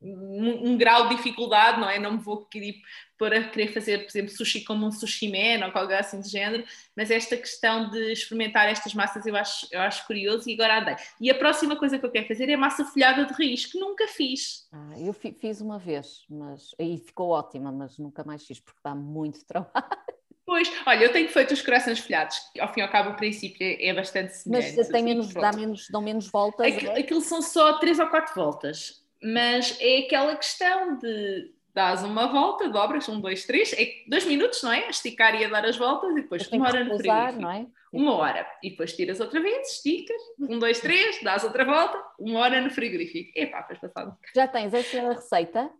um, 0.00 0.70
um, 0.70 0.78
grau 0.78 1.08
de 1.08 1.16
dificuldade, 1.16 1.80
não 1.80 1.90
é? 1.90 1.98
Não 1.98 2.12
me 2.12 2.18
vou 2.18 2.44
querer 2.46 2.74
para 3.18 3.42
querer 3.48 3.72
fazer, 3.72 3.98
por 3.98 4.10
exemplo, 4.10 4.30
sushi 4.30 4.62
como 4.62 4.86
um 4.86 4.92
sushi 4.92 5.28
man 5.28 5.66
ou 5.66 5.72
qualquer 5.72 5.98
assim 5.98 6.20
de 6.20 6.28
género, 6.28 6.64
mas 6.96 7.10
esta 7.10 7.36
questão 7.36 7.90
de 7.90 8.12
experimentar 8.12 8.68
estas 8.68 8.94
massas 8.94 9.26
eu 9.26 9.34
acho, 9.34 9.66
eu 9.72 9.80
acho 9.80 10.06
curioso 10.06 10.48
e 10.48 10.54
agora 10.54 10.80
andei. 10.80 10.96
E 11.20 11.28
a 11.28 11.34
próxima 11.34 11.74
coisa 11.74 11.98
que 11.98 12.06
eu 12.06 12.10
quero 12.10 12.28
fazer 12.28 12.48
é 12.48 12.56
massa 12.56 12.84
folhada 12.84 13.24
de 13.24 13.32
raiz, 13.32 13.66
que 13.66 13.78
nunca 13.78 14.06
fiz. 14.06 14.68
Ah, 14.72 14.94
eu 15.00 15.12
fiz 15.12 15.60
uma 15.60 15.78
vez, 15.78 16.24
mas 16.30 16.74
aí 16.78 16.98
ficou 16.98 17.30
ótima, 17.30 17.72
mas 17.72 17.98
nunca 17.98 18.22
mais 18.22 18.46
fiz 18.46 18.60
porque 18.60 18.80
dá 18.84 18.94
muito 18.94 19.42
trabalho. 19.46 19.98
Pois, 20.46 20.72
olha, 20.86 21.04
eu 21.04 21.12
tenho 21.12 21.28
feito 21.28 21.52
os 21.52 21.60
corações 21.60 21.98
folhados, 21.98 22.38
que 22.54 22.60
ao 22.60 22.72
fim 22.72 22.80
e 22.80 22.82
ao 22.82 22.88
cabo 22.88 23.10
o 23.10 23.16
princípio 23.16 23.58
é, 23.60 23.88
é 23.88 23.92
bastante 23.92 24.34
semelhante. 24.34 24.76
Mas 24.76 24.88
tem 24.88 25.02
menos, 25.02 25.34
dá 25.34 25.52
menos, 25.52 25.88
dão 25.90 26.00
menos 26.00 26.28
voltas? 26.28 26.66
Aquilo, 26.66 26.92
é? 26.92 27.00
aquilo 27.00 27.20
são 27.20 27.42
só 27.42 27.78
três 27.78 27.98
ou 27.98 28.06
quatro 28.06 28.34
voltas 28.34 29.06
mas 29.22 29.76
é 29.80 29.98
aquela 29.98 30.36
questão 30.36 30.98
de 30.98 31.52
dás 31.74 32.02
uma 32.02 32.26
volta, 32.26 32.68
dobras, 32.68 33.08
um, 33.08 33.20
dois, 33.20 33.44
três, 33.44 33.72
é 33.72 34.02
dois 34.08 34.24
minutos, 34.24 34.62
não 34.62 34.72
é? 34.72 34.88
Esticar 34.88 35.40
e 35.40 35.44
a 35.44 35.48
dar 35.48 35.64
as 35.64 35.76
voltas 35.76 36.10
e 36.10 36.22
depois 36.22 36.48
uma 36.48 36.66
hora 36.66 36.84
no 36.84 36.98
frigorífico. 36.98 37.40
Não 37.40 37.50
é? 37.52 37.66
Uma 37.92 38.14
hora. 38.14 38.46
E 38.62 38.70
depois 38.70 38.92
tiras 38.94 39.20
outra 39.20 39.40
vez, 39.40 39.74
esticas, 39.74 40.20
um, 40.40 40.58
dois, 40.58 40.80
três, 40.80 41.22
dás 41.22 41.44
outra 41.44 41.64
volta, 41.64 41.96
uma 42.18 42.40
hora 42.40 42.60
no 42.60 42.70
frigorífico. 42.70 43.30
Epá, 43.34 43.62
faz 43.62 43.78
passado. 43.78 44.16
Já 44.34 44.48
tens 44.48 44.74
essa 44.74 45.12
receita? 45.12 45.70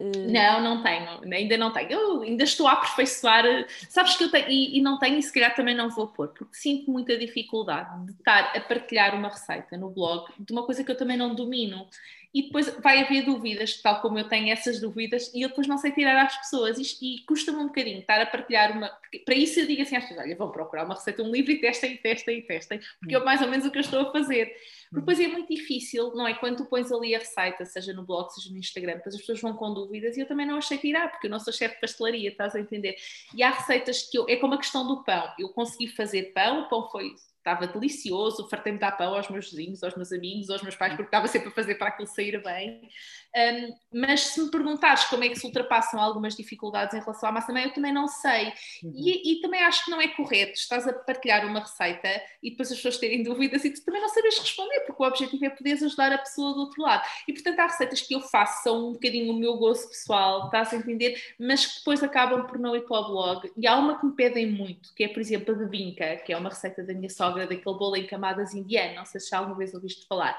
Não, 0.00 0.62
não 0.62 0.82
tenho, 0.82 1.20
ainda 1.32 1.56
não 1.56 1.72
tenho. 1.72 1.90
Eu 1.90 2.22
ainda 2.22 2.44
estou 2.44 2.68
a 2.68 2.72
aperfeiçoar. 2.72 3.44
Sabes 3.88 4.16
que 4.16 4.24
eu 4.24 4.30
tenho, 4.30 4.48
e, 4.48 4.78
e, 4.78 4.80
não 4.80 4.98
tenho, 4.98 5.18
e 5.18 5.22
se 5.22 5.32
calhar 5.32 5.54
também 5.56 5.74
não 5.74 5.90
vou 5.90 6.06
pôr, 6.08 6.28
porque 6.28 6.54
sinto 6.56 6.90
muita 6.90 7.16
dificuldade 7.18 8.06
de 8.06 8.12
estar 8.12 8.56
a 8.56 8.60
partilhar 8.60 9.14
uma 9.16 9.28
receita 9.28 9.76
no 9.76 9.90
blog 9.90 10.30
de 10.38 10.52
uma 10.52 10.64
coisa 10.64 10.84
que 10.84 10.90
eu 10.90 10.96
também 10.96 11.16
não 11.16 11.34
domino 11.34 11.88
e 12.34 12.42
depois 12.42 12.68
vai 12.82 13.02
haver 13.02 13.24
dúvidas, 13.24 13.80
tal 13.80 14.02
como 14.02 14.18
eu 14.18 14.28
tenho 14.28 14.52
essas 14.52 14.80
dúvidas, 14.80 15.32
e 15.34 15.42
eu 15.42 15.48
depois 15.48 15.66
não 15.66 15.78
sei 15.78 15.92
tirar 15.92 16.24
às 16.24 16.36
pessoas, 16.36 16.78
e, 16.78 17.14
e 17.14 17.24
custa-me 17.24 17.58
um 17.58 17.68
bocadinho 17.68 18.00
estar 18.00 18.20
a 18.20 18.26
partilhar 18.26 18.76
uma. 18.76 18.90
Para 19.24 19.34
isso 19.34 19.60
eu 19.60 19.66
digo 19.66 19.80
assim 19.80 19.96
às 19.96 20.04
pessoas: 20.04 20.26
olha, 20.26 20.36
vão 20.36 20.50
procurar 20.50 20.84
uma 20.84 20.94
receita, 20.94 21.22
um 21.22 21.30
livro 21.30 21.52
e 21.52 21.60
testem, 21.60 21.96
testem, 21.96 22.42
testem, 22.42 22.80
porque 23.00 23.16
é 23.16 23.18
mais 23.20 23.40
ou 23.40 23.48
menos 23.48 23.64
o 23.64 23.70
que 23.70 23.78
eu 23.78 23.82
estou 23.82 24.00
a 24.00 24.12
fazer. 24.12 24.54
Porque 24.90 25.00
depois 25.00 25.20
é 25.20 25.28
muito 25.28 25.48
difícil, 25.54 26.14
não 26.14 26.26
é? 26.26 26.34
Quando 26.34 26.58
tu 26.58 26.64
pões 26.66 26.92
ali 26.92 27.14
a 27.14 27.18
receita, 27.18 27.64
seja 27.64 27.92
no 27.92 28.04
blog, 28.04 28.30
seja 28.30 28.50
no 28.50 28.58
Instagram, 28.58 28.96
depois 28.96 29.14
as 29.14 29.20
pessoas 29.20 29.40
vão 29.40 29.54
com 29.54 29.72
dúvidas 29.72 30.16
e 30.16 30.20
eu 30.20 30.26
também 30.26 30.46
não 30.46 30.58
achei 30.58 30.76
tirar, 30.76 31.10
porque 31.10 31.26
eu 31.26 31.30
não 31.30 31.40
sou 31.40 31.52
chefe 31.52 31.76
de 31.76 31.80
pastelaria, 31.80 32.30
estás 32.30 32.54
a 32.54 32.60
entender? 32.60 32.96
E 33.34 33.42
há 33.42 33.50
receitas 33.50 34.02
que 34.02 34.18
eu. 34.18 34.26
É 34.28 34.36
como 34.36 34.54
a 34.54 34.58
questão 34.58 34.86
do 34.86 35.02
pão. 35.02 35.32
Eu 35.38 35.48
consegui 35.48 35.88
fazer 35.88 36.32
pão, 36.34 36.62
o 36.62 36.68
pão 36.68 36.88
foi 36.90 37.14
estava 37.52 37.66
delicioso, 37.66 38.48
fartei-me 38.48 38.78
dar 38.78 38.92
pão 38.92 39.14
aos 39.14 39.28
meus 39.28 39.50
vizinhos, 39.50 39.82
aos 39.82 39.94
meus 39.94 40.12
amigos, 40.12 40.50
aos 40.50 40.62
meus 40.62 40.76
pais, 40.76 40.92
porque 40.92 41.08
estava 41.08 41.26
sempre 41.26 41.48
a 41.48 41.52
fazer 41.52 41.76
para 41.76 41.88
aquilo 41.88 42.08
sair 42.08 42.42
bem. 42.42 42.88
Um, 43.36 43.74
mas 43.92 44.20
se 44.20 44.40
me 44.40 44.50
perguntares 44.50 45.04
como 45.04 45.22
é 45.22 45.28
que 45.28 45.36
se 45.36 45.46
ultrapassam 45.46 46.00
algumas 46.00 46.34
dificuldades 46.34 46.94
em 46.94 47.00
relação 47.00 47.28
à 47.28 47.32
massa 47.32 47.52
mãe, 47.52 47.64
eu 47.64 47.72
também 47.72 47.92
não 47.92 48.08
sei. 48.08 48.52
Uhum. 48.82 48.92
E, 48.94 49.32
e, 49.32 49.40
também 49.40 49.62
acho 49.62 49.84
que 49.84 49.90
não 49.90 50.00
é 50.00 50.08
correto. 50.08 50.54
Estás 50.54 50.88
a 50.88 50.92
partilhar 50.92 51.46
uma 51.46 51.60
receita 51.60 52.08
e 52.42 52.50
depois 52.50 52.70
as 52.70 52.76
pessoas 52.76 52.98
terem 52.98 53.22
dúvidas 53.22 53.64
e 53.64 53.70
tu 53.70 53.84
também 53.84 54.00
não 54.00 54.08
sabes 54.08 54.38
responder, 54.38 54.80
porque 54.80 55.02
o 55.02 55.06
objetivo 55.06 55.44
é 55.44 55.50
poderes 55.50 55.82
ajudar 55.82 56.12
a 56.12 56.18
pessoa 56.18 56.54
do 56.54 56.60
outro 56.60 56.82
lado. 56.82 57.02
E 57.26 57.32
portanto 57.32 57.60
há 57.60 57.66
receitas 57.66 58.00
que 58.00 58.14
eu 58.14 58.20
faço, 58.20 58.62
são 58.62 58.88
um 58.88 58.92
bocadinho 58.92 59.32
o 59.32 59.38
meu 59.38 59.56
gosto 59.56 59.88
pessoal, 59.88 60.46
estás 60.46 60.72
a 60.72 60.76
entender, 60.76 61.20
mas 61.38 61.66
que 61.66 61.78
depois 61.78 62.02
acabam 62.02 62.46
por 62.46 62.58
não 62.58 62.74
ir 62.74 62.82
para 62.86 63.00
o 63.00 63.08
blog. 63.08 63.52
E 63.56 63.66
há 63.66 63.76
uma 63.76 63.98
que 63.98 64.06
me 64.06 64.12
pedem 64.12 64.50
muito, 64.50 64.94
que 64.94 65.04
é 65.04 65.08
por 65.08 65.20
exemplo 65.20 65.54
a 65.54 65.58
bebinca, 65.58 66.16
que 66.16 66.32
é 66.32 66.36
uma 66.36 66.48
receita 66.48 66.82
da 66.82 66.94
minha 66.94 67.10
sogra, 67.10 67.46
daquele 67.46 67.76
bolo 67.76 67.96
em 67.96 68.06
camadas 68.06 68.54
indiano, 68.54 68.96
não 68.96 69.04
sei 69.04 69.20
se 69.20 69.30
já 69.30 69.38
alguma 69.38 69.56
vez 69.56 69.74
ouviste 69.74 70.06
falar. 70.06 70.38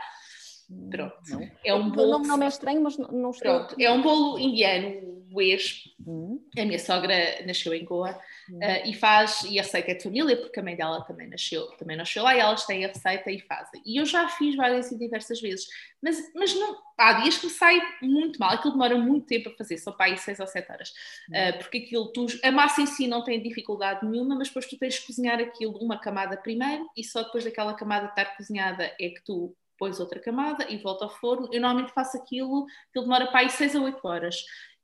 Pronto. 0.89 1.15
Não. 1.29 1.51
É 1.65 1.73
um 1.73 1.89
bolo. 1.89 2.17
O 2.17 2.27
nome 2.27 2.45
é 2.45 2.47
estranho, 2.47 2.81
mas 2.81 2.97
não 2.97 3.31
estou. 3.31 3.65
Pronto. 3.65 3.75
É 3.79 3.91
um 3.91 4.01
bolo 4.01 4.37
indiano, 4.37 5.25
o 5.31 5.41
ex. 5.41 5.89
Hum. 6.05 6.43
A 6.57 6.65
minha 6.65 6.79
sogra 6.79 7.15
nasceu 7.45 7.73
em 7.73 7.83
Goa 7.83 8.19
hum. 8.49 8.57
uh, 8.57 8.87
e 8.87 8.93
faz, 8.93 9.43
e 9.43 9.59
a 9.59 9.63
receita 9.63 9.91
é 9.91 9.93
de 9.95 10.03
família, 10.03 10.37
porque 10.37 10.59
a 10.59 10.63
mãe 10.63 10.75
dela 10.75 11.03
também 11.05 11.27
nasceu, 11.27 11.65
também 11.77 11.97
nasceu 11.97 12.23
lá 12.23 12.35
e 12.35 12.39
elas 12.39 12.65
têm 12.65 12.85
a 12.85 12.87
receita 12.87 13.31
e 13.31 13.39
fazem. 13.39 13.81
E 13.85 13.99
eu 13.99 14.05
já 14.05 14.27
fiz 14.29 14.55
várias 14.55 14.91
e 14.91 14.97
diversas 14.97 15.41
vezes, 15.41 15.67
mas, 16.01 16.17
mas 16.33 16.53
não, 16.55 16.77
há 16.97 17.13
dias 17.21 17.37
que 17.37 17.47
me 17.47 17.51
sai 17.51 17.79
muito 18.01 18.39
mal, 18.39 18.51
aquilo 18.51 18.73
demora 18.73 18.97
muito 18.97 19.27
tempo 19.27 19.49
a 19.49 19.55
fazer, 19.55 19.77
só 19.77 19.91
para 19.91 20.07
aí 20.07 20.17
6 20.17 20.39
ou 20.39 20.47
7 20.47 20.71
horas, 20.71 20.89
uh, 20.89 21.57
porque 21.59 21.79
aquilo, 21.79 22.11
tu, 22.11 22.25
a 22.43 22.51
massa 22.51 22.81
em 22.81 22.85
si 22.87 23.07
não 23.07 23.23
tem 23.23 23.41
dificuldade 23.41 24.05
nenhuma, 24.07 24.35
mas 24.35 24.47
depois 24.47 24.65
tu 24.65 24.77
tens 24.77 24.99
que 24.99 25.07
cozinhar 25.07 25.39
aquilo 25.39 25.77
uma 25.77 25.99
camada 25.99 26.37
primeiro 26.37 26.87
e 26.95 27.03
só 27.03 27.23
depois 27.23 27.43
daquela 27.43 27.73
camada 27.73 28.07
estar 28.07 28.35
cozinhada 28.35 28.83
é 28.99 29.09
que 29.09 29.23
tu 29.23 29.55
pões 29.79 29.99
outra 29.99 30.19
camada 30.19 30.69
e 30.69 30.77
volta 30.77 31.05
ao 31.05 31.09
forno. 31.09 31.49
Eu 31.51 31.61
normalmente 31.61 31.93
faço 31.93 32.17
aquilo, 32.17 32.67
aquilo 32.89 33.05
demora 33.05 33.27
para 33.27 33.39
aí 33.39 33.49
6 33.49 33.75
a 33.75 33.81
8 33.81 34.07
horas. 34.07 34.35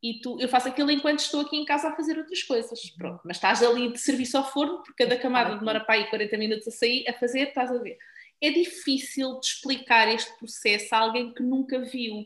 E 0.01 0.19
tu, 0.21 0.39
eu 0.39 0.47
faço 0.47 0.67
aquilo 0.67 0.91
enquanto 0.91 1.19
estou 1.19 1.41
aqui 1.41 1.57
em 1.57 1.65
casa 1.65 1.89
a 1.89 1.95
fazer 1.95 2.17
outras 2.17 2.41
coisas. 2.43 2.79
Pronto, 2.91 3.21
mas 3.25 3.37
estás 3.37 3.61
ali 3.61 3.91
de 3.91 3.99
serviço 3.99 4.37
ao 4.37 4.49
forno, 4.49 4.83
porque 4.83 5.03
cada 5.03 5.19
camada 5.19 5.55
demora 5.55 5.83
para 5.83 5.95
aí 5.95 6.09
40 6.09 6.37
minutos 6.37 6.67
a 6.67 6.71
sair, 6.71 7.07
a 7.07 7.13
fazer, 7.13 7.49
estás 7.49 7.71
a 7.71 7.77
ver. 7.77 7.97
É 8.41 8.51
difícil 8.51 9.39
de 9.39 9.47
explicar 9.47 10.07
este 10.07 10.37
processo 10.37 10.93
a 10.93 10.99
alguém 10.99 11.33
que 11.33 11.41
nunca 11.41 11.79
viu. 11.79 12.25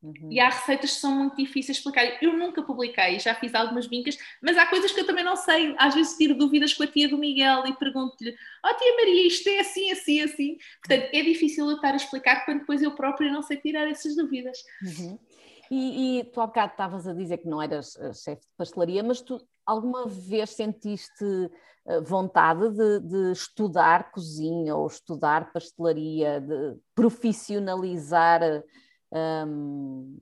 Uhum. 0.00 0.30
E 0.30 0.38
há 0.38 0.48
receitas 0.48 0.94
que 0.94 1.00
são 1.00 1.12
muito 1.12 1.36
difíceis 1.36 1.76
de 1.76 1.80
explicar. 1.80 2.22
Eu 2.22 2.36
nunca 2.36 2.62
publiquei, 2.62 3.18
já 3.18 3.34
fiz 3.34 3.54
algumas 3.54 3.86
vincas, 3.86 4.16
mas 4.40 4.56
há 4.56 4.66
coisas 4.66 4.92
que 4.92 5.00
eu 5.00 5.06
também 5.06 5.24
não 5.24 5.34
sei. 5.34 5.74
Às 5.76 5.94
vezes 5.94 6.16
tiro 6.16 6.34
dúvidas 6.34 6.72
com 6.72 6.84
a 6.84 6.86
tia 6.86 7.08
do 7.08 7.18
Miguel 7.18 7.66
e 7.66 7.76
pergunto-lhe: 7.76 8.34
Oh, 8.64 8.74
tia 8.74 8.96
Maria, 8.96 9.26
isto 9.26 9.48
é 9.48 9.58
assim, 9.58 9.90
assim, 9.90 10.20
assim. 10.20 10.56
Portanto, 10.80 11.10
é 11.12 11.22
difícil 11.22 11.68
eu 11.68 11.76
estar 11.76 11.92
a 11.92 11.96
explicar 11.96 12.44
quando 12.44 12.60
depois 12.60 12.80
eu 12.80 12.94
própria 12.94 13.32
não 13.32 13.42
sei 13.42 13.56
tirar 13.56 13.88
essas 13.88 14.14
dúvidas. 14.14 14.58
Uhum. 14.82 15.18
E, 15.70 16.20
e, 16.20 16.24
tu 16.24 16.40
há 16.40 16.46
bocado 16.46 16.72
estavas 16.72 17.06
a 17.06 17.12
dizer 17.12 17.38
que 17.38 17.48
não 17.48 17.60
eras 17.60 17.94
eh, 17.96 18.12
chefe 18.14 18.42
de 18.42 18.48
pastelaria, 18.56 19.02
mas 19.02 19.20
tu 19.20 19.38
alguma 19.66 20.06
vez 20.06 20.50
sentiste 20.50 21.50
eh, 21.86 22.00
vontade 22.00 22.70
de, 22.70 23.00
de 23.00 23.32
estudar 23.32 24.10
cozinha 24.10 24.74
ou 24.74 24.86
estudar 24.86 25.52
pastelaria, 25.52 26.40
de 26.40 26.78
profissionalizar? 26.94 28.40
Um, 29.12 30.16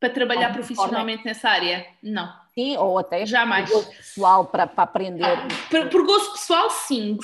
para 0.00 0.10
trabalhar 0.10 0.52
profissionalmente 0.52 1.22
forma. 1.22 1.30
nessa 1.30 1.48
área? 1.48 1.86
Não. 2.02 2.32
Sim, 2.54 2.76
ou 2.76 2.98
até 2.98 3.24
jamais. 3.26 3.68
Por 3.68 3.76
gosto 3.76 3.96
pessoal 3.96 4.44
para, 4.44 4.66
para 4.66 4.84
aprender. 4.84 5.24
Ah, 5.24 5.48
por, 5.70 5.88
por, 5.88 6.06
gosto 6.06 6.32
pessoal, 6.32 6.70
sim. 6.70 7.16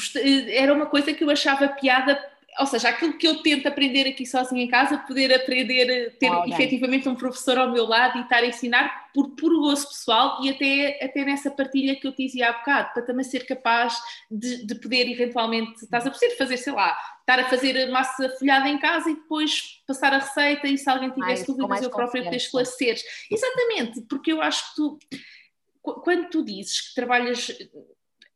Era 0.49 0.73
uma 0.73 0.87
coisa 0.87 1.13
que 1.13 1.25
eu 1.25 1.31
achava 1.31 1.69
piada 1.69 2.15
ou 2.59 2.67
seja, 2.67 2.89
aquilo 2.89 3.19
que 3.19 3.27
eu 3.27 3.43
tento 3.43 3.67
aprender 3.67 4.09
aqui 4.09 4.25
sozinha 4.25 4.63
em 4.63 4.69
casa, 4.69 4.99
poder 4.99 5.35
aprender, 5.35 6.17
ter 6.19 6.31
oh, 6.31 6.45
efetivamente 6.47 7.09
um 7.09 7.15
professor 7.15 7.59
ao 7.59 7.73
meu 7.73 7.85
lado 7.87 8.19
e 8.19 8.23
estar 8.23 8.39
a 8.39 8.47
ensinar 8.47 9.11
por 9.13 9.31
puro 9.31 9.61
gosto 9.61 9.89
pessoal 9.89 10.39
e 10.43 10.51
até, 10.51 11.05
até 11.05 11.25
nessa 11.25 11.51
partilha 11.51 11.97
que 11.97 12.07
eu 12.07 12.13
te 12.13 12.27
dizia 12.27 12.51
há 12.51 12.53
bocado, 12.53 12.93
para 12.93 13.03
também 13.03 13.25
ser 13.25 13.47
capaz 13.47 13.97
de, 14.31 14.67
de 14.67 14.75
poder 14.77 15.11
eventualmente, 15.11 15.85
estás 15.85 16.07
a 16.07 16.11
poder 16.11 16.31
fazer, 16.37 16.57
sei 16.57 16.73
lá, 16.73 16.97
estar 17.21 17.41
a 17.41 17.49
fazer 17.49 17.91
massa 17.91 18.29
folhada 18.39 18.69
em 18.69 18.79
casa 18.79 19.11
e 19.11 19.15
depois 19.15 19.83
passar 19.87 20.13
a 20.13 20.19
receita 20.19 20.69
e 20.69 20.79
se 20.79 20.89
alguém 20.89 21.11
tivesse 21.11 21.47
dúvidas 21.47 21.83
eu 21.83 21.91
próprio 21.91 22.25
poder 22.25 22.37
esclarecer. 22.37 22.97
Exatamente, 23.31 24.03
porque 24.03 24.33
eu 24.33 24.41
acho 24.41 24.69
que 24.71 24.77
tu, 24.77 24.99
quando 25.83 26.29
tu 26.29 26.45
dizes 26.45 26.89
que 26.89 26.95
trabalhas 26.95 27.51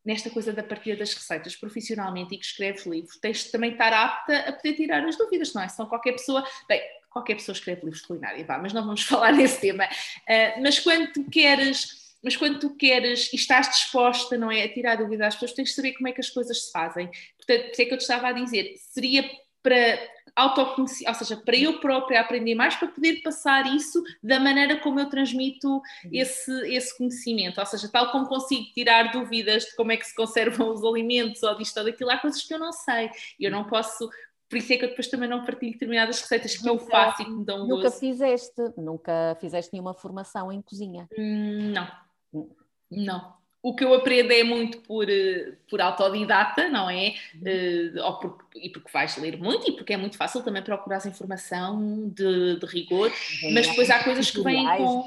nesta 0.08 0.30
coisa 0.30 0.54
da 0.54 0.62
partilha 0.62 0.96
das 0.96 1.12
receitas 1.12 1.54
profissionalmente 1.54 2.34
e 2.34 2.38
que 2.38 2.46
escreves 2.46 2.86
livros, 2.86 3.18
tens 3.18 3.44
de 3.44 3.52
também 3.52 3.72
estar 3.72 3.92
apta 3.92 4.38
a 4.38 4.52
poder 4.54 4.72
tirar 4.72 5.04
as 5.04 5.18
dúvidas, 5.18 5.52
não 5.52 5.60
é? 5.60 5.68
Senão 5.68 5.86
qualquer 5.86 6.12
pessoa, 6.12 6.42
bem, 6.66 6.80
qualquer 7.10 7.34
pessoa 7.34 7.52
escreve 7.52 7.82
livros 7.82 8.00
de 8.00 8.08
culinária, 8.08 8.42
vá, 8.46 8.56
mas 8.56 8.72
não 8.72 8.86
vamos 8.86 9.02
falar 9.06 9.32
nesse 9.32 9.60
tema. 9.60 9.84
Uh, 9.84 10.62
mas 10.62 10.78
quando 10.78 11.12
tu 11.12 11.24
queres 11.30 12.08
mas 12.20 12.36
quando 12.36 12.58
tu 12.58 12.74
queres 12.74 13.32
e 13.32 13.36
estás 13.36 13.68
disposta, 13.68 14.36
não 14.36 14.50
é, 14.50 14.64
a 14.64 14.72
tirar 14.72 14.96
dúvida 14.96 15.28
às 15.28 15.34
pessoas, 15.34 15.52
tens 15.52 15.68
de 15.68 15.74
saber 15.76 15.92
como 15.92 16.08
é 16.08 16.12
que 16.12 16.20
as 16.20 16.28
coisas 16.28 16.64
se 16.64 16.72
fazem. 16.72 17.08
Portanto, 17.36 17.66
por 17.66 17.70
isso 17.70 17.82
é 17.82 17.84
que 17.84 17.94
eu 17.94 17.98
te 17.98 18.00
estava 18.00 18.28
a 18.28 18.32
dizer, 18.32 18.74
seria 18.76 19.30
para 19.62 20.00
autoconhecer, 20.38 21.08
ou 21.08 21.14
seja, 21.14 21.36
para 21.36 21.56
eu 21.56 21.80
própria 21.80 22.20
aprender 22.20 22.54
mais, 22.54 22.76
para 22.76 22.88
poder 22.88 23.22
passar 23.22 23.66
isso 23.74 24.02
da 24.22 24.38
maneira 24.38 24.76
como 24.78 25.00
eu 25.00 25.08
transmito 25.08 25.68
uhum. 25.68 25.82
esse, 26.12 26.52
esse 26.72 26.96
conhecimento, 26.96 27.58
ou 27.58 27.66
seja, 27.66 27.88
tal 27.88 28.12
como 28.12 28.26
consigo 28.26 28.72
tirar 28.72 29.10
dúvidas 29.10 29.64
de 29.64 29.76
como 29.76 29.92
é 29.92 29.96
que 29.96 30.06
se 30.06 30.14
conservam 30.14 30.72
os 30.72 30.84
alimentos 30.84 31.42
ou 31.42 31.56
disto 31.56 31.76
ou 31.78 31.84
daquilo, 31.84 32.10
há 32.10 32.18
coisas 32.18 32.42
que 32.42 32.54
eu 32.54 32.58
não 32.58 32.72
sei, 32.72 33.10
eu 33.38 33.50
não 33.50 33.64
posso 33.64 34.08
por 34.48 34.56
isso 34.56 34.72
é 34.72 34.78
que 34.78 34.84
eu 34.86 34.88
depois 34.88 35.08
também 35.08 35.28
não 35.28 35.44
partilho 35.44 35.72
determinadas 35.72 36.22
receitas 36.22 36.56
que 36.56 36.64
nunca, 36.64 36.82
eu 36.82 36.88
faço 36.88 37.20
e 37.20 37.24
que 37.26 37.30
me 37.30 37.44
dão 37.44 37.66
Nunca 37.66 37.90
fizeste, 37.90 38.62
nunca 38.78 39.36
fizeste 39.38 39.74
nenhuma 39.74 39.92
formação 39.92 40.50
em 40.50 40.62
cozinha? 40.62 41.06
Hum, 41.18 41.72
não, 41.74 41.88
hum. 42.32 42.48
não 42.90 43.37
o 43.62 43.74
que 43.74 43.84
eu 43.84 43.92
aprendo 43.94 44.32
é 44.32 44.44
muito 44.44 44.78
por, 44.78 45.08
eh, 45.10 45.52
por 45.68 45.80
autodidata, 45.80 46.68
não 46.68 46.88
é? 46.88 47.14
Uh, 47.34 48.02
ou 48.04 48.18
porque, 48.18 48.58
e 48.60 48.70
porque 48.70 48.90
vais 48.92 49.16
ler 49.16 49.36
muito 49.36 49.68
e 49.68 49.72
porque 49.72 49.92
é 49.92 49.96
muito 49.96 50.16
fácil 50.16 50.42
também 50.42 50.62
procurar 50.62 51.04
informação 51.06 52.08
de, 52.08 52.58
de 52.58 52.66
rigor, 52.66 53.12
mas 53.52 53.66
depois 53.66 53.90
há 53.90 54.02
coisas 54.02 54.30
que 54.30 54.40
vêm 54.42 54.64
com. 54.76 55.04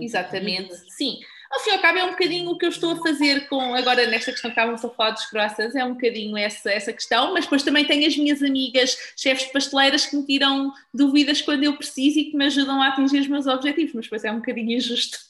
Exatamente, 0.00 0.74
sim. 0.88 1.18
Ao 1.50 1.60
fim 1.60 1.70
e 1.70 1.72
ao 1.74 1.78
cabo 1.80 1.98
é 1.98 2.04
um 2.04 2.10
bocadinho 2.10 2.50
o 2.50 2.58
que 2.58 2.66
eu 2.66 2.68
estou 2.68 2.92
a 2.92 2.96
fazer 2.96 3.48
com, 3.48 3.74
agora 3.74 4.06
nesta 4.06 4.30
questão 4.32 4.50
que 4.50 4.54
estávamos 4.54 4.84
a 4.84 4.88
falar 4.90 5.10
dos 5.12 5.26
croissants, 5.26 5.74
é 5.74 5.82
um 5.82 5.94
bocadinho 5.94 6.36
essa, 6.36 6.70
essa 6.70 6.92
questão, 6.92 7.32
mas 7.32 7.44
depois 7.44 7.62
também 7.62 7.86
tenho 7.86 8.06
as 8.06 8.16
minhas 8.16 8.42
amigas 8.42 9.14
chefes 9.16 9.46
de 9.46 9.52
pasteleiras 9.52 10.06
que 10.06 10.16
me 10.16 10.26
tiram 10.26 10.72
dúvidas 10.92 11.40
quando 11.40 11.64
eu 11.64 11.76
preciso 11.76 12.18
e 12.18 12.24
que 12.26 12.36
me 12.36 12.46
ajudam 12.46 12.82
a 12.82 12.88
atingir 12.88 13.20
os 13.20 13.28
meus 13.28 13.46
objetivos, 13.46 13.94
mas 13.94 14.04
depois 14.04 14.24
é 14.24 14.30
um 14.30 14.36
bocadinho 14.36 14.72
injusto 14.72 15.27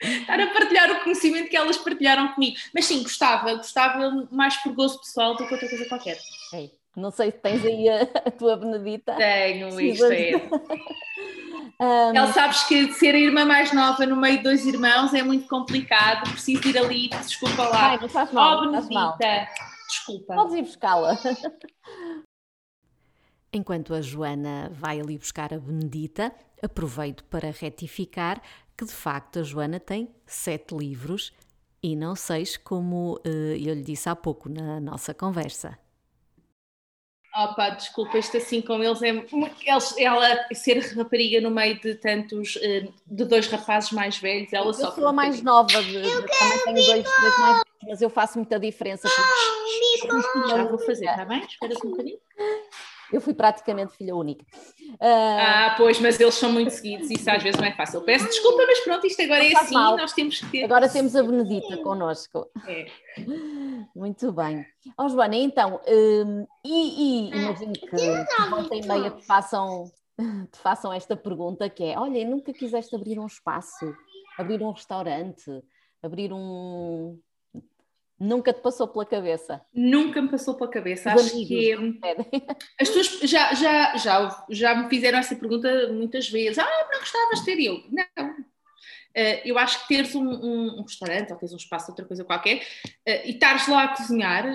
estar 0.00 0.40
a 0.40 0.46
partilhar 0.48 0.90
o 0.92 1.02
conhecimento 1.02 1.48
que 1.48 1.56
elas 1.56 1.76
partilharam 1.76 2.28
comigo. 2.28 2.56
Mas 2.74 2.86
sim, 2.86 3.02
gostava, 3.02 3.54
gostava 3.54 4.28
mais 4.30 4.56
por 4.58 4.72
gozo 4.72 5.00
pessoal 5.00 5.36
do 5.36 5.46
que 5.46 5.52
outra 5.52 5.68
coisa 5.68 5.84
qualquer. 5.86 6.18
Ei, 6.52 6.72
não 6.96 7.10
sei 7.10 7.30
se 7.30 7.38
tens 7.38 7.64
aí 7.64 7.88
a, 7.88 8.02
a 8.02 8.30
tua 8.30 8.56
Benedita. 8.56 9.14
Tenho, 9.14 9.80
isto 9.80 10.04
é. 10.06 10.32
Um... 11.80 12.12
Ela 12.16 12.32
sabes 12.32 12.64
que 12.64 12.92
ser 12.94 13.14
a 13.14 13.18
irmã 13.18 13.44
mais 13.44 13.72
nova 13.72 14.04
no 14.04 14.16
meio 14.16 14.38
de 14.38 14.42
dois 14.42 14.66
irmãos 14.66 15.14
é 15.14 15.22
muito 15.22 15.46
complicado, 15.46 16.28
preciso 16.28 16.66
ir 16.68 16.76
ali, 16.76 17.08
desculpa 17.08 17.68
lá. 17.68 17.90
Ai, 17.90 18.00
não 18.00 18.08
faz 18.08 18.32
mal, 18.32 18.58
oh, 18.58 18.60
Benedita, 18.62 18.94
mal. 18.94 19.16
desculpa. 19.86 20.34
Podes 20.34 20.54
ir 20.54 20.62
buscá-la. 20.62 21.16
Enquanto 23.52 23.94
a 23.94 24.02
Joana 24.02 24.70
vai 24.72 25.00
ali 25.00 25.16
buscar 25.16 25.54
a 25.54 25.58
Benedita, 25.58 26.34
aproveito 26.62 27.24
para 27.24 27.50
retificar 27.50 28.42
que 28.78 28.84
de 28.84 28.92
facto 28.92 29.40
a 29.40 29.42
Joana 29.42 29.80
tem 29.80 30.08
sete 30.24 30.72
livros 30.72 31.32
e 31.82 31.96
não 31.96 32.14
seis, 32.14 32.56
como 32.56 33.14
uh, 33.26 33.28
eu 33.28 33.74
lhe 33.74 33.82
disse 33.82 34.08
há 34.08 34.14
pouco 34.14 34.48
na 34.48 34.80
nossa 34.80 35.12
conversa. 35.12 35.76
Opa, 37.36 37.70
desculpa, 37.70 38.18
isto 38.18 38.36
assim 38.36 38.62
com 38.62 38.82
eles 38.82 39.02
é 39.02 39.08
eles, 39.08 39.98
ela 39.98 40.54
ser 40.54 40.78
rapariga 40.94 41.40
no 41.40 41.50
meio 41.50 41.78
de 41.80 41.96
tantos, 41.96 42.54
uh, 42.56 42.92
de 43.04 43.24
dois 43.24 43.48
rapazes 43.48 43.90
mais 43.90 44.16
velhos, 44.16 44.52
ela 44.52 44.66
eu 44.66 44.74
só. 44.74 44.86
Eu 44.86 44.92
sou 44.92 45.08
a 45.08 45.12
mais 45.12 45.42
nova, 45.42 45.82
de, 45.82 46.00
de, 46.00 46.10
também 46.10 46.64
tenho 46.64 46.86
dois, 46.86 47.04
dois 47.04 47.38
mais 47.40 47.52
velhos, 47.54 47.88
mas 47.88 48.02
eu 48.02 48.10
faço 48.10 48.38
muita 48.38 48.60
diferença. 48.60 49.08
Porque... 50.00 50.48
Já 50.50 50.64
vou 50.64 50.78
fazer, 50.78 51.06
está 51.06 51.24
bem? 51.24 51.40
Espera 51.40 51.74
um 51.84 51.90
bocadinho. 51.90 52.18
Eu 53.12 53.20
fui 53.20 53.32
praticamente 53.32 53.96
filha 53.96 54.14
única. 54.14 54.44
Uh... 54.92 54.96
Ah, 55.00 55.74
pois, 55.76 55.98
mas 56.00 56.18
eles 56.20 56.34
são 56.34 56.52
muito 56.52 56.70
seguidos, 56.70 57.10
isso 57.10 57.30
às 57.30 57.42
vezes 57.42 57.58
não 57.58 57.66
é 57.66 57.72
fácil. 57.72 58.02
Peço 58.02 58.26
desculpa, 58.26 58.64
mas 58.66 58.80
pronto, 58.80 59.06
isto 59.06 59.22
agora 59.22 59.44
é 59.44 59.56
assim, 59.56 59.74
mal. 59.74 59.96
nós 59.96 60.12
temos 60.12 60.38
que 60.38 60.46
ter. 60.50 60.64
Agora 60.64 60.88
temos 60.88 61.16
a 61.16 61.22
Benedita 61.22 61.76
connosco. 61.78 62.50
É. 62.66 62.86
Muito 63.94 64.32
bem. 64.32 64.64
Ó 64.96 65.06
oh, 65.06 65.08
Joana, 65.08 65.36
então, 65.36 65.80
um, 65.86 66.46
e, 66.64 67.28
e 67.28 67.30
imagino 67.30 67.72
que 67.72 68.50
volta 68.50 68.74
e 68.74 68.86
meia 68.86 69.10
te 69.10 69.24
façam, 69.24 69.90
te 70.52 70.58
façam 70.58 70.92
esta 70.92 71.16
pergunta 71.16 71.68
que 71.68 71.84
é, 71.84 71.98
olha, 71.98 72.28
nunca 72.28 72.52
quiseste 72.52 72.94
abrir 72.94 73.18
um 73.18 73.26
espaço, 73.26 73.94
abrir 74.38 74.62
um 74.62 74.70
restaurante, 74.70 75.50
abrir 76.02 76.32
um, 76.32 77.18
Nunca 78.18 78.52
te 78.52 78.60
passou 78.60 78.88
pela 78.88 79.06
cabeça? 79.06 79.60
Nunca 79.72 80.20
me 80.20 80.28
passou 80.28 80.54
pela 80.54 80.70
cabeça. 80.70 81.14
Os 81.14 81.26
Acho 81.26 81.46
que 81.46 81.72
as 82.80 82.88
pessoas 82.88 83.30
já, 83.30 83.54
já, 83.54 83.96
já, 83.96 84.46
já 84.50 84.74
me 84.74 84.88
fizeram 84.88 85.18
essa 85.18 85.36
pergunta 85.36 85.92
muitas 85.92 86.28
vezes. 86.28 86.58
Ah, 86.58 86.88
não 86.92 86.98
gostavas 86.98 87.40
de 87.40 87.44
ter 87.44 87.60
eu? 87.60 87.82
Não. 87.90 88.30
Uh, 88.30 89.40
eu 89.44 89.58
acho 89.58 89.82
que 89.82 89.88
teres 89.88 90.14
um, 90.14 90.28
um, 90.28 90.78
um, 90.78 90.82
restaurante 90.82 91.32
ou 91.32 91.38
teres 91.38 91.52
um 91.52 91.56
espaço, 91.56 91.90
outra 91.90 92.04
coisa 92.04 92.24
qualquer, 92.24 92.58
uh, 92.58 93.24
e 93.24 93.30
estares 93.30 93.66
lá 93.66 93.84
a 93.84 93.96
cozinhar, 93.96 94.54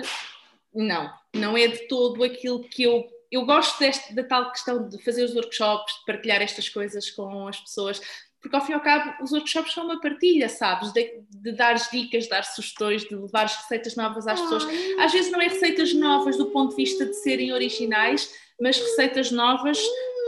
não, 0.74 1.12
não 1.34 1.56
é 1.56 1.66
de 1.66 1.88
todo 1.88 2.22
aquilo 2.22 2.62
que 2.62 2.82
eu. 2.82 3.06
Eu 3.30 3.44
gosto 3.44 3.78
deste, 3.80 4.14
da 4.14 4.22
tal 4.22 4.52
questão 4.52 4.88
de 4.88 5.02
fazer 5.02 5.24
os 5.24 5.34
workshops, 5.34 5.94
de 5.98 6.04
partilhar 6.06 6.40
estas 6.40 6.68
coisas 6.68 7.10
com 7.10 7.48
as 7.48 7.58
pessoas, 7.58 8.00
porque 8.44 8.56
ao 8.56 8.62
fim 8.62 8.72
e 8.72 8.74
ao 8.74 8.80
cabo 8.82 9.24
os 9.24 9.32
workshops 9.32 9.72
são 9.72 9.86
uma 9.86 9.98
partilha, 9.98 10.50
sabes? 10.50 10.92
De, 10.92 11.18
de 11.30 11.52
dar 11.52 11.76
dicas, 11.90 12.28
dar 12.28 12.44
sugestões, 12.44 13.02
de 13.02 13.16
levar 13.16 13.46
receitas 13.46 13.96
novas 13.96 14.26
às 14.26 14.38
pessoas. 14.38 14.66
Às 14.98 15.12
vezes 15.12 15.32
não 15.32 15.40
é 15.40 15.48
receitas 15.48 15.94
novas 15.94 16.36
do 16.36 16.50
ponto 16.50 16.68
de 16.68 16.76
vista 16.76 17.06
de 17.06 17.14
serem 17.14 17.54
originais, 17.54 18.30
mas 18.60 18.78
receitas 18.78 19.30
novas 19.30 19.78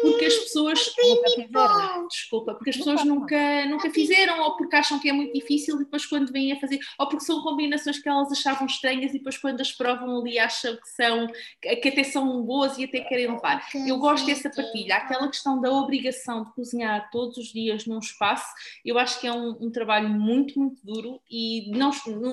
porque 0.03 0.25
as 0.27 0.35
pessoas 0.35 0.95
nunca 0.99 1.31
fizeram. 1.31 2.09
Desculpa, 2.09 2.55
porque 2.55 2.71
as 2.71 2.77
pessoas 2.77 3.05
nunca, 3.05 3.67
nunca 3.67 3.91
fizeram, 3.91 4.41
ou 4.43 4.57
porque 4.57 4.77
acham 4.77 4.99
que 4.99 5.09
é 5.09 5.13
muito 5.13 5.33
difícil 5.33 5.77
e 5.77 5.85
depois 5.85 6.07
quando 6.07 6.33
vêm 6.33 6.53
a 6.53 6.61
fazer, 6.61 6.79
ou 6.99 7.09
porque 7.09 7.25
são 7.25 7.43
combinações 7.43 7.99
que 7.99 8.09
elas 8.09 8.31
achavam 8.31 8.67
estranhas 8.67 9.11
e 9.11 9.19
depois 9.19 9.39
quando 9.39 9.61
as 9.61 9.73
provam 9.73 10.21
ali 10.21 10.39
acham 10.39 10.75
que 10.77 10.89
são, 10.89 11.27
que 11.61 11.89
até 11.89 12.05
são 12.05 12.43
boas 12.43 12.79
e 12.79 12.85
até 12.85 13.01
querem 13.01 13.31
levar. 13.31 13.67
Eu 13.87 13.99
gosto 13.99 14.27
dessa 14.27 14.51
partilha, 14.51 14.97
aquela 14.97 15.29
questão 15.29 15.61
da 15.61 15.71
obrigação 15.71 16.45
de 16.45 16.53
cozinhar 16.53 17.11
todos 17.11 17.37
os 17.39 17.47
dias 17.47 17.87
num 17.87 17.99
espaço, 17.99 18.47
eu 18.85 18.99
acho 18.99 19.21
que 19.21 19.27
é 19.27 19.33
um, 19.33 19.57
um 19.61 19.71
trabalho 19.71 20.09
muito, 20.09 20.59
muito 20.59 20.81
duro 20.85 21.21
e 21.31 21.71
não, 21.71 21.91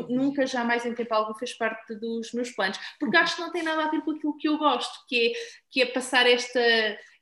nunca, 0.09 0.45
jamais 0.45 0.85
em 0.85 0.93
tempo 0.93 1.13
algum 1.13 1.33
fez 1.35 1.53
parte 1.53 1.95
dos 1.95 2.31
meus 2.33 2.51
planos, 2.51 2.79
porque 2.99 3.17
acho 3.17 3.35
que 3.35 3.41
não 3.41 3.51
tem 3.51 3.63
nada 3.63 3.85
a 3.85 3.89
ver 3.89 4.01
com 4.01 4.11
aquilo 4.11 4.37
que 4.37 4.47
eu 4.47 4.57
gosto, 4.57 5.05
que 5.07 5.27
é, 5.27 5.33
que 5.71 5.81
é 5.81 5.85
passar 5.85 6.27
esta 6.27 6.59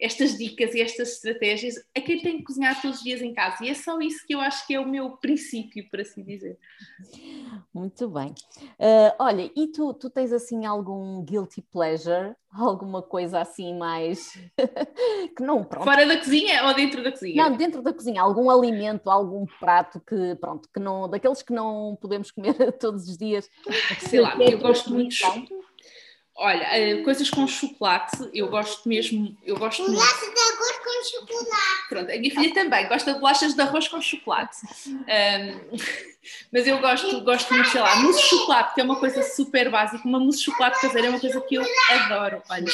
estas 0.01 0.35
dicas 0.35 0.73
e 0.73 0.81
estas 0.81 1.13
estratégias 1.13 1.75
a 1.95 2.01
quem 2.01 2.19
tem 2.19 2.37
que 2.39 2.43
cozinhar 2.43 2.81
todos 2.81 2.97
os 2.97 3.03
dias 3.03 3.21
em 3.21 3.33
casa. 3.33 3.63
E 3.63 3.69
é 3.69 3.73
só 3.75 3.99
isso 3.99 4.25
que 4.25 4.33
eu 4.33 4.41
acho 4.41 4.65
que 4.65 4.73
é 4.73 4.79
o 4.79 4.87
meu 4.87 5.11
princípio, 5.17 5.87
por 5.89 6.01
assim 6.01 6.23
dizer. 6.23 6.57
Muito 7.71 8.09
bem. 8.09 8.33
Uh, 8.79 9.13
olha, 9.19 9.51
e 9.55 9.67
tu, 9.67 9.93
tu 9.93 10.09
tens 10.09 10.33
assim 10.33 10.65
algum 10.65 11.23
guilty 11.23 11.61
pleasure? 11.61 12.35
Alguma 12.53 13.01
coisa 13.01 13.39
assim 13.39 13.77
mais 13.77 14.33
que 15.37 15.41
não, 15.41 15.63
pronto. 15.63 15.85
Fora 15.85 16.05
da 16.05 16.17
cozinha 16.17 16.65
ou 16.65 16.73
dentro 16.73 17.01
da 17.01 17.09
cozinha? 17.09 17.49
Não, 17.49 17.55
dentro 17.55 17.81
da 17.81 17.93
cozinha, 17.93 18.21
algum 18.21 18.49
alimento, 18.49 19.09
algum 19.09 19.45
prato 19.57 20.01
que, 20.01 20.35
pronto, 20.35 20.67
que 20.73 20.77
não, 20.77 21.09
daqueles 21.09 21.41
que 21.41 21.53
não 21.53 21.97
podemos 22.01 22.29
comer 22.29 22.53
todos 22.77 23.07
os 23.07 23.17
dias. 23.17 23.49
Sei 23.99 24.19
lá, 24.19 24.35
eu 24.37 24.59
gosto 24.59 24.91
muito. 24.91 25.15
Olha, 26.35 26.65
uh, 26.99 27.03
coisas 27.03 27.29
com 27.29 27.45
chocolate, 27.45 28.29
eu 28.33 28.47
gosto 28.47 28.87
mesmo. 28.87 29.37
Eu 29.43 29.57
gosto 29.57 29.83
Bolachas 29.83 30.21
muito. 30.21 30.33
de 30.33 30.41
arroz 30.41 30.77
com 30.77 31.19
chocolate. 31.19 31.87
Pronto, 31.89 32.11
a 32.11 32.17
minha 32.17 32.33
filha 32.33 32.53
também 32.53 32.87
gosta 32.87 33.13
de 33.13 33.19
bolachas 33.19 33.53
de 33.53 33.61
arroz 33.61 33.87
com 33.87 34.01
chocolate. 34.01 34.57
Um, 34.87 35.77
mas 36.51 36.65
eu 36.65 36.79
gosto, 36.79 37.21
gosto 37.21 37.53
muito, 37.53 37.69
sei 37.69 37.81
lá, 37.81 37.95
mousse 37.97 38.21
de 38.21 38.29
chocolate, 38.29 38.73
que 38.73 38.81
é 38.81 38.83
uma 38.83 38.99
coisa 38.99 39.21
super 39.23 39.69
básica. 39.69 40.07
Uma 40.07 40.19
mousse 40.19 40.39
de 40.39 40.45
chocolate 40.45 40.79
caseira 40.79 41.07
é 41.07 41.09
uma 41.09 41.19
coisa 41.19 41.41
que 41.41 41.55
eu 41.55 41.65
adoro. 41.89 42.41
Olha, 42.49 42.71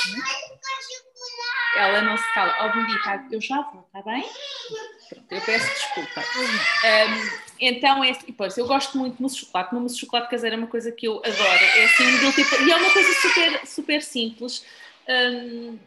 ela 1.77 2.01
não 2.01 2.17
se 2.17 2.33
cala. 2.33 2.55
Ó, 2.61 2.67
oh, 2.67 2.73
Benedita, 2.73 3.25
eu 3.31 3.41
já 3.41 3.61
vou, 3.61 3.87
está 3.87 4.01
bem? 4.09 4.23
Eu 5.29 5.41
peço 5.41 5.67
desculpa. 5.67 6.21
Um, 6.21 7.47
então, 7.59 8.03
é, 8.03 8.17
e 8.27 8.31
pois, 8.31 8.57
eu 8.57 8.67
gosto 8.67 8.97
muito 8.97 9.15
de 9.15 9.21
mousse 9.21 9.35
de 9.35 9.45
chocolate. 9.45 9.71
Uma 9.71 9.81
mousse 9.81 9.95
de 9.95 10.01
chocolate 10.01 10.29
caseira 10.29 10.55
é 10.55 10.59
uma 10.59 10.67
coisa 10.67 10.91
que 10.91 11.07
eu 11.07 11.17
adoro. 11.17 11.63
É 11.63 11.85
assim, 11.85 12.31
tipo, 12.31 12.63
e 12.63 12.71
é 12.71 12.75
uma 12.75 12.91
coisa 12.91 13.13
super, 13.21 13.67
super 13.67 14.03
simples. 14.03 14.65
Um, 15.09 15.77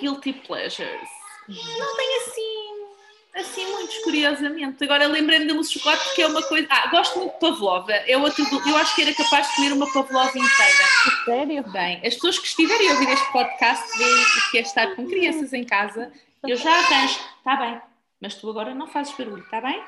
guilty 0.00 0.32
pleasures. 0.32 1.08
Não 1.48 1.96
tem 1.96 2.16
assim, 2.16 2.86
assim 3.34 3.72
muitos, 3.72 3.98
curiosamente. 3.98 4.82
Agora 4.84 5.06
lembrei-me 5.06 5.46
da 5.46 5.54
mousse 5.54 5.72
de 5.72 5.78
chocolate 5.78 6.04
porque 6.04 6.22
é 6.22 6.26
uma 6.26 6.42
coisa. 6.42 6.66
Ah, 6.70 6.88
gosto 6.88 7.18
muito 7.18 7.34
de 7.34 7.40
pavlova. 7.40 7.92
É 7.92 8.16
outro, 8.16 8.44
eu 8.66 8.76
acho 8.76 8.94
que 8.94 9.02
era 9.02 9.14
capaz 9.14 9.48
de 9.48 9.56
comer 9.56 9.72
uma 9.72 9.92
pavlova 9.92 10.30
inteira. 10.30 10.84
Sério? 11.24 11.62
Bem, 11.70 12.00
as 12.04 12.14
pessoas 12.14 12.38
que 12.38 12.46
estiverem 12.46 12.88
a 12.88 12.92
ouvir 12.92 13.08
este 13.10 13.32
podcast 13.32 13.98
veem 13.98 14.24
que 14.50 14.58
é 14.58 14.60
estar 14.62 14.94
com 14.96 15.06
crianças 15.06 15.52
em 15.52 15.64
casa. 15.64 16.10
Eu 16.42 16.56
já 16.56 16.70
arranjo. 16.70 17.18
Está 17.38 17.56
bem. 17.56 17.80
Mas 18.20 18.34
tu 18.34 18.50
agora 18.50 18.74
não 18.74 18.86
fazes 18.86 19.16
barulho, 19.16 19.42
está 19.42 19.60
bem? 19.60 19.84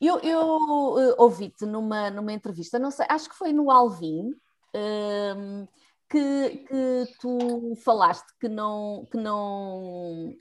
Eu, 0.00 0.18
eu 0.20 0.40
uh, 0.40 1.14
ouvi-te 1.18 1.66
numa, 1.66 2.10
numa 2.10 2.32
entrevista, 2.32 2.78
não 2.78 2.90
sei, 2.90 3.04
acho 3.08 3.28
que 3.28 3.34
foi 3.34 3.52
no 3.52 3.68
Alvin, 3.68 4.32
um, 4.74 5.66
que, 6.08 6.64
que 6.68 7.14
tu 7.20 7.74
falaste 7.82 8.26
que 8.38 8.48
não, 8.48 9.06
que 9.10 9.16
não 9.16 10.32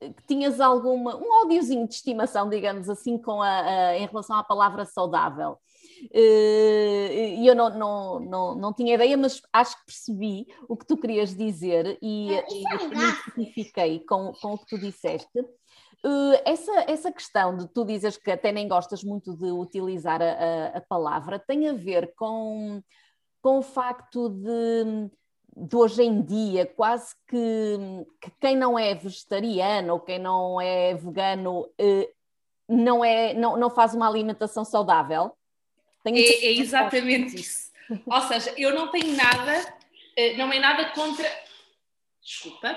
que 0.00 0.22
tinhas 0.26 0.60
alguma, 0.60 1.16
um 1.16 1.44
ódiozinho 1.44 1.86
de 1.86 1.94
estimação, 1.94 2.48
digamos 2.48 2.88
assim, 2.88 3.18
com 3.18 3.42
a, 3.42 3.60
a, 3.60 3.98
em 3.98 4.06
relação 4.06 4.36
à 4.36 4.44
palavra 4.44 4.84
saudável. 4.84 5.58
Eh, 6.12 7.34
e 7.38 7.46
eu 7.46 7.54
não, 7.54 7.70
não, 7.70 8.20
não, 8.20 8.54
não 8.54 8.72
tinha 8.72 8.94
ideia, 8.94 9.16
mas 9.16 9.40
acho 9.52 9.76
que 9.78 9.86
percebi 9.86 10.46
o 10.68 10.76
que 10.76 10.86
tu 10.86 10.96
querias 10.96 11.34
dizer 11.34 11.98
e, 12.02 12.32
É, 12.34 12.44
e 12.50 12.62
identifiquei 13.36 14.00
com, 14.00 14.32
com 14.40 14.54
o 14.54 14.58
que 14.58 14.66
tu 14.66 14.78
disseste. 14.78 15.38
Eh, 15.38 16.42
Essa, 16.44 16.72
essa 16.88 17.12
questão 17.12 17.56
de 17.56 17.66
tu 17.68 17.84
dizes 17.84 18.16
que 18.16 18.30
até 18.30 18.52
nem 18.52 18.68
gostas 18.68 19.02
muito 19.02 19.36
de 19.36 19.50
utilizar 19.50 20.20
a, 20.22 20.24
a- 20.32 20.78
a 20.78 20.80
palavra 20.80 21.38
tem 21.38 21.68
a 21.68 21.72
ver 21.72 22.14
com, 22.16 22.80
com 23.42 23.58
o 23.58 23.62
facto 23.62 24.28
de, 24.28 25.10
de 25.56 25.76
hoje 25.76 26.02
em 26.04 26.22
dia 26.22 26.66
quase 26.66 27.14
que, 27.26 27.76
que 28.20 28.30
quem 28.40 28.56
não 28.56 28.78
é 28.78 28.94
vegetariano 28.94 29.94
ou 29.94 30.00
quem 30.00 30.18
não 30.18 30.60
é 30.60 30.94
vegano 30.94 31.68
eh, 31.78 32.10
não, 32.68 33.04
é, 33.04 33.32
não, 33.34 33.56
não 33.56 33.70
faz 33.70 33.94
uma 33.94 34.06
alimentação 34.06 34.64
saudável. 34.64 35.32
Tenho 36.12 36.26
É, 36.26 36.46
é 36.46 36.52
exatamente 36.52 37.36
isso. 37.36 37.68
Ou 38.06 38.20
seja, 38.22 38.52
eu 38.56 38.74
não 38.74 38.88
tenho 38.88 39.16
nada, 39.16 39.74
eh, 40.16 40.36
não 40.36 40.52
é 40.52 40.58
nada 40.58 40.86
contra. 40.90 41.26
Desculpa. 42.22 42.76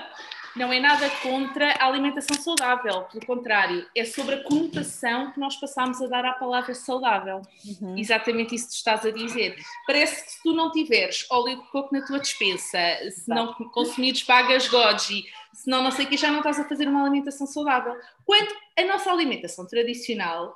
Não 0.54 0.70
é 0.70 0.78
nada 0.78 1.08
contra 1.22 1.72
a 1.72 1.86
alimentação 1.86 2.36
saudável, 2.36 3.04
pelo 3.04 3.24
contrário, 3.24 3.88
é 3.96 4.04
sobre 4.04 4.34
a 4.34 4.44
conotação 4.44 5.32
que 5.32 5.40
nós 5.40 5.56
passamos 5.56 6.00
a 6.02 6.06
dar 6.06 6.26
à 6.26 6.34
palavra 6.34 6.74
saudável. 6.74 7.40
Uhum. 7.80 7.96
Exatamente 7.96 8.54
isso 8.54 8.66
que 8.66 8.72
tu 8.72 8.76
estás 8.76 9.06
a 9.06 9.10
dizer. 9.10 9.56
Parece 9.86 10.24
que 10.24 10.32
se 10.32 10.42
tu 10.42 10.52
não 10.52 10.70
tiveres 10.70 11.26
óleo 11.30 11.56
de 11.56 11.70
coco 11.70 11.94
na 11.94 12.04
tua 12.04 12.18
despensa, 12.18 12.78
se 13.10 13.28
não 13.30 13.54
consumires 13.54 14.22
bagas 14.24 14.68
goji, 14.68 15.24
se 15.54 15.70
não 15.70 15.82
não 15.82 15.90
sei 15.90 16.04
o 16.04 16.08
que, 16.08 16.18
já 16.18 16.30
não 16.30 16.38
estás 16.38 16.60
a 16.60 16.68
fazer 16.68 16.86
uma 16.86 17.00
alimentação 17.00 17.46
saudável. 17.46 17.96
Quando 18.26 18.54
a 18.78 18.84
nossa 18.84 19.10
alimentação 19.10 19.66
tradicional 19.66 20.54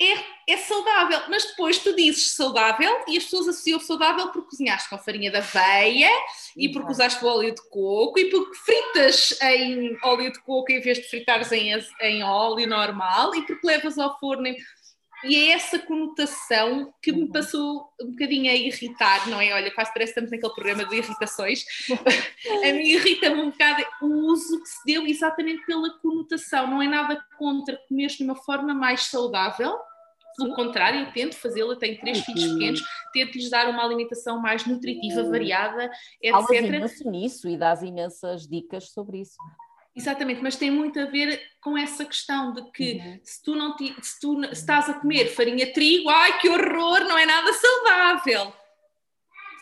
é, 0.00 0.52
é 0.52 0.56
saudável, 0.58 1.20
mas 1.28 1.44
depois 1.46 1.78
tu 1.78 1.94
dizes 1.96 2.32
saudável 2.32 3.04
e 3.08 3.16
as 3.16 3.24
pessoas 3.24 3.48
associam 3.48 3.80
saudável 3.80 4.28
porque 4.28 4.50
cozinhaste 4.50 4.90
com 4.90 4.98
farinha 4.98 5.30
de 5.30 5.38
aveia 5.38 6.10
e 6.56 6.68
porque 6.68 6.90
Exato. 6.90 6.92
usaste 6.92 7.24
o 7.24 7.28
óleo 7.28 7.54
de 7.54 7.62
coco 7.70 8.18
e 8.18 8.26
porque 8.30 8.54
fritas 8.58 9.40
em 9.40 9.96
óleo 10.02 10.30
de 10.32 10.38
coco 10.42 10.70
em 10.70 10.80
vez 10.80 10.98
de 10.98 11.04
fritares 11.08 11.50
em, 11.52 11.72
em 12.02 12.22
óleo 12.22 12.66
normal 12.68 13.34
e 13.34 13.42
porque 13.46 13.66
levas 13.66 13.98
ao 13.98 14.18
forno. 14.20 14.46
em- 14.46 14.56
E 15.24 15.34
é 15.36 15.52
essa 15.52 15.78
conotação 15.78 16.92
que 17.02 17.10
me 17.10 17.22
Uhum. 17.22 17.32
passou 17.32 17.88
um 18.00 18.10
bocadinho 18.10 18.50
a 18.50 18.54
irritar, 18.54 19.28
não 19.28 19.40
é? 19.40 19.52
Olha, 19.54 19.74
quase 19.74 19.92
parece 19.92 20.12
que 20.12 20.20
estamos 20.20 20.30
naquele 20.30 20.52
programa 20.54 20.84
de 20.88 20.96
irritações. 20.96 21.64
a 22.64 22.72
mim 22.72 22.84
irrita-me 22.84 23.40
um 23.40 23.50
bocado 23.50 23.84
o 24.02 24.06
uso 24.30 24.62
que 24.62 24.68
se 24.68 24.84
deu 24.84 25.06
exatamente 25.06 25.64
pela 25.66 25.90
conotação. 26.00 26.66
Não 26.68 26.82
é 26.82 26.86
nada 26.86 27.20
contra 27.38 27.76
comer 27.88 28.08
de 28.08 28.22
uma 28.22 28.36
forma 28.36 28.74
mais 28.74 29.04
saudável, 29.04 29.76
pelo 30.38 30.54
contrário, 30.54 31.00
eu 31.00 31.12
tento 31.12 31.34
fazê-la. 31.34 31.74
Tenho 31.76 31.98
três 31.98 32.18
E- 32.18 32.22
filhos 32.22 32.52
pequenos, 32.52 32.82
tento-lhes 33.14 33.48
dar 33.48 33.70
uma 33.70 33.82
alimentação 33.82 34.38
mais 34.38 34.66
nutritiva, 34.66 35.24
Sim. 35.24 35.30
variada, 35.30 35.90
Falas 36.30 36.50
etc. 36.50 36.64
imenso 36.66 37.10
nisso 37.10 37.48
e 37.48 37.56
dás 37.56 37.82
imensas 37.82 38.46
dicas 38.46 38.90
sobre 38.90 39.20
isso. 39.22 39.36
Exatamente, 39.96 40.42
mas 40.42 40.56
tem 40.56 40.70
muito 40.70 41.00
a 41.00 41.06
ver 41.06 41.40
com 41.60 41.76
essa 41.76 42.04
questão 42.04 42.52
de 42.52 42.70
que 42.70 42.94
Uhum. 42.96 43.20
se 43.24 43.42
tu 43.42 43.54
não 43.54 43.74
se 43.78 44.20
tu 44.20 44.44
se 44.44 44.52
estás 44.52 44.90
a 44.90 44.94
comer 44.94 45.28
farinha 45.28 45.64
de 45.64 45.72
trigo, 45.72 46.10
ai 46.10 46.38
que 46.38 46.48
horror, 46.50 47.00
não 47.00 47.16
é 47.16 47.24
nada 47.24 47.50
saudável. 47.54 48.52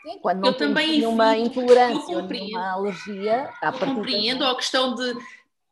Sim, 0.03 0.19
quando 0.21 0.41
não 0.41 0.49
Eu 0.49 0.57
também 0.57 0.89
nenhuma 0.89 1.37
intolerância 1.37 2.21
nenhuma 2.23 2.73
alergia, 2.73 3.55
à 3.63 3.69
Eu 3.69 3.95
compreendo 3.95 4.43
ou 4.45 4.51
a 4.51 4.57
questão 4.57 4.95
de 4.95 5.17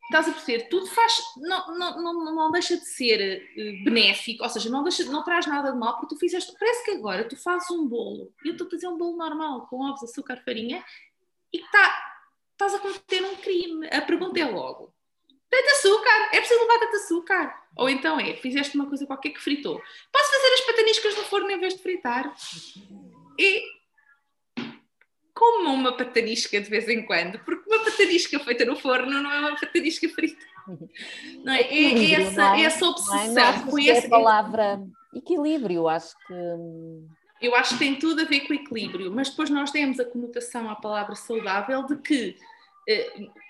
estás 0.04 0.28
a 0.28 0.32
perceber, 0.32 0.68
tudo 0.68 0.86
faz, 0.86 1.22
não, 1.38 1.78
não, 1.78 2.02
não, 2.02 2.34
não 2.34 2.50
deixa 2.50 2.76
de 2.76 2.84
ser 2.84 3.20
eh, 3.56 3.82
benéfico, 3.82 4.42
ou 4.44 4.48
seja, 4.50 4.68
não, 4.68 4.82
deixa, 4.82 5.04
não 5.04 5.24
traz 5.24 5.46
nada 5.46 5.72
de 5.72 5.78
mal, 5.78 5.94
porque 5.98 6.14
tu 6.14 6.18
fizeste, 6.18 6.52
parece 6.58 6.84
que 6.84 6.90
agora 6.90 7.26
tu 7.26 7.36
fazes 7.36 7.70
um 7.70 7.88
bolo, 7.88 8.30
e 8.44 8.48
eu 8.48 8.52
estou 8.52 8.66
a 8.66 8.70
fazer 8.70 8.88
um 8.88 8.98
bolo 8.98 9.16
normal, 9.16 9.66
com 9.68 9.80
ovos, 9.80 10.02
açúcar, 10.02 10.42
farinha, 10.44 10.84
e 11.50 11.58
que 11.58 11.70
tá, 11.70 12.11
estás 12.66 12.74
a 12.74 12.78
cometer 12.78 13.24
um 13.24 13.36
crime. 13.36 13.86
A 13.88 14.00
pergunta 14.02 14.38
é 14.40 14.44
logo, 14.44 14.92
tanto 15.52 15.70
açúcar, 15.70 16.30
é 16.32 16.38
preciso 16.38 16.60
levar 16.60 16.78
tanto 16.78 16.96
açúcar? 16.96 17.62
Ou 17.76 17.88
então 17.88 18.18
é, 18.18 18.34
fizeste 18.36 18.74
uma 18.74 18.86
coisa 18.86 19.06
qualquer 19.06 19.30
que 19.30 19.40
fritou. 19.40 19.80
Posso 20.10 20.30
fazer 20.30 20.54
as 20.54 20.60
pataniscas 20.62 21.16
no 21.16 21.22
forno 21.24 21.50
em 21.50 21.60
vez 21.60 21.74
de 21.74 21.82
fritar? 21.82 22.34
E 23.38 23.62
como 25.34 25.74
uma 25.74 25.94
patanisca 25.94 26.58
de 26.60 26.70
vez 26.70 26.88
em 26.88 27.04
quando, 27.04 27.38
porque 27.40 27.68
uma 27.68 27.84
patanisca 27.84 28.38
feita 28.38 28.64
no 28.64 28.76
forno 28.76 29.22
não 29.22 29.30
é 29.30 29.38
uma 29.40 29.56
patanisca 29.56 30.08
frita. 30.08 30.52
Não 31.42 31.52
é? 31.52 31.60
É, 31.60 31.92
é 31.92 32.12
essa, 32.12 32.40
não 32.40 32.54
é? 32.54 32.62
essa 32.62 32.84
é? 32.84 32.88
obsessão 32.88 33.34
Não 33.34 33.42
achas 33.42 33.64
com 33.64 33.76
que 33.76 33.90
é 33.90 33.98
a 33.98 34.08
palavra 34.08 34.80
equilíbrio, 35.12 35.88
acho 35.88 36.16
que 36.24 36.32
hum, 36.32 37.08
Eu 37.40 37.56
acho 37.56 37.72
que 37.72 37.80
tem 37.80 37.96
tudo 37.96 38.22
a 38.22 38.24
ver 38.24 38.46
com 38.46 38.54
equilíbrio, 38.54 39.10
mas 39.10 39.28
depois 39.28 39.50
nós 39.50 39.72
temos 39.72 39.98
a 39.98 40.04
conotação 40.04 40.70
à 40.70 40.76
palavra 40.76 41.16
saudável 41.16 41.84
de 41.84 41.96
que 41.96 42.36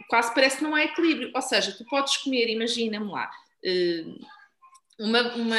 quase 0.09 0.35
parece 0.35 0.59
que 0.59 0.65
não 0.65 0.75
há 0.75 0.85
equilíbrio. 0.85 1.31
Ou 1.35 1.43
seja, 1.43 1.73
tu 1.73 1.85
podes 1.87 2.17
comer, 2.19 2.49
imagina-me 2.49 3.11
lá, 3.11 3.31
eh, 3.65 4.05
uma, 4.99 5.35
uma 5.35 5.59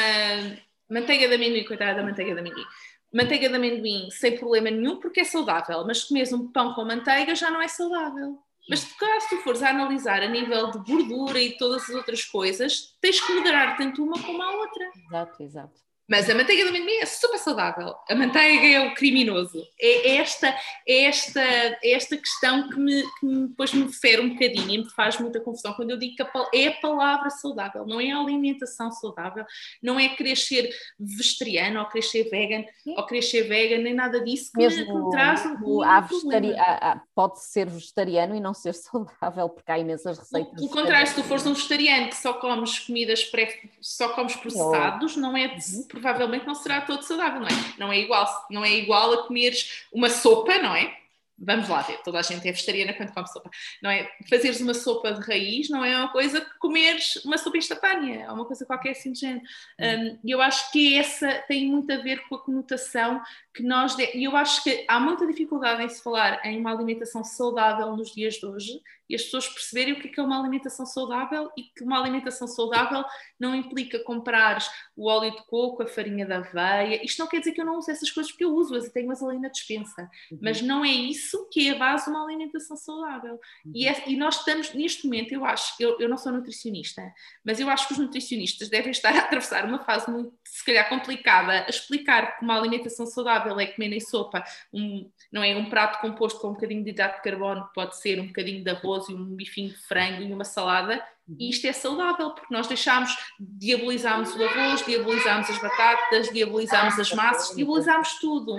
manteiga 0.90 1.28
de 1.28 1.34
amendoim, 1.34 1.64
coitada 1.64 1.96
da 1.96 2.02
manteiga 2.02 2.34
de 2.34 2.40
amendoim. 2.40 2.64
Manteiga 3.12 3.48
de 3.48 3.54
amendoim 3.54 4.10
sem 4.10 4.36
problema 4.36 4.70
nenhum 4.70 4.98
porque 4.98 5.20
é 5.20 5.24
saudável, 5.24 5.84
mas 5.86 6.04
comes 6.04 6.32
um 6.32 6.50
pão 6.50 6.74
com 6.74 6.84
manteiga 6.84 7.34
já 7.34 7.50
não 7.50 7.62
é 7.62 7.68
saudável. 7.68 8.38
Mas 8.68 8.84
caso 8.94 9.28
tu 9.28 9.36
fores 9.38 9.62
a 9.62 9.70
analisar 9.70 10.22
a 10.22 10.28
nível 10.28 10.70
de 10.70 10.78
gordura 10.78 11.38
e 11.38 11.56
todas 11.56 11.82
as 11.82 11.90
outras 11.90 12.24
coisas, 12.24 12.96
tens 13.00 13.20
que 13.20 13.34
moderar 13.34 13.76
tanto 13.76 14.02
uma 14.02 14.20
como 14.22 14.42
a 14.42 14.50
outra. 14.52 14.90
exato, 15.06 15.42
exato. 15.42 15.80
Mas 16.08 16.28
a 16.28 16.34
manteiga 16.34 16.64
de 16.64 16.68
amendoim 16.68 16.96
é 16.98 17.06
super 17.06 17.38
saudável. 17.38 17.94
A 18.10 18.14
manteiga 18.14 18.66
é 18.66 18.80
o 18.88 18.94
criminoso. 18.94 19.62
É 19.80 20.16
esta, 20.16 20.48
é 20.86 21.04
esta, 21.04 21.40
é 21.40 21.92
esta 21.92 22.16
questão 22.16 22.68
que, 22.68 22.78
me, 22.78 23.02
que 23.18 23.26
me, 23.26 23.48
depois 23.48 23.72
me 23.72 23.90
fere 23.90 24.20
um 24.20 24.30
bocadinho 24.30 24.70
e 24.70 24.78
me 24.78 24.90
faz 24.90 25.18
muita 25.18 25.40
confusão 25.40 25.72
quando 25.72 25.90
eu 25.92 25.96
digo 25.98 26.14
que 26.16 26.22
a 26.22 26.30
é 26.52 26.66
a 26.68 26.72
palavra 26.72 27.30
saudável, 27.30 27.86
não 27.86 28.00
é 28.00 28.10
a 28.10 28.18
alimentação 28.18 28.90
saudável, 28.92 29.46
não 29.82 29.98
é 29.98 30.08
querer 30.10 30.36
ser 30.36 30.68
vegetariano 30.98 31.80
ou 31.80 31.86
querer 31.86 32.02
ser 32.02 32.24
vegan 32.28 32.64
Sim. 32.82 32.94
ou 32.98 33.06
querer 33.06 33.22
ser 33.22 33.42
vegan, 33.48 33.78
nem 33.78 33.94
nada 33.94 34.20
disso 34.22 34.50
que, 34.52 34.58
me, 34.58 34.68
que 34.68 34.76
Mesmo 34.76 35.04
me 35.06 35.10
traz 35.10 35.42
o- 35.62 35.82
há 35.82 36.00
vegetari- 36.00 36.58
há- 36.58 37.00
pode 37.14 37.42
ser 37.42 37.66
vegetariano 37.68 38.34
e 38.34 38.40
não 38.40 38.52
ser 38.52 38.74
saudável, 38.74 39.48
porque 39.48 39.70
há 39.72 39.78
imensas 39.78 40.18
receitas. 40.18 40.52
Pelo 40.54 40.68
contrário, 40.68 41.06
se 41.06 41.14
tu 41.14 41.22
fores 41.24 41.46
um 41.46 41.54
vegetariano 41.54 42.08
que 42.08 42.16
só 42.16 42.34
comes 42.34 42.78
comidas 42.80 43.24
pré, 43.24 43.58
só 43.80 44.10
comes 44.10 44.36
processados, 44.36 45.16
não 45.16 45.34
é. 45.36 45.56
Provavelmente 45.94 46.46
não 46.46 46.54
será 46.54 46.80
todo 46.82 47.02
saudável, 47.02 47.40
não 47.40 47.48
é? 47.48 47.74
Não 47.78 47.92
é 47.92 47.98
igual, 47.98 48.46
não 48.50 48.64
é 48.64 48.70
igual 48.72 49.12
a 49.12 49.26
comeres 49.26 49.86
uma 49.92 50.10
sopa, 50.10 50.58
não 50.58 50.74
é? 50.74 50.94
Vamos 51.36 51.68
lá 51.68 51.82
ver, 51.82 52.00
toda 52.04 52.20
a 52.20 52.22
gente 52.22 52.46
é 52.46 52.52
vegetariana 52.52 52.92
quando 52.92 53.12
come 53.12 53.26
sopa, 53.26 53.50
não 53.82 53.90
é? 53.90 54.08
Fazeres 54.30 54.60
uma 54.60 54.72
sopa 54.72 55.12
de 55.12 55.20
raiz 55.20 55.68
não 55.68 55.84
é 55.84 55.96
uma 55.96 56.08
coisa 56.08 56.40
que 56.40 56.58
comeres 56.58 57.16
uma 57.24 57.36
sopa 57.36 57.58
instantânea, 57.58 58.22
é 58.22 58.30
uma 58.30 58.44
coisa 58.44 58.64
qualquer 58.64 58.90
assim 58.90 59.10
de 59.12 59.18
género. 59.20 59.44
Um, 59.80 60.18
E 60.24 60.30
eu 60.30 60.40
acho 60.40 60.70
que 60.70 60.96
essa 60.96 61.42
tem 61.48 61.66
muito 61.66 61.92
a 61.92 61.96
ver 61.96 62.22
com 62.28 62.36
a 62.36 62.38
conotação 62.38 63.20
que 63.54 63.62
nós. 63.62 63.94
de- 63.96 64.16
E 64.16 64.24
eu 64.24 64.36
acho 64.36 64.62
que 64.64 64.84
há 64.88 64.98
muita 64.98 65.26
dificuldade 65.26 65.82
em 65.82 65.88
se 65.88 66.02
falar 66.02 66.44
em 66.44 66.58
uma 66.60 66.72
alimentação 66.72 67.22
saudável 67.22 67.96
nos 67.96 68.12
dias 68.12 68.34
de 68.34 68.46
hoje 68.46 68.80
e 69.08 69.14
as 69.14 69.22
pessoas 69.22 69.46
perceberem 69.48 69.92
o 69.92 70.00
que 70.00 70.08
é 70.08 70.22
é 70.22 70.26
uma 70.26 70.40
alimentação 70.40 70.86
saudável 70.86 71.50
e 71.56 71.64
que 71.64 71.84
uma 71.84 72.00
alimentação 72.00 72.48
saudável 72.48 73.04
não 73.38 73.54
implica 73.54 73.98
comprares 73.98 74.66
o 74.96 75.08
óleo 75.10 75.30
de 75.32 75.44
coco, 75.46 75.82
a 75.82 75.86
farinha 75.86 76.24
da 76.26 76.38
aveia. 76.38 77.04
Isto 77.04 77.18
não 77.18 77.26
quer 77.28 77.40
dizer 77.40 77.52
que 77.52 77.60
eu 77.60 77.66
não 77.66 77.76
use 77.76 77.90
essas 77.90 78.10
coisas, 78.10 78.32
porque 78.32 78.44
eu 78.44 78.54
uso-as 78.54 78.86
e 78.86 78.92
tenho-as 78.92 79.22
ali 79.22 79.38
na 79.38 79.48
despensa. 79.48 80.08
Uhum. 80.32 80.38
Mas 80.40 80.62
não 80.62 80.82
é 80.84 80.88
isso 80.88 81.46
que 81.52 81.68
é 81.68 81.72
a 81.72 81.78
base 81.78 82.04
de 82.06 82.10
uma 82.12 82.24
alimentação 82.24 82.76
saudável. 82.76 83.38
E, 83.74 83.86
é- 83.86 84.04
e 84.08 84.16
nós 84.16 84.38
estamos, 84.38 84.72
neste 84.72 85.04
momento, 85.04 85.32
eu 85.32 85.44
acho, 85.44 85.74
eu, 85.78 86.00
eu 86.00 86.08
não 86.08 86.16
sou 86.16 86.32
nutricionista, 86.32 87.02
mas 87.44 87.60
eu 87.60 87.68
acho 87.68 87.86
que 87.86 87.92
os 87.92 87.98
nutricionistas 87.98 88.70
devem 88.70 88.90
estar 88.90 89.14
a 89.14 89.18
atravessar 89.18 89.66
uma 89.66 89.84
fase 89.84 90.10
muito, 90.10 90.32
se 90.46 90.64
calhar, 90.64 90.88
complicada, 90.88 91.64
a 91.66 91.68
explicar 91.68 92.38
que 92.38 92.44
uma 92.44 92.56
alimentação 92.56 93.04
saudável 93.04 93.43
é 93.60 93.66
comer 93.66 93.92
em 93.92 94.00
sopa 94.00 94.44
um, 94.72 95.10
não 95.32 95.42
é, 95.42 95.56
um 95.56 95.68
prato 95.68 96.00
composto 96.00 96.40
com 96.40 96.48
um 96.48 96.52
bocadinho 96.52 96.82
de 96.84 96.90
hidrato 96.90 97.16
de 97.16 97.22
carbono, 97.22 97.68
pode 97.74 97.96
ser 97.96 98.20
um 98.20 98.26
bocadinho 98.26 98.62
de 98.62 98.70
arroz 98.70 99.08
e 99.08 99.14
um 99.14 99.36
bifinho 99.36 99.70
de 99.70 99.76
frango 99.76 100.22
e 100.22 100.32
uma 100.32 100.44
salada, 100.44 101.02
e 101.38 101.48
isto 101.48 101.66
é 101.66 101.72
saudável, 101.72 102.30
porque 102.32 102.52
nós 102.52 102.66
deixámos, 102.66 103.16
diabolizamos 103.40 104.34
o 104.34 104.44
arroz, 104.44 104.84
diabolizamos 104.84 105.48
as 105.48 105.58
batatas, 105.58 106.28
diabolizamos 106.28 106.98
as 106.98 107.12
massas, 107.12 107.56
diabolizamos 107.56 108.18
tudo. 108.20 108.58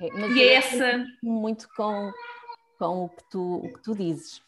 É, 0.00 0.06
E 0.32 0.42
é 0.42 0.54
essa. 0.54 1.04
muito 1.22 1.66
com, 1.74 2.12
com 2.78 3.04
o, 3.04 3.08
que 3.08 3.24
tu, 3.30 3.56
o 3.56 3.72
que 3.72 3.82
tu 3.82 3.94
dizes. 3.94 4.42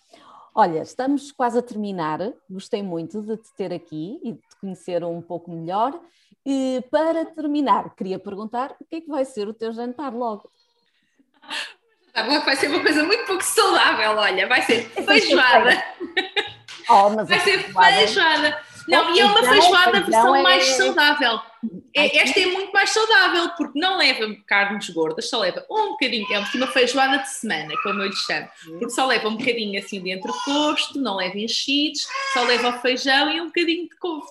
Olha, 0.55 0.83
estamos 0.83 1.33
quase 1.33 1.59
a 1.59 1.63
terminar. 1.63 2.21
Gostei 2.49 2.83
muito 2.83 3.23
de 3.23 3.37
te 3.39 3.53
ter 3.57 3.73
aqui 3.73 4.21
e 4.23 4.33
de 4.33 4.39
te 4.39 4.57
conhecer 4.61 5.03
um 5.03 5.23
pouco 5.23 5.51
melhor. 5.51 5.99
E 6.47 6.83
para 6.91 7.25
terminar, 7.25 7.95
queria 7.95 8.19
perguntar 8.19 8.73
o 8.81 8.85
que 8.85 8.97
é 8.97 9.01
que 9.01 9.09
vai 9.09 9.25
ser 9.25 9.49
o 9.49 9.55
teu 9.55 9.73
jantar 9.73 10.13
logo? 10.13 10.51
Tá 12.13 12.23
bom, 12.23 12.39
vai 12.41 12.55
ser 12.57 12.69
uma 12.69 12.81
coisa 12.81 13.03
muito 13.03 13.25
pouco 13.27 13.43
saudável, 13.43 14.11
olha, 14.13 14.47
vai 14.47 14.63
ser 14.63 14.83
feijoada. 14.91 15.83
Oh, 16.89 17.11
mas 17.11 17.29
Vai 17.29 17.41
ser 17.41 17.59
feijoada- 17.61 17.93
feijoada. 17.97 18.61
Não, 18.87 19.15
e 19.15 19.21
é 19.21 19.25
uma 19.25 19.43
feijoada 19.43 20.01
versão 20.03 20.37
é- 20.37 20.43
mais 20.43 20.65
saudável. 20.67 21.41
É- 21.97 22.17
esta 22.19 22.41
é 22.41 22.47
muito 22.47 22.73
mais 22.73 22.91
saudável, 22.91 23.51
porque 23.57 23.79
não 23.79 23.97
leva 23.97 24.27
carnes 24.47 24.91
gordas, 24.91 25.29
só 25.29 25.39
leva 25.41 25.65
um 25.71 25.91
bocadinho, 25.91 26.27
é 26.33 26.39
uma 26.39 26.67
feijoada 26.67 27.19
de 27.19 27.29
semana, 27.31 27.73
como 27.83 28.03
eu 28.03 28.09
lhe 28.09 28.17
chamo, 28.17 28.49
porque 28.79 28.91
só 28.91 29.07
leva 29.07 29.29
um 29.29 29.37
bocadinho 29.37 29.79
assim 29.79 30.03
de 30.03 30.11
entrecosto, 30.11 31.01
não 31.01 31.17
leva 31.17 31.39
enchidos, 31.39 32.01
só 32.33 32.43
leva 32.43 32.71
o 32.71 32.81
feijão 32.81 33.31
e 33.31 33.41
um 33.41 33.47
bocadinho 33.47 33.89
de 33.89 33.97
couve. 33.97 34.27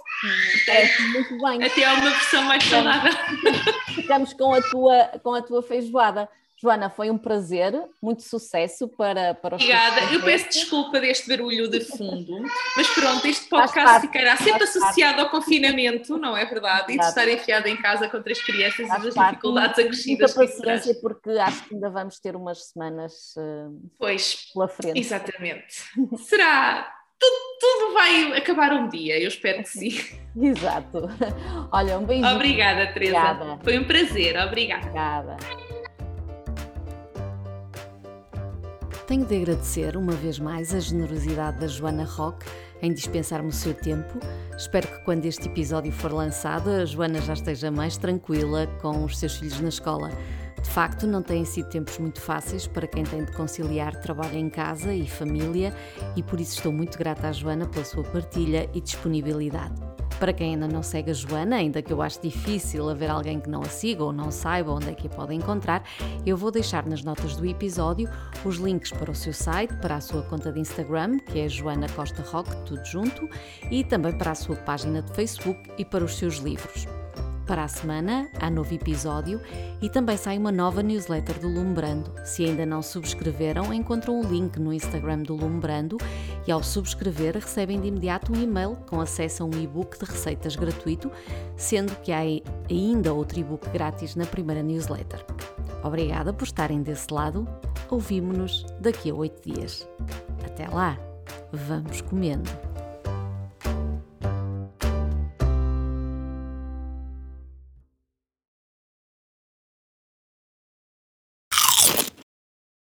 Parece 0.66 1.02
muito 1.04 1.38
bem. 1.42 1.64
Até 1.64 1.82
é 1.84 1.90
uma 1.94 2.10
versão 2.10 2.44
mais 2.44 2.64
saudável. 2.64 3.12
Ficamos 3.96 4.34
com 4.34 4.54
a 4.54 4.62
tua, 4.62 5.06
com 5.24 5.34
a 5.34 5.42
tua 5.42 5.64
feijoada. 5.64 6.28
Joana, 6.64 6.90
foi 6.90 7.12
um 7.12 7.18
prazer, 7.18 7.74
muito 8.02 8.24
sucesso 8.24 8.88
para, 8.88 9.34
para 9.34 9.58
os 9.58 9.62
Obrigada. 9.62 10.00
Eu 10.14 10.22
peço 10.22 10.48
desculpa 10.48 10.98
deste 10.98 11.28
barulho 11.28 11.68
de 11.70 11.82
fundo, 11.82 12.42
mas 12.78 12.88
pronto, 12.96 13.28
este 13.28 13.50
podcast 13.50 13.84
parte, 13.84 14.08
ficará 14.08 14.38
sempre 14.38 14.52
faz 14.60 14.72
parte. 14.72 14.78
associado 14.78 15.22
ao 15.24 15.30
confinamento, 15.30 16.18
não 16.18 16.38
é 16.38 16.46
verdade? 16.46 16.94
E 16.94 16.98
de 16.98 17.04
estar 17.04 17.28
enfiada 17.28 17.70
em 17.70 17.76
casa 17.76 18.08
com 18.08 18.22
três 18.22 18.42
crianças 18.42 18.88
Faz 18.88 19.02
e 19.02 19.06
das 19.08 19.14
parte. 19.14 19.30
dificuldades 19.32 19.76
Muita 19.76 19.82
acrescidas 19.82 20.34
traz. 20.34 20.56
paciência, 20.56 20.96
porque 21.02 21.30
acho 21.32 21.64
que 21.66 21.74
ainda 21.76 21.90
vamos 21.90 22.20
ter 22.22 22.34
umas 22.34 22.64
semanas 22.70 23.34
eh, 23.38 23.68
Pois, 24.00 24.50
pela 24.54 24.70
frente. 24.70 24.98
exatamente. 25.02 25.84
Será? 26.26 26.90
Tudo, 27.20 27.36
tudo 27.60 27.94
vai 27.94 28.38
acabar 28.38 28.72
um 28.72 28.88
dia, 28.88 29.20
eu 29.20 29.28
espero 29.28 29.64
que 29.64 29.70
sim. 29.70 29.90
Exato. 30.42 31.10
Olha, 31.74 32.00
um 32.00 32.06
beijinho. 32.06 32.34
Obrigada, 32.36 32.88
Teresa. 32.94 33.18
Obrigada. 33.18 33.60
Foi 33.66 33.78
um 33.80 33.84
prazer, 33.84 34.38
obrigada. 34.42 34.82
Obrigada. 34.88 35.38
Tenho 39.06 39.26
de 39.26 39.36
agradecer 39.36 39.98
uma 39.98 40.14
vez 40.14 40.40
mais 40.40 40.74
a 40.74 40.80
generosidade 40.80 41.60
da 41.60 41.68
Joana 41.68 42.06
Roque 42.06 42.46
em 42.82 42.94
dispensar-me 42.94 43.50
o 43.50 43.52
seu 43.52 43.74
tempo. 43.74 44.18
Espero 44.58 44.88
que 44.88 45.04
quando 45.04 45.26
este 45.26 45.48
episódio 45.48 45.92
for 45.92 46.14
lançado, 46.14 46.70
a 46.70 46.86
Joana 46.86 47.20
já 47.20 47.34
esteja 47.34 47.70
mais 47.70 47.98
tranquila 47.98 48.66
com 48.82 49.04
os 49.04 49.18
seus 49.18 49.36
filhos 49.36 49.60
na 49.60 49.68
escola. 49.68 50.10
De 50.62 50.70
facto, 50.70 51.06
não 51.06 51.22
têm 51.22 51.44
sido 51.44 51.68
tempos 51.68 51.98
muito 51.98 52.22
fáceis 52.22 52.66
para 52.66 52.88
quem 52.88 53.04
tem 53.04 53.26
de 53.26 53.34
conciliar 53.34 53.94
trabalho 54.00 54.38
em 54.38 54.50
casa 54.50 54.94
e 54.94 55.06
família, 55.06 55.74
e 56.16 56.24
por 56.24 56.40
isso 56.40 56.56
estou 56.56 56.72
muito 56.72 56.98
grata 56.98 57.28
à 57.28 57.32
Joana 57.34 57.68
pela 57.68 57.84
sua 57.84 58.06
partilha 58.06 58.70
e 58.74 58.80
disponibilidade. 58.80 59.76
Para 60.20 60.32
quem 60.32 60.54
ainda 60.54 60.68
não 60.68 60.82
segue 60.82 61.12
a 61.12 61.14
Joana, 61.14 61.58
ainda 61.58 61.82
que 61.82 61.92
eu 61.92 62.02
acho 62.02 62.22
difícil 62.22 62.90
haver 62.90 63.10
alguém 63.10 63.40
que 63.40 63.50
não 63.50 63.62
a 63.62 63.66
siga 63.66 64.04
ou 64.04 64.14
não 64.14 64.32
saiba 64.32 64.72
onde 64.72 64.90
é 64.90 64.94
que 64.94 65.08
a 65.08 65.10
pode 65.10 65.34
encontrar, 65.34 65.84
eu 66.26 66.38
vou 66.38 66.52
deixar 66.52 66.86
nas 66.86 67.04
notas 67.04 67.36
do 67.36 67.46
episódio 67.46 68.10
os 68.46 68.58
links 68.58 68.92
para 68.92 69.12
o 69.12 69.16
seu 69.16 69.34
site, 69.34 69.74
para 69.76 69.96
a 69.96 70.02
sua 70.02 70.22
conta 70.24 70.52
de 70.52 70.60
Instagram, 70.60 71.20
que 71.20 71.40
é 71.40 71.50
Joana 71.50 71.90
Costa 71.90 72.22
Rock, 72.24 72.50
tudo 72.66 72.84
junto, 72.86 73.30
e 73.70 73.84
também 73.84 74.18
para 74.18 74.32
a 74.32 74.36
sua 74.36 74.56
página 74.56 75.02
de 75.02 75.12
Facebook 75.14 75.60
e 75.78 75.84
para 75.84 76.04
os 76.04 76.18
seus 76.18 76.38
livros. 76.38 76.88
Para 77.46 77.66
a 77.66 77.68
semana 77.68 78.30
há 78.40 78.50
novo 78.50 78.74
episódio 78.74 79.42
e 79.82 79.90
também 79.90 80.16
sai 80.16 80.38
uma 80.38 80.52
nova 80.52 80.82
newsletter 80.82 81.40
do 81.40 81.50
Lumbrando. 81.50 82.10
Se 82.24 82.46
ainda 82.46 82.66
não 82.66 82.82
subscreveram, 82.82 83.74
encontram 83.74 84.22
o 84.22 84.24
link 84.24 84.58
no 84.58 84.72
Instagram 84.72 85.24
do 85.24 85.36
Lumbrando 85.36 85.98
e 86.48 86.52
ao 86.52 86.64
subscrever 86.64 87.36
recebem 87.36 87.82
de 87.82 87.90
imediato 87.90 88.32
um 88.32 88.42
e-mail 88.42 88.78
com 88.88 89.02
acesso 89.02 89.44
a 89.44 89.46
um 89.46 89.62
e-book 89.62 90.00
de 90.00 90.06
receitas 90.06 90.56
gratuito, 90.56 91.12
sendo 91.58 91.94
que 91.98 92.14
há 92.14 92.22
ainda 92.70 93.14
outro 93.14 93.38
e-book 93.40 93.70
grátis 93.72 94.16
na 94.16 94.26
primeira 94.26 94.64
newsletter. 94.64 95.26
Obrigada 95.84 96.32
por 96.32 96.46
estarem 96.46 96.82
desse 96.82 97.14
lado. 97.14 97.46
Ouvimo-nos 97.90 98.66
daqui 98.80 99.10
a 99.12 99.16
oito 99.16 99.50
dias. 99.50 99.86
Até 100.46 100.68
lá, 100.70 100.98
vamos 101.52 102.00
comendo! 102.02 102.73